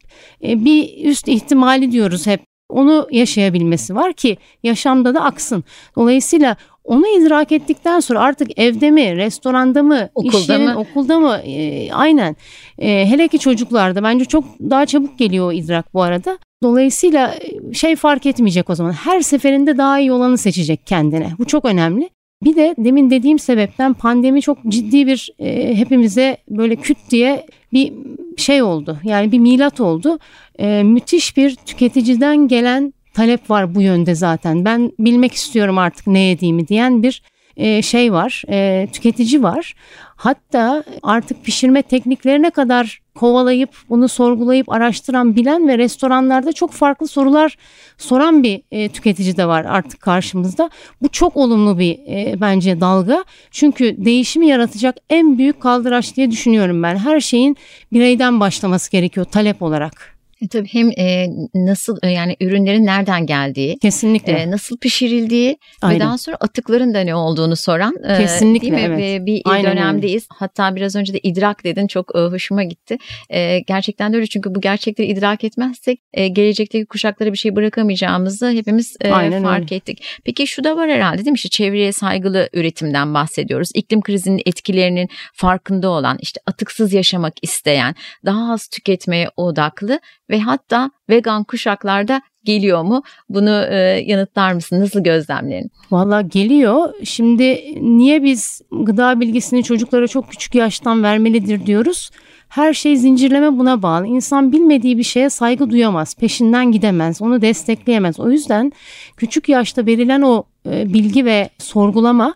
e, 0.44 0.64
bir 0.64 1.04
üst 1.04 1.28
ihtimali 1.28 1.92
diyoruz 1.92 2.26
hep. 2.26 2.49
Onu 2.70 3.08
yaşayabilmesi 3.10 3.94
var 3.94 4.12
ki 4.12 4.36
yaşamda 4.62 5.14
da 5.14 5.20
aksın. 5.20 5.64
Dolayısıyla 5.96 6.56
onu 6.84 7.06
idrak 7.06 7.52
ettikten 7.52 8.00
sonra 8.00 8.20
artık 8.20 8.58
evde 8.58 8.90
mi, 8.90 9.16
restoranda 9.16 9.82
mı, 9.82 10.08
okulda 10.14 10.38
iş 10.38 10.48
yerin, 10.48 10.64
mı? 10.64 10.78
okulda 10.78 11.20
mı? 11.20 11.36
E, 11.36 11.92
aynen. 11.92 12.36
E, 12.78 13.06
hele 13.06 13.28
ki 13.28 13.38
çocuklarda 13.38 14.02
bence 14.02 14.24
çok 14.24 14.44
daha 14.60 14.86
çabuk 14.86 15.18
geliyor 15.18 15.48
o 15.48 15.52
idrak 15.52 15.94
bu 15.94 16.02
arada. 16.02 16.38
Dolayısıyla 16.62 17.34
e, 17.34 17.74
şey 17.74 17.96
fark 17.96 18.26
etmeyecek 18.26 18.70
o 18.70 18.74
zaman. 18.74 18.92
Her 18.92 19.20
seferinde 19.20 19.78
daha 19.78 20.00
iyi 20.00 20.12
olanı 20.12 20.38
seçecek 20.38 20.86
kendine. 20.86 21.32
Bu 21.38 21.44
çok 21.44 21.64
önemli. 21.64 22.10
Bir 22.44 22.56
de 22.56 22.74
demin 22.78 23.10
dediğim 23.10 23.38
sebepten 23.38 23.94
pandemi 23.94 24.42
çok 24.42 24.58
ciddi 24.68 25.06
bir 25.06 25.30
e, 25.38 25.76
hepimize 25.76 26.36
böyle 26.50 26.76
küt 26.76 26.98
diye 27.10 27.46
bir 27.72 27.92
şey 28.40 28.62
oldu. 28.62 28.98
Yani 29.04 29.32
bir 29.32 29.38
milat 29.38 29.80
oldu. 29.80 30.18
E, 30.58 30.82
müthiş 30.82 31.36
bir 31.36 31.54
tüketiciden 31.54 32.48
gelen 32.48 32.94
talep 33.14 33.50
var 33.50 33.74
bu 33.74 33.82
yönde 33.82 34.14
zaten. 34.14 34.64
Ben 34.64 34.92
bilmek 34.98 35.34
istiyorum 35.34 35.78
artık 35.78 36.06
ne 36.06 36.20
yediğimi 36.20 36.68
diyen 36.68 37.02
bir 37.02 37.22
e, 37.56 37.82
şey 37.82 38.12
var, 38.12 38.42
e, 38.48 38.88
tüketici 38.92 39.42
var. 39.42 39.74
Hatta 40.16 40.84
artık 41.02 41.44
pişirme 41.44 41.82
tekniklerine 41.82 42.50
kadar 42.50 43.00
kovalayıp 43.14 43.70
bunu 43.88 44.08
sorgulayıp 44.08 44.72
araştıran 44.72 45.36
bilen 45.36 45.68
ve 45.68 45.78
restoranlarda 45.78 46.52
çok 46.52 46.72
farklı 46.72 47.08
sorular 47.08 47.56
soran 47.98 48.42
bir 48.42 48.62
e, 48.70 48.88
tüketici 48.88 49.36
de 49.36 49.46
var 49.46 49.64
artık 49.64 50.00
karşımızda. 50.00 50.70
Bu 51.02 51.08
çok 51.08 51.36
olumlu 51.36 51.78
bir 51.78 51.98
e, 52.08 52.40
bence 52.40 52.80
dalga. 52.80 53.24
Çünkü 53.50 54.04
değişimi 54.04 54.46
yaratacak 54.46 54.96
en 55.10 55.38
büyük 55.38 55.60
kaldıraç 55.60 56.16
diye 56.16 56.30
düşünüyorum 56.30 56.82
ben. 56.82 56.96
Her 56.96 57.20
şeyin 57.20 57.56
bireyden 57.92 58.40
başlaması 58.40 58.90
gerekiyor 58.90 59.26
talep 59.26 59.62
olarak. 59.62 60.19
E, 60.42 60.48
tabii 60.48 60.68
hem 60.68 60.90
e, 60.98 61.26
nasıl 61.54 61.96
e, 62.02 62.08
yani 62.08 62.36
ürünlerin 62.40 62.86
nereden 62.86 63.26
geldiği, 63.26 63.78
Kesinlikle. 63.78 64.32
e, 64.32 64.50
nasıl 64.50 64.78
pişirildiği 64.78 65.56
Aynen. 65.82 65.96
ve 66.00 66.04
daha 66.04 66.18
sonra 66.18 66.36
atıkların 66.40 66.94
da 66.94 67.00
ne 67.00 67.14
olduğunu 67.14 67.56
soran 67.56 67.94
e, 68.04 68.16
Kesinlikle, 68.16 68.60
değil 68.62 68.72
mi? 68.72 68.80
evet. 68.80 68.98
Ve 68.98 69.26
bir 69.26 69.42
Aynen 69.44 69.72
dönemdeyiz. 69.72 70.26
Hatta 70.30 70.76
biraz 70.76 70.96
önce 70.96 71.12
de 71.12 71.18
idrak 71.18 71.64
dedin 71.64 71.86
çok 71.86 72.16
e, 72.16 72.18
hoşuma 72.18 72.62
gitti. 72.64 72.98
E, 73.30 73.58
gerçekten 73.60 74.12
de 74.12 74.16
öyle 74.16 74.26
çünkü 74.26 74.54
bu 74.54 74.60
gerçekleri 74.60 75.08
idrak 75.08 75.44
etmezsek 75.44 76.00
e, 76.12 76.28
gelecekteki 76.28 76.86
kuşaklara 76.86 77.32
bir 77.32 77.38
şey 77.38 77.56
bırakamayacağımızı 77.56 78.50
hepimiz 78.50 78.96
e, 79.00 79.10
Aynen 79.12 79.42
fark 79.42 79.62
öyle. 79.62 79.76
ettik. 79.76 80.02
Peki 80.24 80.46
şu 80.46 80.64
da 80.64 80.76
var 80.76 80.90
herhalde 80.90 81.18
değil 81.18 81.30
mi? 81.30 81.36
İşte 81.36 81.48
çevreye 81.48 81.92
saygılı 81.92 82.48
üretimden 82.52 83.14
bahsediyoruz. 83.14 83.68
İklim 83.74 84.00
krizinin 84.00 84.42
etkilerinin 84.46 85.08
farkında 85.34 85.88
olan, 85.88 86.18
işte 86.20 86.40
atıksız 86.46 86.92
yaşamak 86.92 87.34
isteyen, 87.42 87.94
daha 88.24 88.52
az 88.52 88.68
tüketmeye 88.68 89.28
odaklı 89.36 90.00
ve 90.30 90.40
hatta 90.40 90.90
vegan 91.08 91.44
kuşaklarda 91.44 92.22
geliyor 92.44 92.82
mu? 92.82 93.02
Bunu 93.28 93.64
e, 93.70 93.76
yanıtlar 94.06 94.52
mısın? 94.52 94.80
Nasıl 94.80 95.02
gözlemlerin? 95.02 95.70
Valla 95.90 96.20
geliyor. 96.20 96.94
Şimdi 97.04 97.74
niye 97.80 98.22
biz 98.22 98.62
gıda 98.72 99.20
bilgisini 99.20 99.64
çocuklara 99.64 100.08
çok 100.08 100.28
küçük 100.28 100.54
yaştan 100.54 101.02
vermelidir 101.02 101.66
diyoruz? 101.66 102.10
Her 102.48 102.74
şey 102.74 102.96
zincirleme 102.96 103.58
buna 103.58 103.82
bağlı. 103.82 104.06
İnsan 104.06 104.52
bilmediği 104.52 104.98
bir 104.98 105.02
şeye 105.02 105.30
saygı 105.30 105.70
duyamaz, 105.70 106.14
peşinden 106.14 106.72
gidemez, 106.72 107.22
onu 107.22 107.42
destekleyemez. 107.42 108.20
O 108.20 108.30
yüzden 108.30 108.72
küçük 109.16 109.48
yaşta 109.48 109.86
verilen 109.86 110.22
o 110.22 110.44
e, 110.66 110.92
bilgi 110.92 111.24
ve 111.24 111.50
sorgulama 111.58 112.34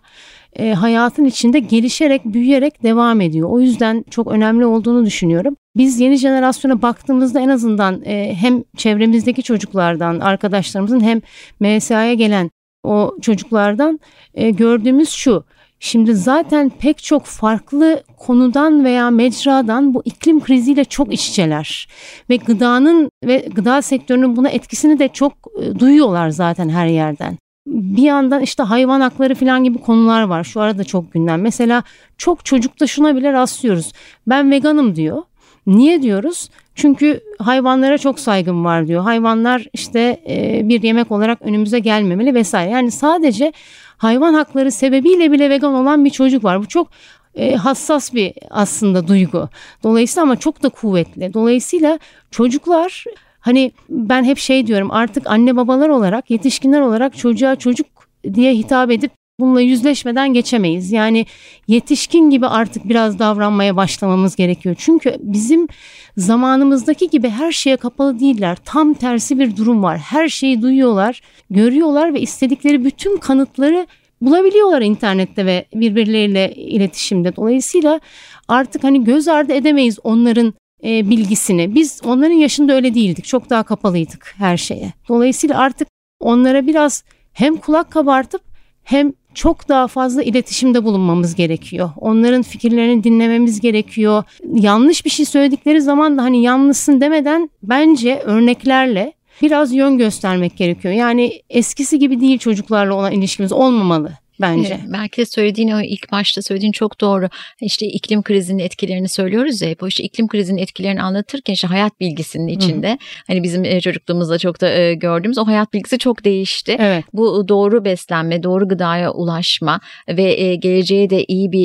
e, 0.58 0.72
hayatın 0.72 1.24
içinde 1.24 1.58
gelişerek, 1.58 2.24
büyüyerek 2.24 2.82
devam 2.82 3.20
ediyor. 3.20 3.50
O 3.50 3.60
yüzden 3.60 4.04
çok 4.10 4.26
önemli 4.26 4.66
olduğunu 4.66 5.06
düşünüyorum. 5.06 5.56
Biz 5.76 6.00
yeni 6.00 6.16
jenerasyona 6.16 6.82
baktığımızda 6.82 7.40
en 7.40 7.48
azından 7.48 8.02
e, 8.04 8.34
hem 8.34 8.62
çevremizdeki 8.76 9.42
çocuklardan, 9.42 10.20
arkadaşlarımızın 10.20 11.00
hem 11.00 11.20
MSA'ya 11.60 12.14
gelen 12.14 12.50
o 12.84 13.14
çocuklardan 13.20 14.00
e, 14.34 14.50
gördüğümüz 14.50 15.10
şu. 15.10 15.44
Şimdi 15.80 16.14
zaten 16.14 16.70
pek 16.70 17.02
çok 17.02 17.24
farklı 17.24 18.02
konudan 18.18 18.84
veya 18.84 19.10
mecradan 19.10 19.94
bu 19.94 20.02
iklim 20.04 20.40
kriziyle 20.40 20.84
çok 20.84 21.12
iç 21.12 21.28
içeler. 21.28 21.88
Ve 22.30 22.36
gıdanın 22.36 23.10
ve 23.24 23.48
gıda 23.54 23.82
sektörünün 23.82 24.36
buna 24.36 24.48
etkisini 24.48 24.98
de 24.98 25.08
çok 25.08 25.32
e, 25.62 25.78
duyuyorlar 25.78 26.28
zaten 26.28 26.68
her 26.68 26.86
yerden. 26.86 27.38
Bir 27.66 28.02
yandan 28.02 28.42
işte 28.42 28.62
hayvan 28.62 29.00
hakları 29.00 29.34
falan 29.34 29.64
gibi 29.64 29.78
konular 29.78 30.22
var. 30.22 30.44
Şu 30.44 30.60
arada 30.60 30.84
çok 30.84 31.12
gündem. 31.12 31.40
Mesela 31.40 31.82
çok 32.18 32.44
çocukta 32.44 32.86
şuna 32.86 33.16
bile 33.16 33.32
rastlıyoruz. 33.32 33.92
Ben 34.26 34.50
veganım 34.50 34.96
diyor. 34.96 35.22
Niye 35.66 36.02
diyoruz? 36.02 36.50
Çünkü 36.74 37.20
hayvanlara 37.38 37.98
çok 37.98 38.20
saygım 38.20 38.64
var 38.64 38.86
diyor. 38.86 39.02
Hayvanlar 39.02 39.66
işte 39.72 40.20
e, 40.28 40.60
bir 40.68 40.82
yemek 40.82 41.12
olarak 41.12 41.42
önümüze 41.42 41.78
gelmemeli 41.78 42.34
vesaire. 42.34 42.70
Yani 42.70 42.90
sadece 42.90 43.52
hayvan 43.96 44.34
hakları 44.34 44.72
sebebiyle 44.72 45.32
bile 45.32 45.50
vegan 45.50 45.74
olan 45.74 46.04
bir 46.04 46.10
çocuk 46.10 46.44
var. 46.44 46.60
Bu 46.60 46.68
çok 46.68 46.88
e, 47.34 47.54
hassas 47.54 48.14
bir 48.14 48.32
aslında 48.50 49.08
duygu. 49.08 49.48
Dolayısıyla 49.82 50.22
ama 50.22 50.36
çok 50.36 50.62
da 50.62 50.68
kuvvetli. 50.68 51.34
Dolayısıyla 51.34 51.98
çocuklar 52.30 53.04
hani 53.44 53.72
ben 53.88 54.24
hep 54.24 54.38
şey 54.38 54.66
diyorum 54.66 54.90
artık 54.90 55.26
anne 55.26 55.56
babalar 55.56 55.88
olarak 55.88 56.30
yetişkinler 56.30 56.80
olarak 56.80 57.16
çocuğa 57.16 57.56
çocuk 57.56 57.86
diye 58.34 58.54
hitap 58.54 58.90
edip 58.90 59.10
bununla 59.40 59.60
yüzleşmeden 59.60 60.32
geçemeyiz. 60.34 60.92
Yani 60.92 61.26
yetişkin 61.68 62.30
gibi 62.30 62.46
artık 62.46 62.88
biraz 62.88 63.18
davranmaya 63.18 63.76
başlamamız 63.76 64.36
gerekiyor. 64.36 64.74
Çünkü 64.78 65.16
bizim 65.20 65.68
zamanımızdaki 66.16 67.10
gibi 67.10 67.28
her 67.28 67.52
şeye 67.52 67.76
kapalı 67.76 68.20
değiller. 68.20 68.58
Tam 68.64 68.94
tersi 68.94 69.38
bir 69.38 69.56
durum 69.56 69.82
var. 69.82 69.98
Her 69.98 70.28
şeyi 70.28 70.62
duyuyorlar, 70.62 71.20
görüyorlar 71.50 72.14
ve 72.14 72.20
istedikleri 72.20 72.84
bütün 72.84 73.16
kanıtları 73.16 73.86
bulabiliyorlar 74.20 74.82
internette 74.82 75.46
ve 75.46 75.64
birbirleriyle 75.74 76.54
iletişimde. 76.54 77.36
Dolayısıyla 77.36 78.00
artık 78.48 78.84
hani 78.84 79.04
göz 79.04 79.28
ardı 79.28 79.52
edemeyiz 79.52 79.98
onların 80.04 80.54
e, 80.84 81.10
bilgisini. 81.10 81.74
Biz 81.74 82.00
onların 82.04 82.34
yaşında 82.34 82.74
öyle 82.74 82.94
değildik. 82.94 83.24
Çok 83.24 83.50
daha 83.50 83.62
kapalıydık 83.62 84.34
her 84.38 84.56
şeye. 84.56 84.92
Dolayısıyla 85.08 85.58
artık 85.58 85.88
onlara 86.20 86.66
biraz 86.66 87.04
hem 87.32 87.56
kulak 87.56 87.90
kabartıp 87.90 88.42
hem 88.84 89.12
çok 89.34 89.68
daha 89.68 89.86
fazla 89.86 90.22
iletişimde 90.22 90.84
bulunmamız 90.84 91.34
gerekiyor. 91.34 91.90
Onların 91.96 92.42
fikirlerini 92.42 93.04
dinlememiz 93.04 93.60
gerekiyor. 93.60 94.22
Yanlış 94.54 95.04
bir 95.04 95.10
şey 95.10 95.26
söyledikleri 95.26 95.80
zaman 95.80 96.18
da 96.18 96.22
hani 96.22 96.42
yanlışsın 96.42 97.00
demeden 97.00 97.50
bence 97.62 98.18
örneklerle 98.24 99.12
biraz 99.42 99.72
yön 99.72 99.98
göstermek 99.98 100.56
gerekiyor. 100.56 100.94
Yani 100.94 101.42
eskisi 101.50 101.98
gibi 101.98 102.20
değil 102.20 102.38
çocuklarla 102.38 102.94
olan 102.94 103.12
ilişkimiz 103.12 103.52
olmamalı. 103.52 104.12
Bence. 104.40 104.68
Evet, 104.68 104.92
belki 104.92 105.16
de 105.16 105.26
söylediğin 105.26 105.70
o 105.70 105.80
ilk 105.80 106.12
başta 106.12 106.42
söylediğin 106.42 106.72
çok 106.72 107.00
doğru. 107.00 107.28
İşte 107.60 107.86
iklim 107.86 108.22
krizinin 108.22 108.58
etkilerini 108.58 109.08
söylüyoruz 109.08 109.62
ya 109.62 109.68
hep 109.68 109.82
o 109.82 109.86
işte 109.86 110.04
iklim 110.04 110.28
krizinin 110.28 110.58
etkilerini 110.58 111.02
anlatırken 111.02 111.52
işte 111.52 111.66
hayat 111.66 112.00
bilgisinin 112.00 112.48
içinde 112.48 112.90
Hı. 112.92 112.96
hani 113.26 113.42
bizim 113.42 113.64
e, 113.64 113.80
çocukluğumuzda 113.80 114.38
çok 114.38 114.60
da 114.60 114.70
e, 114.70 114.94
gördüğümüz 114.94 115.38
o 115.38 115.46
hayat 115.46 115.72
bilgisi 115.72 115.98
çok 115.98 116.24
değişti. 116.24 116.76
Evet. 116.78 117.04
Bu 117.12 117.48
doğru 117.48 117.84
beslenme, 117.84 118.42
doğru 118.42 118.68
gıdaya 118.68 119.12
ulaşma 119.12 119.80
ve 120.08 120.40
e, 120.40 120.54
geleceğe 120.54 121.10
de 121.10 121.24
iyi 121.24 121.52
bir 121.52 121.64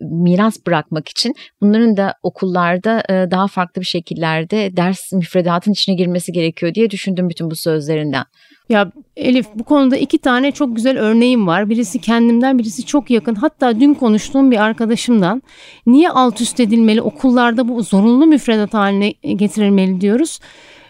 miras 0.00 0.66
bırakmak 0.66 1.08
için 1.08 1.34
bunların 1.60 1.96
da 1.96 2.14
okullarda 2.22 3.02
daha 3.08 3.46
farklı 3.46 3.80
bir 3.80 3.86
şekillerde 3.86 4.76
ders 4.76 5.12
müfredatın 5.12 5.72
içine 5.72 5.94
girmesi 5.94 6.32
gerekiyor 6.32 6.74
diye 6.74 6.90
düşündüm 6.90 7.28
bütün 7.28 7.50
bu 7.50 7.56
sözlerinden. 7.56 8.24
Ya 8.72 8.92
Elif 9.16 9.46
bu 9.54 9.64
konuda 9.64 9.96
iki 9.96 10.18
tane 10.18 10.52
çok 10.52 10.76
güzel 10.76 10.98
örneğim 10.98 11.46
var. 11.46 11.70
Birisi 11.70 12.00
kendimden 12.00 12.58
birisi 12.58 12.86
çok 12.86 13.10
yakın. 13.10 13.34
Hatta 13.34 13.80
dün 13.80 13.94
konuştuğum 13.94 14.50
bir 14.50 14.56
arkadaşımdan 14.56 15.42
niye 15.86 16.10
alt 16.10 16.40
üst 16.40 16.60
edilmeli 16.60 17.02
okullarda 17.02 17.68
bu 17.68 17.82
zorunlu 17.82 18.26
müfredat 18.26 18.74
haline 18.74 19.10
getirilmeli 19.10 20.00
diyoruz. 20.00 20.38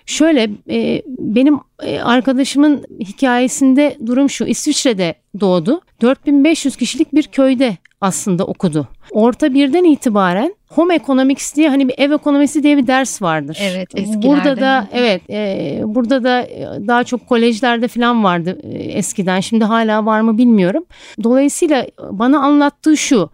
Şöyle 0.06 0.50
e, 0.70 1.02
benim 1.06 1.58
e, 1.82 2.00
arkadaşımın 2.00 2.84
hikayesinde 3.00 3.96
durum 4.06 4.30
şu 4.30 4.44
İsviçre'de 4.44 5.14
doğdu. 5.40 5.80
4500 6.00 6.76
kişilik 6.76 7.14
bir 7.14 7.22
köyde 7.22 7.76
aslında 8.02 8.44
okudu. 8.44 8.88
Orta 9.10 9.54
birden 9.54 9.84
itibaren 9.84 10.54
home 10.68 10.94
economics 10.94 11.56
diye 11.56 11.68
hani 11.68 11.88
bir 11.88 11.94
ev 11.98 12.10
ekonomisi 12.10 12.62
diye 12.62 12.76
bir 12.76 12.86
ders 12.86 13.22
vardır. 13.22 13.58
Evet 13.60 13.88
eskilerde. 13.94 14.26
Burada 14.26 14.60
da 14.60 14.88
evet 14.92 15.22
e, 15.30 15.80
burada 15.84 16.24
da 16.24 16.48
daha 16.86 17.04
çok 17.04 17.28
kolejlerde 17.28 17.88
falan 17.88 18.24
vardı 18.24 18.58
e, 18.62 18.78
eskiden. 18.78 19.40
Şimdi 19.40 19.64
hala 19.64 20.06
var 20.06 20.20
mı 20.20 20.38
bilmiyorum. 20.38 20.84
Dolayısıyla 21.22 21.86
bana 22.10 22.38
anlattığı 22.38 22.96
şu. 22.96 23.30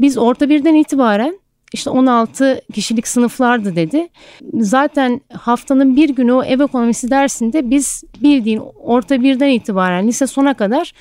Biz 0.00 0.18
orta 0.18 0.48
birden 0.48 0.74
itibaren 0.74 1.40
işte 1.72 1.90
16 1.90 2.60
kişilik 2.74 3.08
sınıflardı 3.08 3.76
dedi. 3.76 4.08
Zaten 4.54 5.20
haftanın 5.32 5.96
bir 5.96 6.08
günü 6.08 6.32
o 6.32 6.42
ev 6.42 6.60
ekonomisi 6.60 7.10
dersinde 7.10 7.70
biz 7.70 8.04
bildiğin 8.22 8.62
orta 8.84 9.22
birden 9.22 9.48
itibaren 9.48 10.08
lise 10.08 10.26
sona 10.26 10.54
kadar 10.54 10.92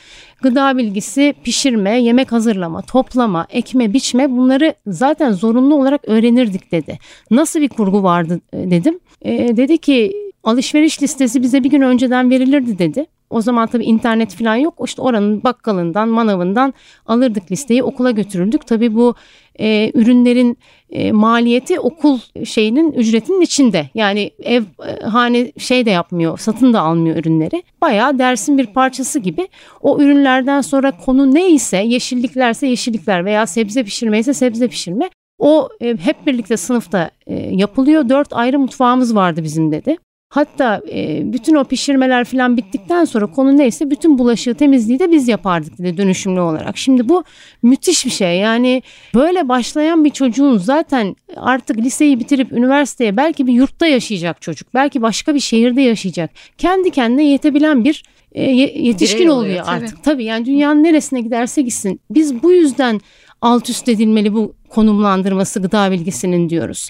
gıda 0.41 0.78
bilgisi, 0.78 1.34
pişirme, 1.43 2.01
yemek 2.01 2.32
hazırlama, 2.32 2.82
toplama, 2.82 3.47
ekme, 3.49 3.93
biçme 3.93 4.32
bunları 4.32 4.74
zaten 4.88 5.32
zorunlu 5.32 5.76
olarak 5.76 6.01
öğrenirdik 6.07 6.72
dedi. 6.72 6.99
Nasıl 7.32 7.61
bir 7.61 7.70
kurgu 7.70 8.03
vardı 8.03 8.41
e, 8.53 8.72
dedim. 8.72 8.99
E, 9.22 9.57
dedi 9.57 9.78
ki 9.78 10.13
alışveriş 10.43 11.03
listesi 11.03 11.41
bize 11.41 11.63
bir 11.63 11.70
gün 11.70 11.82
önceden 11.82 12.30
verilirdi 12.30 12.80
dedi. 12.80 13.05
O 13.30 13.41
zaman 13.41 13.67
tabii 13.67 13.84
internet 13.86 14.36
falan 14.36 14.55
yok. 14.55 14.74
İşte 14.86 15.01
oranın 15.01 15.43
bakkalından, 15.43 16.09
manavından 16.09 16.74
alırdık 17.05 17.51
listeyi 17.51 17.84
okula 17.84 18.11
götürürdük. 18.11 18.67
Tabii 18.67 18.95
bu 18.95 19.15
e, 19.60 19.91
ürünlerin 19.93 20.57
e, 20.89 21.12
maliyeti 21.12 21.80
okul 21.80 22.20
şeyinin 22.45 22.91
ücretinin 22.91 23.41
içinde. 23.41 23.89
Yani 23.93 24.32
ev 24.43 24.64
e, 24.88 25.05
hane 25.05 25.51
şey 25.57 25.86
de 25.86 25.89
yapmıyor, 25.89 26.38
satın 26.38 26.74
da 26.74 26.82
almıyor 26.82 27.16
ürünleri. 27.16 27.64
Bayağı 27.82 28.20
dersin 28.20 28.57
bir 28.57 28.68
parçası 28.68 29.20
gibi. 29.20 29.47
O 29.82 30.01
ürünlerden 30.01 30.62
sonra 30.62 30.97
konu 30.97 31.34
neyse, 31.34 31.78
yeşilliklerse 31.78 32.68
yeşillikler 32.68 33.26
veya 33.26 33.45
sebze 33.45 33.84
pişirme 33.84 34.20
ise 34.20 34.34
sebze 34.34 34.68
pişirme. 34.68 35.10
O 35.39 35.70
e, 35.82 35.97
hep 35.97 36.28
birlikte 36.28 36.57
sınıfta 36.57 37.12
e, 37.28 37.36
yapılıyor. 37.36 38.10
Dört 38.10 38.34
ayrı 38.34 38.60
mutfağımız 38.60 39.16
vardı 39.16 39.43
bizim 39.43 39.72
dedi. 39.72 39.97
Hatta 40.30 40.82
e, 40.92 41.34
bütün 41.34 41.56
o 41.56 41.64
pişirmeler 41.64 42.26
falan 42.26 42.58
bittikten 42.58 43.06
sonra 43.06 43.28
konu 43.28 43.58
neyse 43.58 43.92
bütün 43.92 44.18
bulaşığı 44.18 44.54
temizliği 44.54 45.00
de 45.00 45.12
biz 45.12 45.28
yapardık 45.28 45.78
dedi 45.78 45.98
dönüşümlü 45.98 46.40
olarak. 46.40 46.78
Şimdi 46.78 47.10
bu 47.10 47.24
müthiş 47.64 48.06
bir 48.06 48.12
şey 48.12 48.38
yani 48.38 48.84
böyle 49.16 49.50
başlayan 49.50 50.06
bir 50.06 50.10
çocuğun 50.10 50.58
zaten 50.58 51.16
artık 51.36 51.78
liseyi 51.78 52.20
bitirip 52.20 52.52
üniversiteye 52.52 53.18
belki 53.18 53.48
bir 53.48 53.54
yurtta 53.54 53.88
yaşayacak 53.88 54.42
çocuk. 54.42 54.74
Belki 54.74 55.02
başka 55.02 55.36
bir 55.36 55.40
şehirde 55.40 55.82
yaşayacak. 55.82 56.32
Kendi 56.58 56.92
kendine 56.92 57.26
yetebilen 57.26 57.84
bir 57.84 58.04
e, 58.32 58.44
yetişkin 58.52 59.28
oluyor, 59.28 59.38
oluyor 59.38 59.66
artık. 59.68 59.90
Tabii. 59.90 60.02
tabii 60.04 60.24
yani 60.24 60.46
dünyanın 60.46 60.84
neresine 60.84 61.22
giderse 61.22 61.62
gitsin. 61.62 62.02
Biz 62.10 62.44
bu 62.44 62.52
yüzden 62.52 63.00
alt 63.42 63.70
üst 63.70 63.90
edilmeli 63.90 64.34
bu 64.34 64.54
konumlandırması 64.70 65.62
gıda 65.62 65.92
bilgisinin 65.92 66.50
diyoruz. 66.50 66.90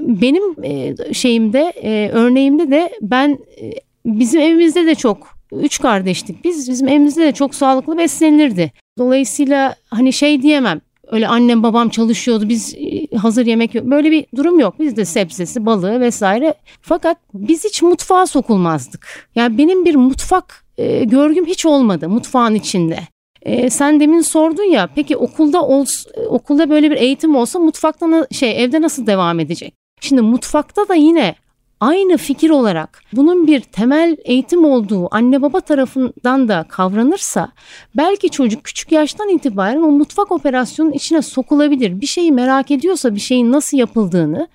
Benim 0.00 0.64
e, 0.64 0.94
şeyimde 1.12 1.72
e, 1.82 2.10
örneğimde 2.12 2.70
de 2.70 2.90
ben 3.02 3.38
e, 3.60 3.72
bizim 4.06 4.40
evimizde 4.40 4.86
de 4.86 4.94
çok 4.94 5.28
üç 5.52 5.80
kardeştik 5.80 6.44
biz 6.44 6.68
bizim 6.68 6.88
evimizde 6.88 7.22
de 7.22 7.32
çok 7.32 7.54
sağlıklı 7.54 7.98
beslenilirdi. 7.98 8.72
Dolayısıyla 8.98 9.74
hani 9.90 10.12
şey 10.12 10.42
diyemem 10.42 10.80
öyle 11.12 11.28
annem 11.28 11.62
babam 11.62 11.88
çalışıyordu 11.88 12.48
biz 12.48 12.74
hazır 13.16 13.46
yemek 13.46 13.74
yok. 13.74 13.84
Böyle 13.86 14.10
bir 14.10 14.26
durum 14.36 14.60
yok. 14.60 14.78
Bizde 14.78 15.04
sebzesi, 15.04 15.66
balığı 15.66 16.00
vesaire. 16.00 16.54
Fakat 16.80 17.18
biz 17.34 17.64
hiç 17.64 17.82
mutfağa 17.82 18.26
sokulmazdık. 18.26 19.28
Yani 19.34 19.58
benim 19.58 19.84
bir 19.84 19.94
mutfak 19.94 20.64
e, 20.78 21.04
görgüm 21.04 21.46
hiç 21.46 21.66
olmadı 21.66 22.08
mutfağın 22.08 22.54
içinde. 22.54 22.98
E, 23.42 23.70
sen 23.70 24.00
demin 24.00 24.20
sordun 24.20 24.64
ya 24.64 24.88
peki 24.94 25.16
okulda 25.16 25.62
ol, 25.62 25.86
okulda 26.28 26.70
böyle 26.70 26.90
bir 26.90 26.96
eğitim 26.96 27.36
olsa 27.36 27.58
mutfakta 27.58 28.26
şey 28.30 28.64
evde 28.64 28.82
nasıl 28.82 29.06
devam 29.06 29.40
edecek? 29.40 29.74
Şimdi 30.00 30.22
mutfakta 30.22 30.88
da 30.88 30.94
yine 30.94 31.34
aynı 31.80 32.16
fikir 32.16 32.50
olarak 32.50 33.02
bunun 33.12 33.46
bir 33.46 33.60
temel 33.60 34.16
eğitim 34.24 34.64
olduğu 34.64 35.14
anne 35.14 35.42
baba 35.42 35.60
tarafından 35.60 36.48
da 36.48 36.66
kavranırsa 36.68 37.52
belki 37.96 38.30
çocuk 38.30 38.64
küçük 38.64 38.92
yaştan 38.92 39.28
itibaren 39.28 39.82
o 39.82 39.90
mutfak 39.90 40.32
operasyonun 40.32 40.92
içine 40.92 41.22
sokulabilir. 41.22 42.00
Bir 42.00 42.06
şeyi 42.06 42.32
merak 42.32 42.70
ediyorsa 42.70 43.14
bir 43.14 43.20
şeyin 43.20 43.52
nasıl 43.52 43.76
yapıldığını 43.76 44.48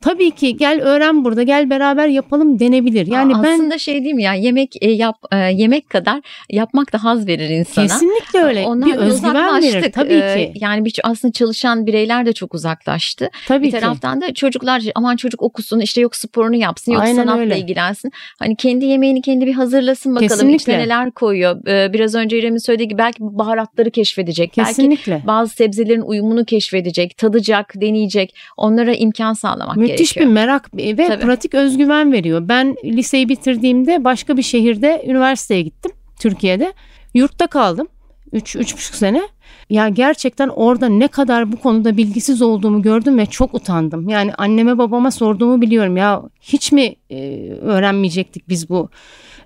tabii 0.00 0.30
ki 0.30 0.56
gel 0.56 0.80
öğren 0.80 1.24
burada 1.24 1.42
gel 1.42 1.70
beraber 1.70 2.08
yapalım 2.08 2.58
denebilir. 2.58 3.06
Yani 3.06 3.36
Aa, 3.36 3.42
ben 3.42 3.54
aslında 3.54 3.78
şey 3.78 3.94
diyeyim 3.94 4.18
ya 4.18 4.34
yemek 4.34 4.82
e, 4.82 4.90
yap 4.90 5.16
e, 5.32 5.36
yemek 5.36 5.90
kadar 5.90 6.20
yapmak 6.50 6.92
da 6.92 7.04
haz 7.04 7.26
verir 7.26 7.48
insana. 7.48 7.86
Kesinlikle 7.86 8.40
öyle. 8.40 8.66
Onlar 8.66 8.88
bir 8.88 8.94
özgüven 8.94 9.62
verir 9.62 9.92
tabii 9.92 10.14
e, 10.14 10.52
ki. 10.52 10.58
Yani 10.60 10.84
bir 10.84 11.00
aslında 11.02 11.32
çalışan 11.32 11.86
bireyler 11.86 12.26
de 12.26 12.32
çok 12.32 12.54
uzaklaştı. 12.54 13.30
Tabii 13.48 13.66
bir 13.66 13.70
taraftan 13.70 14.20
ki. 14.20 14.26
da 14.26 14.34
çocuklar 14.34 14.82
aman 14.94 15.16
çocuk 15.16 15.42
okusun 15.42 15.80
işte 15.80 16.00
yok 16.00 16.16
sporunu 16.16 16.56
yapsın 16.56 16.92
yok 16.92 17.02
Aynen 17.02 17.16
sanatla 17.16 17.40
öyle. 17.40 17.58
ilgilensin. 17.58 18.12
Hani 18.38 18.56
kendi 18.56 18.84
yemeğini 18.84 19.22
kendi 19.22 19.46
bir 19.46 19.54
hazırlasın 19.54 20.14
bakalım 20.14 20.28
Kesinlikle. 20.28 20.54
içine 20.54 20.78
neler 20.78 21.10
koyuyor. 21.10 21.64
Biraz 21.92 22.14
önce 22.14 22.38
İrem'in 22.38 22.58
söylediği 22.58 22.88
gibi 22.88 22.98
belki 22.98 23.18
baharatları 23.20 23.90
keşfedecek. 23.90 24.52
Kesinlikle. 24.52 25.12
Belki 25.12 25.26
bazı 25.26 25.54
sebzelerin 25.54 26.00
uyumunu 26.00 26.44
keşfedecek, 26.44 27.16
tadacak, 27.16 27.72
deneyecek. 27.76 28.34
Onlara 28.56 28.94
imkan 28.94 29.32
sağlamak 29.32 29.87
Müthiş 29.92 30.12
gerekiyor. 30.12 30.30
bir 30.30 30.34
merak 30.34 30.76
ve 30.76 31.06
Tabii. 31.06 31.24
pratik 31.24 31.54
özgüven 31.54 32.12
veriyor. 32.12 32.48
Ben 32.48 32.76
liseyi 32.84 33.28
bitirdiğimde 33.28 34.04
başka 34.04 34.36
bir 34.36 34.42
şehirde 34.42 35.02
üniversiteye 35.06 35.62
gittim 35.62 35.92
Türkiye'de. 36.20 36.72
Yurtta 37.14 37.46
kaldım. 37.46 37.88
3 38.32 38.56
üç, 38.56 38.74
buçuk 38.74 38.94
sene. 38.94 39.22
Ya 39.70 39.88
gerçekten 39.88 40.48
orada 40.48 40.88
ne 40.88 41.08
kadar 41.08 41.52
bu 41.52 41.56
konuda 41.56 41.96
bilgisiz 41.96 42.42
olduğumu 42.42 42.82
gördüm 42.82 43.18
ve 43.18 43.26
çok 43.26 43.54
utandım. 43.54 44.08
Yani 44.08 44.34
anneme 44.34 44.78
babama 44.78 45.10
sorduğumu 45.10 45.60
biliyorum. 45.60 45.96
Ya 45.96 46.22
hiç 46.40 46.72
mi 46.72 46.94
e, 47.10 47.50
öğrenmeyecektik 47.60 48.48
biz 48.48 48.68
bu 48.68 48.88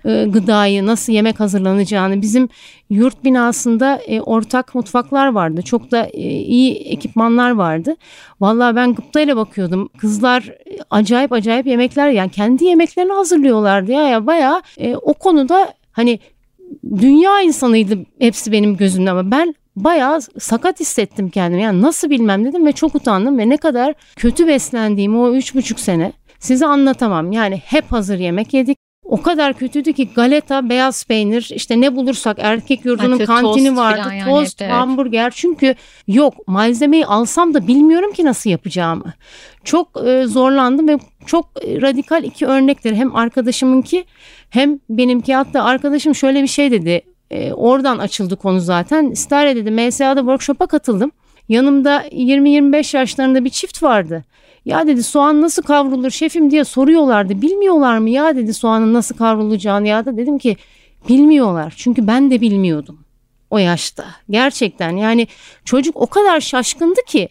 e, 0.05 0.25
gıdayı, 0.29 0.85
nasıl 0.85 1.13
yemek 1.13 1.39
hazırlanacağını. 1.39 2.21
Bizim 2.21 2.49
yurt 2.89 3.23
binasında 3.23 3.95
e, 3.95 4.21
ortak 4.21 4.75
mutfaklar 4.75 5.27
vardı. 5.27 5.61
Çok 5.61 5.91
da 5.91 6.05
e, 6.13 6.29
iyi 6.29 6.75
ekipmanlar 6.75 7.51
vardı. 7.51 7.95
Vallahi 8.41 8.75
ben 8.75 8.93
gıptayla 8.93 9.35
bakıyordum. 9.37 9.89
Kızlar 9.97 10.43
e, 10.43 10.77
acayip 10.89 11.33
acayip 11.33 11.67
yemekler 11.67 12.09
yani 12.09 12.31
kendi 12.31 12.65
yemeklerini 12.65 13.13
hazırlıyorlardı 13.13 13.91
ya. 13.91 14.07
ya 14.07 14.27
bayağı 14.27 14.61
e, 14.77 14.95
o 14.95 15.13
konuda 15.13 15.73
hani 15.91 16.19
dünya 16.97 17.41
insanıydı 17.41 17.97
hepsi 18.19 18.51
benim 18.51 18.77
gözümde 18.77 19.11
ama 19.11 19.31
ben 19.31 19.55
bayağı 19.75 20.21
sakat 20.39 20.79
hissettim 20.79 21.29
kendimi. 21.29 21.61
Yani 21.61 21.81
nasıl 21.81 22.09
bilmem 22.09 22.45
dedim 22.45 22.65
ve 22.65 22.71
çok 22.71 22.95
utandım 22.95 23.37
ve 23.37 23.49
ne 23.49 23.57
kadar 23.57 23.93
kötü 24.15 24.47
beslendiğimi 24.47 25.17
o 25.17 25.33
üç 25.33 25.55
buçuk 25.55 25.79
sene 25.79 26.13
size 26.39 26.65
anlatamam. 26.65 27.31
Yani 27.31 27.57
hep 27.65 27.91
hazır 27.91 28.19
yemek 28.19 28.53
yedik. 28.53 28.77
O 29.05 29.21
kadar 29.21 29.53
kötüydü 29.53 29.93
ki 29.93 30.09
galeta, 30.15 30.69
beyaz 30.69 31.05
peynir, 31.05 31.51
işte 31.55 31.81
ne 31.81 31.95
bulursak 31.95 32.37
erkek 32.39 32.85
yurdunun 32.85 33.11
Hatta 33.11 33.25
kantini 33.25 33.67
tost 33.67 33.77
vardı. 33.77 34.13
Yani 34.15 34.23
tost, 34.23 34.61
evet. 34.61 34.71
hamburger. 34.73 35.31
Çünkü 35.35 35.75
yok 36.07 36.47
malzemeyi 36.47 37.05
alsam 37.05 37.53
da 37.53 37.67
bilmiyorum 37.67 38.13
ki 38.13 38.25
nasıl 38.25 38.49
yapacağımı. 38.49 39.13
Çok 39.63 40.07
e, 40.07 40.25
zorlandım 40.27 40.87
ve 40.87 40.99
çok 41.25 41.45
radikal 41.65 42.23
iki 42.23 42.45
örnektir. 42.45 42.95
Hem 42.95 43.15
arkadaşımınki 43.15 44.05
hem 44.49 44.79
benimki. 44.89 45.35
Hatta 45.35 45.63
arkadaşım 45.63 46.15
şöyle 46.15 46.43
bir 46.43 46.47
şey 46.47 46.71
dedi. 46.71 47.01
E, 47.31 47.53
oradan 47.53 47.97
açıldı 47.97 48.35
konu 48.35 48.59
zaten. 48.59 49.09
İstare 49.11 49.55
dedi 49.55 49.71
MSA'da 49.71 50.19
workshop'a 50.19 50.67
katıldım. 50.67 51.11
Yanımda 51.49 52.07
20-25 52.07 52.97
yaşlarında 52.97 53.45
bir 53.45 53.49
çift 53.49 53.83
vardı. 53.83 54.23
Ya 54.65 54.87
dedi 54.87 55.03
soğan 55.03 55.41
nasıl 55.41 55.63
kavrulur 55.63 56.09
şefim 56.09 56.51
diye 56.51 56.63
soruyorlardı. 56.63 57.41
Bilmiyorlar 57.41 57.97
mı 57.97 58.09
ya 58.09 58.35
dedi 58.35 58.53
soğanın 58.53 58.93
nasıl 58.93 59.17
kavrulacağını 59.17 59.87
ya 59.87 60.05
da 60.05 60.17
dedim 60.17 60.37
ki 60.37 60.57
bilmiyorlar. 61.09 61.73
Çünkü 61.77 62.07
ben 62.07 62.31
de 62.31 62.41
bilmiyordum. 62.41 62.99
o 63.49 63.57
yaşta. 63.57 64.05
Gerçekten 64.29 64.91
yani 64.97 65.27
çocuk 65.65 65.97
o 66.01 66.07
kadar 66.07 66.39
şaşkındı 66.39 66.99
ki. 67.07 67.29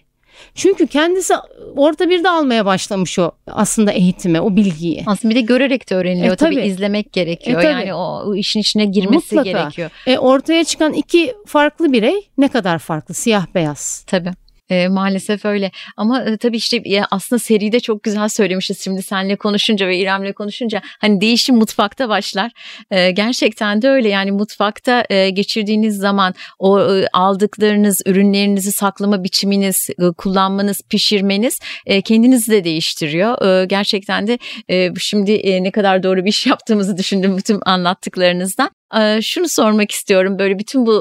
Çünkü 0.54 0.86
kendisi 0.86 1.34
orta 1.76 2.10
bir 2.10 2.24
de 2.24 2.28
almaya 2.28 2.66
başlamış 2.66 3.18
o 3.18 3.30
aslında 3.46 3.92
eğitime, 3.92 4.40
o 4.40 4.56
bilgiyi. 4.56 5.02
Aslında 5.06 5.34
bir 5.34 5.38
de 5.38 5.40
görerek 5.40 5.90
de 5.90 5.94
öğreniliyor. 5.94 6.34
E, 6.34 6.36
tabii. 6.36 6.54
tabii 6.54 6.66
izlemek 6.66 7.12
gerekiyor. 7.12 7.60
E, 7.60 7.62
tabii. 7.62 7.72
Yani 7.72 7.94
o, 7.94 8.22
o 8.26 8.34
işin 8.34 8.60
içine 8.60 8.84
girmesi 8.84 9.34
Mutlaka. 9.34 9.58
gerekiyor. 9.58 9.90
E, 10.06 10.18
ortaya 10.18 10.64
çıkan 10.64 10.92
iki 10.92 11.34
farklı 11.46 11.92
birey 11.92 12.28
ne 12.38 12.48
kadar 12.48 12.78
farklı? 12.78 13.14
Siyah 13.14 13.46
beyaz. 13.54 14.04
Tabii. 14.06 14.30
E, 14.72 14.88
maalesef 14.88 15.44
öyle 15.44 15.70
ama 15.96 16.22
e, 16.22 16.36
tabii 16.36 16.56
işte 16.56 16.76
e, 16.76 17.02
aslında 17.10 17.38
seride 17.38 17.80
çok 17.80 18.02
güzel 18.02 18.28
söylemişiz 18.28 18.84
şimdi 18.84 19.02
seninle 19.02 19.36
konuşunca 19.36 19.88
ve 19.88 19.98
İrem'le 19.98 20.32
konuşunca 20.32 20.82
hani 20.98 21.20
değişim 21.20 21.56
mutfakta 21.56 22.08
başlar. 22.08 22.50
E, 22.90 23.10
gerçekten 23.10 23.82
de 23.82 23.88
öyle 23.88 24.08
yani 24.08 24.32
mutfakta 24.32 25.04
e, 25.10 25.30
geçirdiğiniz 25.30 25.96
zaman 25.96 26.34
o 26.58 26.80
e, 26.80 27.06
aldıklarınız 27.12 28.02
ürünlerinizi 28.06 28.72
saklama 28.72 29.24
biçiminiz, 29.24 29.90
e, 29.90 30.12
kullanmanız, 30.16 30.80
pişirmeniz 30.90 31.58
e, 31.86 32.02
kendinizi 32.02 32.52
de 32.52 32.64
değiştiriyor. 32.64 33.62
E, 33.62 33.64
gerçekten 33.64 34.26
de 34.26 34.38
e, 34.70 34.90
şimdi 34.98 35.32
e, 35.32 35.62
ne 35.62 35.70
kadar 35.70 36.02
doğru 36.02 36.24
bir 36.24 36.30
iş 36.30 36.46
yaptığımızı 36.46 36.96
düşündüm 36.96 37.36
bütün 37.36 37.60
anlattıklarınızdan 37.66 38.70
şunu 39.22 39.48
sormak 39.48 39.90
istiyorum 39.90 40.38
böyle 40.38 40.58
bütün 40.58 40.86
bu 40.86 40.92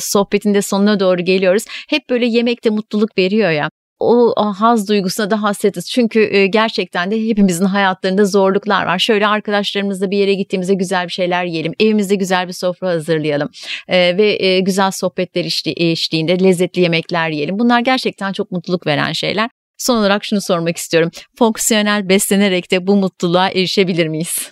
sohbetin 0.00 0.54
de 0.54 0.62
sonuna 0.62 1.00
doğru 1.00 1.24
geliyoruz. 1.24 1.64
Hep 1.88 2.10
böyle 2.10 2.26
yemekte 2.26 2.70
mutluluk 2.70 3.18
veriyor 3.18 3.50
ya 3.50 3.70
o 4.00 4.34
haz 4.52 4.88
duygusuna 4.88 5.30
da 5.30 5.42
hasretiz. 5.42 5.90
Çünkü 5.90 6.44
gerçekten 6.44 7.10
de 7.10 7.28
hepimizin 7.28 7.64
hayatlarında 7.64 8.24
zorluklar 8.24 8.86
var. 8.86 8.98
Şöyle 8.98 9.26
arkadaşlarımızla 9.26 10.10
bir 10.10 10.18
yere 10.18 10.34
gittiğimizde 10.34 10.74
güzel 10.74 11.06
bir 11.06 11.12
şeyler 11.12 11.44
yiyelim. 11.44 11.72
Evimizde 11.80 12.14
güzel 12.14 12.48
bir 12.48 12.52
sofra 12.52 12.88
hazırlayalım. 12.88 13.48
Ve 13.88 14.60
güzel 14.60 14.90
sohbetler 14.90 15.44
eşliğinde 15.76 16.44
lezzetli 16.44 16.82
yemekler 16.82 17.30
yiyelim. 17.30 17.58
Bunlar 17.58 17.80
gerçekten 17.80 18.32
çok 18.32 18.50
mutluluk 18.50 18.86
veren 18.86 19.12
şeyler. 19.12 19.50
Son 19.78 19.96
olarak 19.96 20.24
şunu 20.24 20.40
sormak 20.40 20.76
istiyorum. 20.76 21.10
Fonksiyonel 21.38 22.08
beslenerek 22.08 22.70
de 22.70 22.86
bu 22.86 22.96
mutluluğa 22.96 23.48
erişebilir 23.48 24.06
miyiz? 24.08 24.50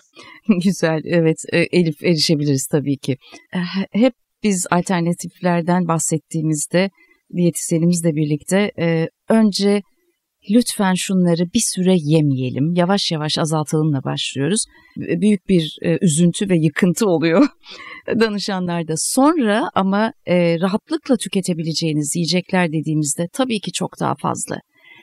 Güzel 0.65 1.01
evet 1.05 1.37
e, 1.53 1.59
Elif 1.59 2.05
erişebiliriz 2.05 2.67
tabii 2.67 2.97
ki. 2.97 3.17
E, 3.55 3.59
hep 4.01 4.13
biz 4.43 4.67
alternatiflerden 4.71 5.89
bahsettiğimizde 5.89 6.91
diyetisyenimizle 7.37 8.15
birlikte 8.15 8.73
e, 8.79 9.09
önce 9.29 9.83
lütfen 10.51 10.95
şunları 10.95 11.45
bir 11.55 11.63
süre 11.75 11.95
yemeyelim, 11.99 12.75
yavaş 12.75 13.13
yavaş 13.13 13.39
azaltalımla 13.39 14.05
başlıyoruz. 14.05 14.65
Büyük 14.97 15.49
bir 15.49 15.79
üzüntü 16.01 16.49
ve 16.49 16.57
yıkıntı 16.57 17.07
oluyor 17.07 17.49
danışanlarda. 18.21 18.95
Sonra 18.97 19.71
ama 19.75 20.13
rahatlıkla 20.61 21.17
tüketebileceğiniz 21.17 22.17
yiyecekler 22.17 22.73
dediğimizde 22.73 23.29
tabii 23.33 23.61
ki 23.61 23.73
çok 23.73 24.01
daha 24.01 24.15
fazla. 24.15 24.57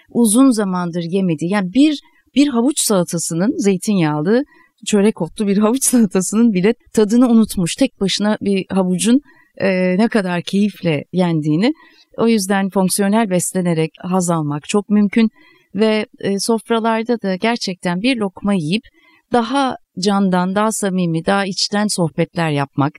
Uzun 0.10 0.50
zamandır 0.50 1.04
yemedi. 1.10 1.46
Yani 1.46 1.74
bir 1.74 2.00
bir 2.36 2.48
havuç 2.48 2.80
salatasının 2.80 3.58
zeytinyağlı 3.58 4.44
çörek 4.86 5.22
otlu 5.22 5.48
bir 5.48 5.58
havuç 5.58 5.84
salatasının 5.84 6.54
bile 6.54 6.74
tadını 6.94 7.30
unutmuş. 7.30 7.76
Tek 7.76 8.02
başına 8.02 8.38
bir 8.42 8.66
havucun 8.70 9.22
e, 9.58 9.98
ne 9.98 10.08
kadar 10.08 10.42
keyifle 10.42 11.04
yendiğini. 11.14 11.74
O 12.18 12.28
yüzden 12.28 12.70
fonksiyonel 12.70 13.30
beslenerek 13.30 13.92
haz 14.00 14.30
almak 14.30 14.70
çok 14.70 14.90
mümkün 14.90 15.30
ve 15.76 16.06
e, 16.20 16.40
sofralarda 16.40 17.22
da 17.22 17.36
gerçekten 17.36 18.02
bir 18.02 18.18
lokma 18.18 18.54
yiyip 18.54 18.84
daha 19.32 19.78
candan, 20.00 20.56
daha 20.56 20.72
samimi, 20.72 21.26
daha 21.26 21.46
içten 21.46 21.88
sohbetler 21.88 22.50
yapmak, 22.50 22.94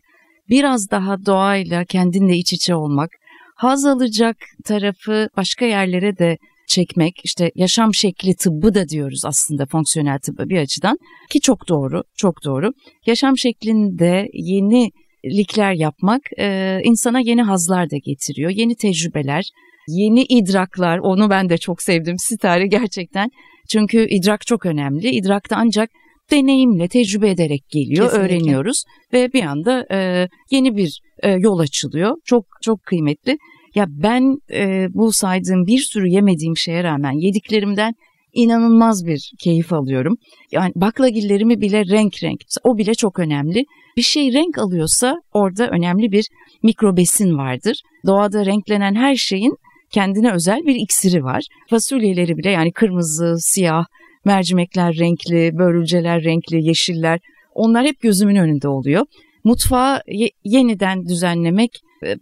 biraz 0.49 0.91
daha 0.91 1.27
doğayla 1.27 1.85
kendinle 1.85 2.37
iç 2.37 2.53
içe 2.53 2.75
olmak, 2.75 3.11
haz 3.57 3.85
alacak 3.85 4.37
tarafı 4.65 5.29
başka 5.37 5.65
yerlere 5.65 6.19
de 6.19 6.39
çekmek 6.69 7.21
işte 7.25 7.51
yaşam 7.55 7.95
şekli 7.95 8.37
tıbbı 8.37 8.75
da 8.75 8.89
diyoruz 8.89 9.23
aslında 9.25 9.67
fonksiyonel 9.67 10.19
tıbbı 10.19 10.49
bir 10.49 10.59
açıdan. 10.59 10.99
Ki 11.31 11.41
çok 11.41 11.69
doğru 11.69 12.03
çok 12.17 12.45
doğru. 12.45 12.73
Yaşam 13.07 13.39
şeklinde 13.39 14.29
yenilikler 14.33 15.73
yapmak 15.73 16.21
e, 16.39 16.79
insana 16.85 17.21
yeni 17.21 17.43
hazlar 17.43 17.91
da 17.91 17.97
getiriyor 17.97 18.51
yeni 18.51 18.75
tecrübeler 18.75 19.45
yeni 19.89 20.23
idraklar. 20.23 20.99
Onu 20.99 21.31
ben 21.31 21.49
de 21.49 21.59
çok 21.59 21.83
sevdim 21.83 22.19
Sitare 22.19 22.67
gerçekten. 22.67 23.31
Çünkü 23.69 24.07
idrak 24.09 24.47
çok 24.47 24.67
önemli. 24.67 25.11
İdrakta 25.11 25.57
ancak 25.57 25.91
deneyimle 26.31 26.89
tecrübe 26.89 27.31
ederek 27.31 27.69
geliyor 27.69 28.07
Kesinlikle. 28.07 28.35
öğreniyoruz. 28.35 28.85
Ve 29.13 29.33
bir 29.33 29.43
anda 29.43 29.87
e, 29.93 30.29
yeni 30.51 30.77
bir 30.77 31.01
e, 31.23 31.31
yol 31.31 31.59
açılıyor. 31.59 32.17
Çok 32.25 32.45
çok 32.63 32.83
kıymetli 32.83 33.39
ya 33.75 33.87
ben 33.89 34.39
e, 34.53 34.87
bu 34.91 35.13
saydığım 35.13 35.67
bir 35.67 35.79
sürü 35.79 36.09
yemediğim 36.09 36.57
şeye 36.57 36.85
rağmen 36.85 37.13
yediklerimden 37.13 37.95
inanılmaz 38.33 39.07
bir 39.07 39.33
keyif 39.39 39.73
alıyorum. 39.73 40.17
Yani 40.53 40.73
baklagillerimi 40.77 41.61
bile 41.61 41.85
renk 41.87 42.23
renk. 42.23 42.41
O 42.65 42.79
bile 42.79 42.95
çok 42.95 43.19
önemli. 43.19 43.65
Bir 43.97 44.03
şey 44.03 44.33
renk 44.33 44.59
alıyorsa 44.59 45.17
orada 45.33 45.69
önemli 45.69 46.13
bir 46.13 46.29
mikrobesin 46.63 47.39
vardır. 47.39 47.81
Doğada 48.07 48.47
renklenen 48.47 48.95
her 48.95 49.17
şeyin 49.17 49.57
kendine 49.91 50.33
özel 50.33 50.67
bir 50.67 50.75
iksiri 50.75 51.25
var. 51.25 51.45
Fasulyeleri 51.71 52.37
bile 52.37 52.51
yani 52.51 52.73
kırmızı, 52.73 53.37
siyah, 53.39 53.85
mercimekler 54.25 54.95
renkli, 54.95 55.59
börülceler 55.59 56.25
renkli, 56.25 56.67
yeşiller 56.67 57.21
onlar 57.55 57.87
hep 57.87 58.01
gözümün 58.01 58.37
önünde 58.37 58.69
oluyor. 58.69 59.07
Mutfağı 59.45 60.01
ye- 60.09 60.31
yeniden 60.45 61.05
düzenlemek 61.09 61.71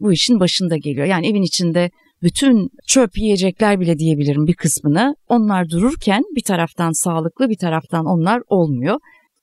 bu 0.00 0.12
işin 0.12 0.40
başında 0.40 0.76
geliyor. 0.76 1.06
Yani 1.06 1.26
evin 1.26 1.42
içinde 1.42 1.90
bütün 2.22 2.70
çöp 2.86 3.18
yiyecekler 3.18 3.80
bile 3.80 3.98
diyebilirim 3.98 4.46
bir 4.46 4.54
kısmını 4.54 5.14
onlar 5.28 5.70
dururken 5.70 6.22
bir 6.36 6.42
taraftan 6.42 6.92
sağlıklı 7.04 7.48
bir 7.48 7.56
taraftan 7.56 8.06
onlar 8.06 8.42
olmuyor. 8.46 8.98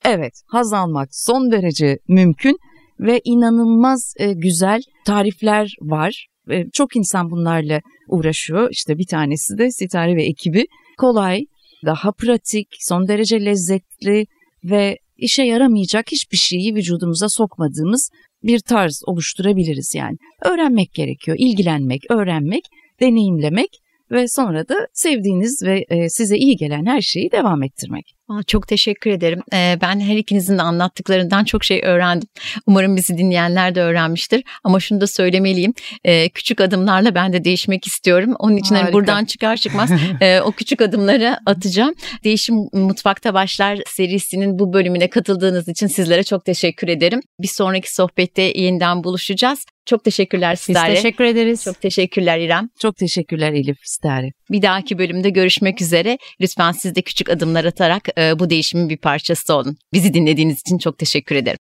Evet 0.05 0.33
haz 0.47 0.73
almak 0.73 1.09
son 1.11 1.51
derece 1.51 1.99
mümkün 2.07 2.57
ve 2.99 3.21
inanılmaz 3.23 4.13
e, 4.17 4.33
güzel 4.33 4.81
tarifler 5.05 5.75
var. 5.81 6.27
E, 6.49 6.69
çok 6.73 6.95
insan 6.95 7.31
bunlarla 7.31 7.81
uğraşıyor. 8.07 8.69
İşte 8.71 8.97
bir 8.97 9.07
tanesi 9.07 9.57
de 9.57 9.71
Sitare 9.71 10.15
ve 10.15 10.23
ekibi. 10.23 10.65
Kolay, 10.97 11.45
daha 11.85 12.11
pratik, 12.11 12.67
son 12.79 13.07
derece 13.07 13.45
lezzetli 13.45 14.25
ve 14.63 14.97
işe 15.17 15.43
yaramayacak 15.43 16.11
hiçbir 16.11 16.37
şeyi 16.37 16.75
vücudumuza 16.75 17.29
sokmadığımız 17.29 18.09
bir 18.43 18.59
tarz 18.59 19.01
oluşturabiliriz 19.05 19.95
yani. 19.95 20.17
Öğrenmek 20.45 20.93
gerekiyor, 20.93 21.37
ilgilenmek, 21.39 22.11
öğrenmek, 22.11 22.63
deneyimlemek 22.99 23.69
ve 24.11 24.27
sonra 24.27 24.69
da 24.69 24.75
sevdiğiniz 24.93 25.63
ve 25.63 25.85
e, 25.89 26.09
size 26.09 26.37
iyi 26.37 26.55
gelen 26.55 26.85
her 26.85 27.01
şeyi 27.01 27.31
devam 27.31 27.63
ettirmek. 27.63 28.15
çok 28.47 28.67
teşekkür 28.67 29.11
ederim. 29.11 29.41
Ee, 29.53 29.77
ben 29.81 29.99
her 29.99 30.17
ikinizin 30.17 30.57
de 30.57 30.61
anlattıklarından 30.61 31.43
çok 31.43 31.63
şey 31.63 31.81
öğrendim. 31.83 32.29
Umarım 32.67 32.95
bizi 32.95 33.17
dinleyenler 33.17 33.75
de 33.75 33.81
öğrenmiştir. 33.81 34.43
Ama 34.63 34.79
şunu 34.79 35.01
da 35.01 35.07
söylemeliyim. 35.07 35.73
Ee, 36.03 36.29
küçük 36.29 36.61
adımlarla 36.61 37.15
ben 37.15 37.33
de 37.33 37.43
değişmek 37.43 37.87
istiyorum. 37.87 38.35
Onun 38.39 38.55
için 38.55 38.75
hani 38.75 38.93
buradan 38.93 39.25
çıkar 39.25 39.57
çıkmaz 39.57 39.89
e, 40.21 40.41
o 40.41 40.51
küçük 40.51 40.81
adımları 40.81 41.37
atacağım. 41.45 41.93
Değişim 42.23 42.55
Mutfakta 42.73 43.33
Başlar 43.33 43.79
serisinin 43.87 44.59
bu 44.59 44.73
bölümüne 44.73 45.09
katıldığınız 45.09 45.67
için 45.67 45.87
sizlere 45.87 46.23
çok 46.23 46.45
teşekkür 46.45 46.87
ederim. 46.87 47.21
Bir 47.39 47.47
sonraki 47.47 47.93
sohbette 47.93 48.41
yeniden 48.41 49.03
buluşacağız. 49.03 49.59
Çok 49.89 50.03
teşekkürler 50.03 50.55
Stare. 50.55 50.91
Biz 50.91 50.95
teşekkür 50.95 51.23
ederiz. 51.23 51.63
Çok 51.63 51.81
teşekkürler 51.81 52.39
İrem. 52.39 52.69
Çok 52.79 52.97
teşekkürler 52.97 53.53
Elif 53.53 53.77
Stare. 53.83 54.31
Bir 54.51 54.61
dahaki 54.61 54.97
bölümde 54.97 55.29
görüşmek 55.29 55.81
üzere. 55.81 56.17
Lütfen 56.41 56.71
siz 56.71 56.95
de 56.95 57.01
küçük 57.01 57.29
adımlar 57.29 57.65
atarak 57.65 58.07
e, 58.17 58.39
bu 58.39 58.49
değişimin 58.49 58.89
bir 58.89 58.97
parçası 58.97 59.53
olun. 59.53 59.77
Bizi 59.93 60.13
dinlediğiniz 60.13 60.59
için 60.59 60.77
çok 60.77 60.97
teşekkür 60.97 61.35
ederim. 61.35 61.57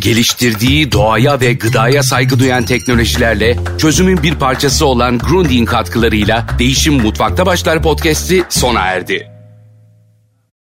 Geliştirdiği 0.00 0.92
doğaya 0.92 1.40
ve 1.40 1.52
gıdaya 1.52 2.02
saygı 2.02 2.38
duyan 2.38 2.64
teknolojilerle 2.64 3.56
çözümün 3.78 4.22
bir 4.22 4.34
parçası 4.34 4.86
olan 4.86 5.18
Grundig 5.18 5.68
katkılarıyla 5.68 6.46
Değişim 6.58 6.94
Mutfakta 6.94 7.46
Başlar 7.46 7.82
podcast'i 7.82 8.44
sona 8.48 8.80
erdi. 8.80 9.31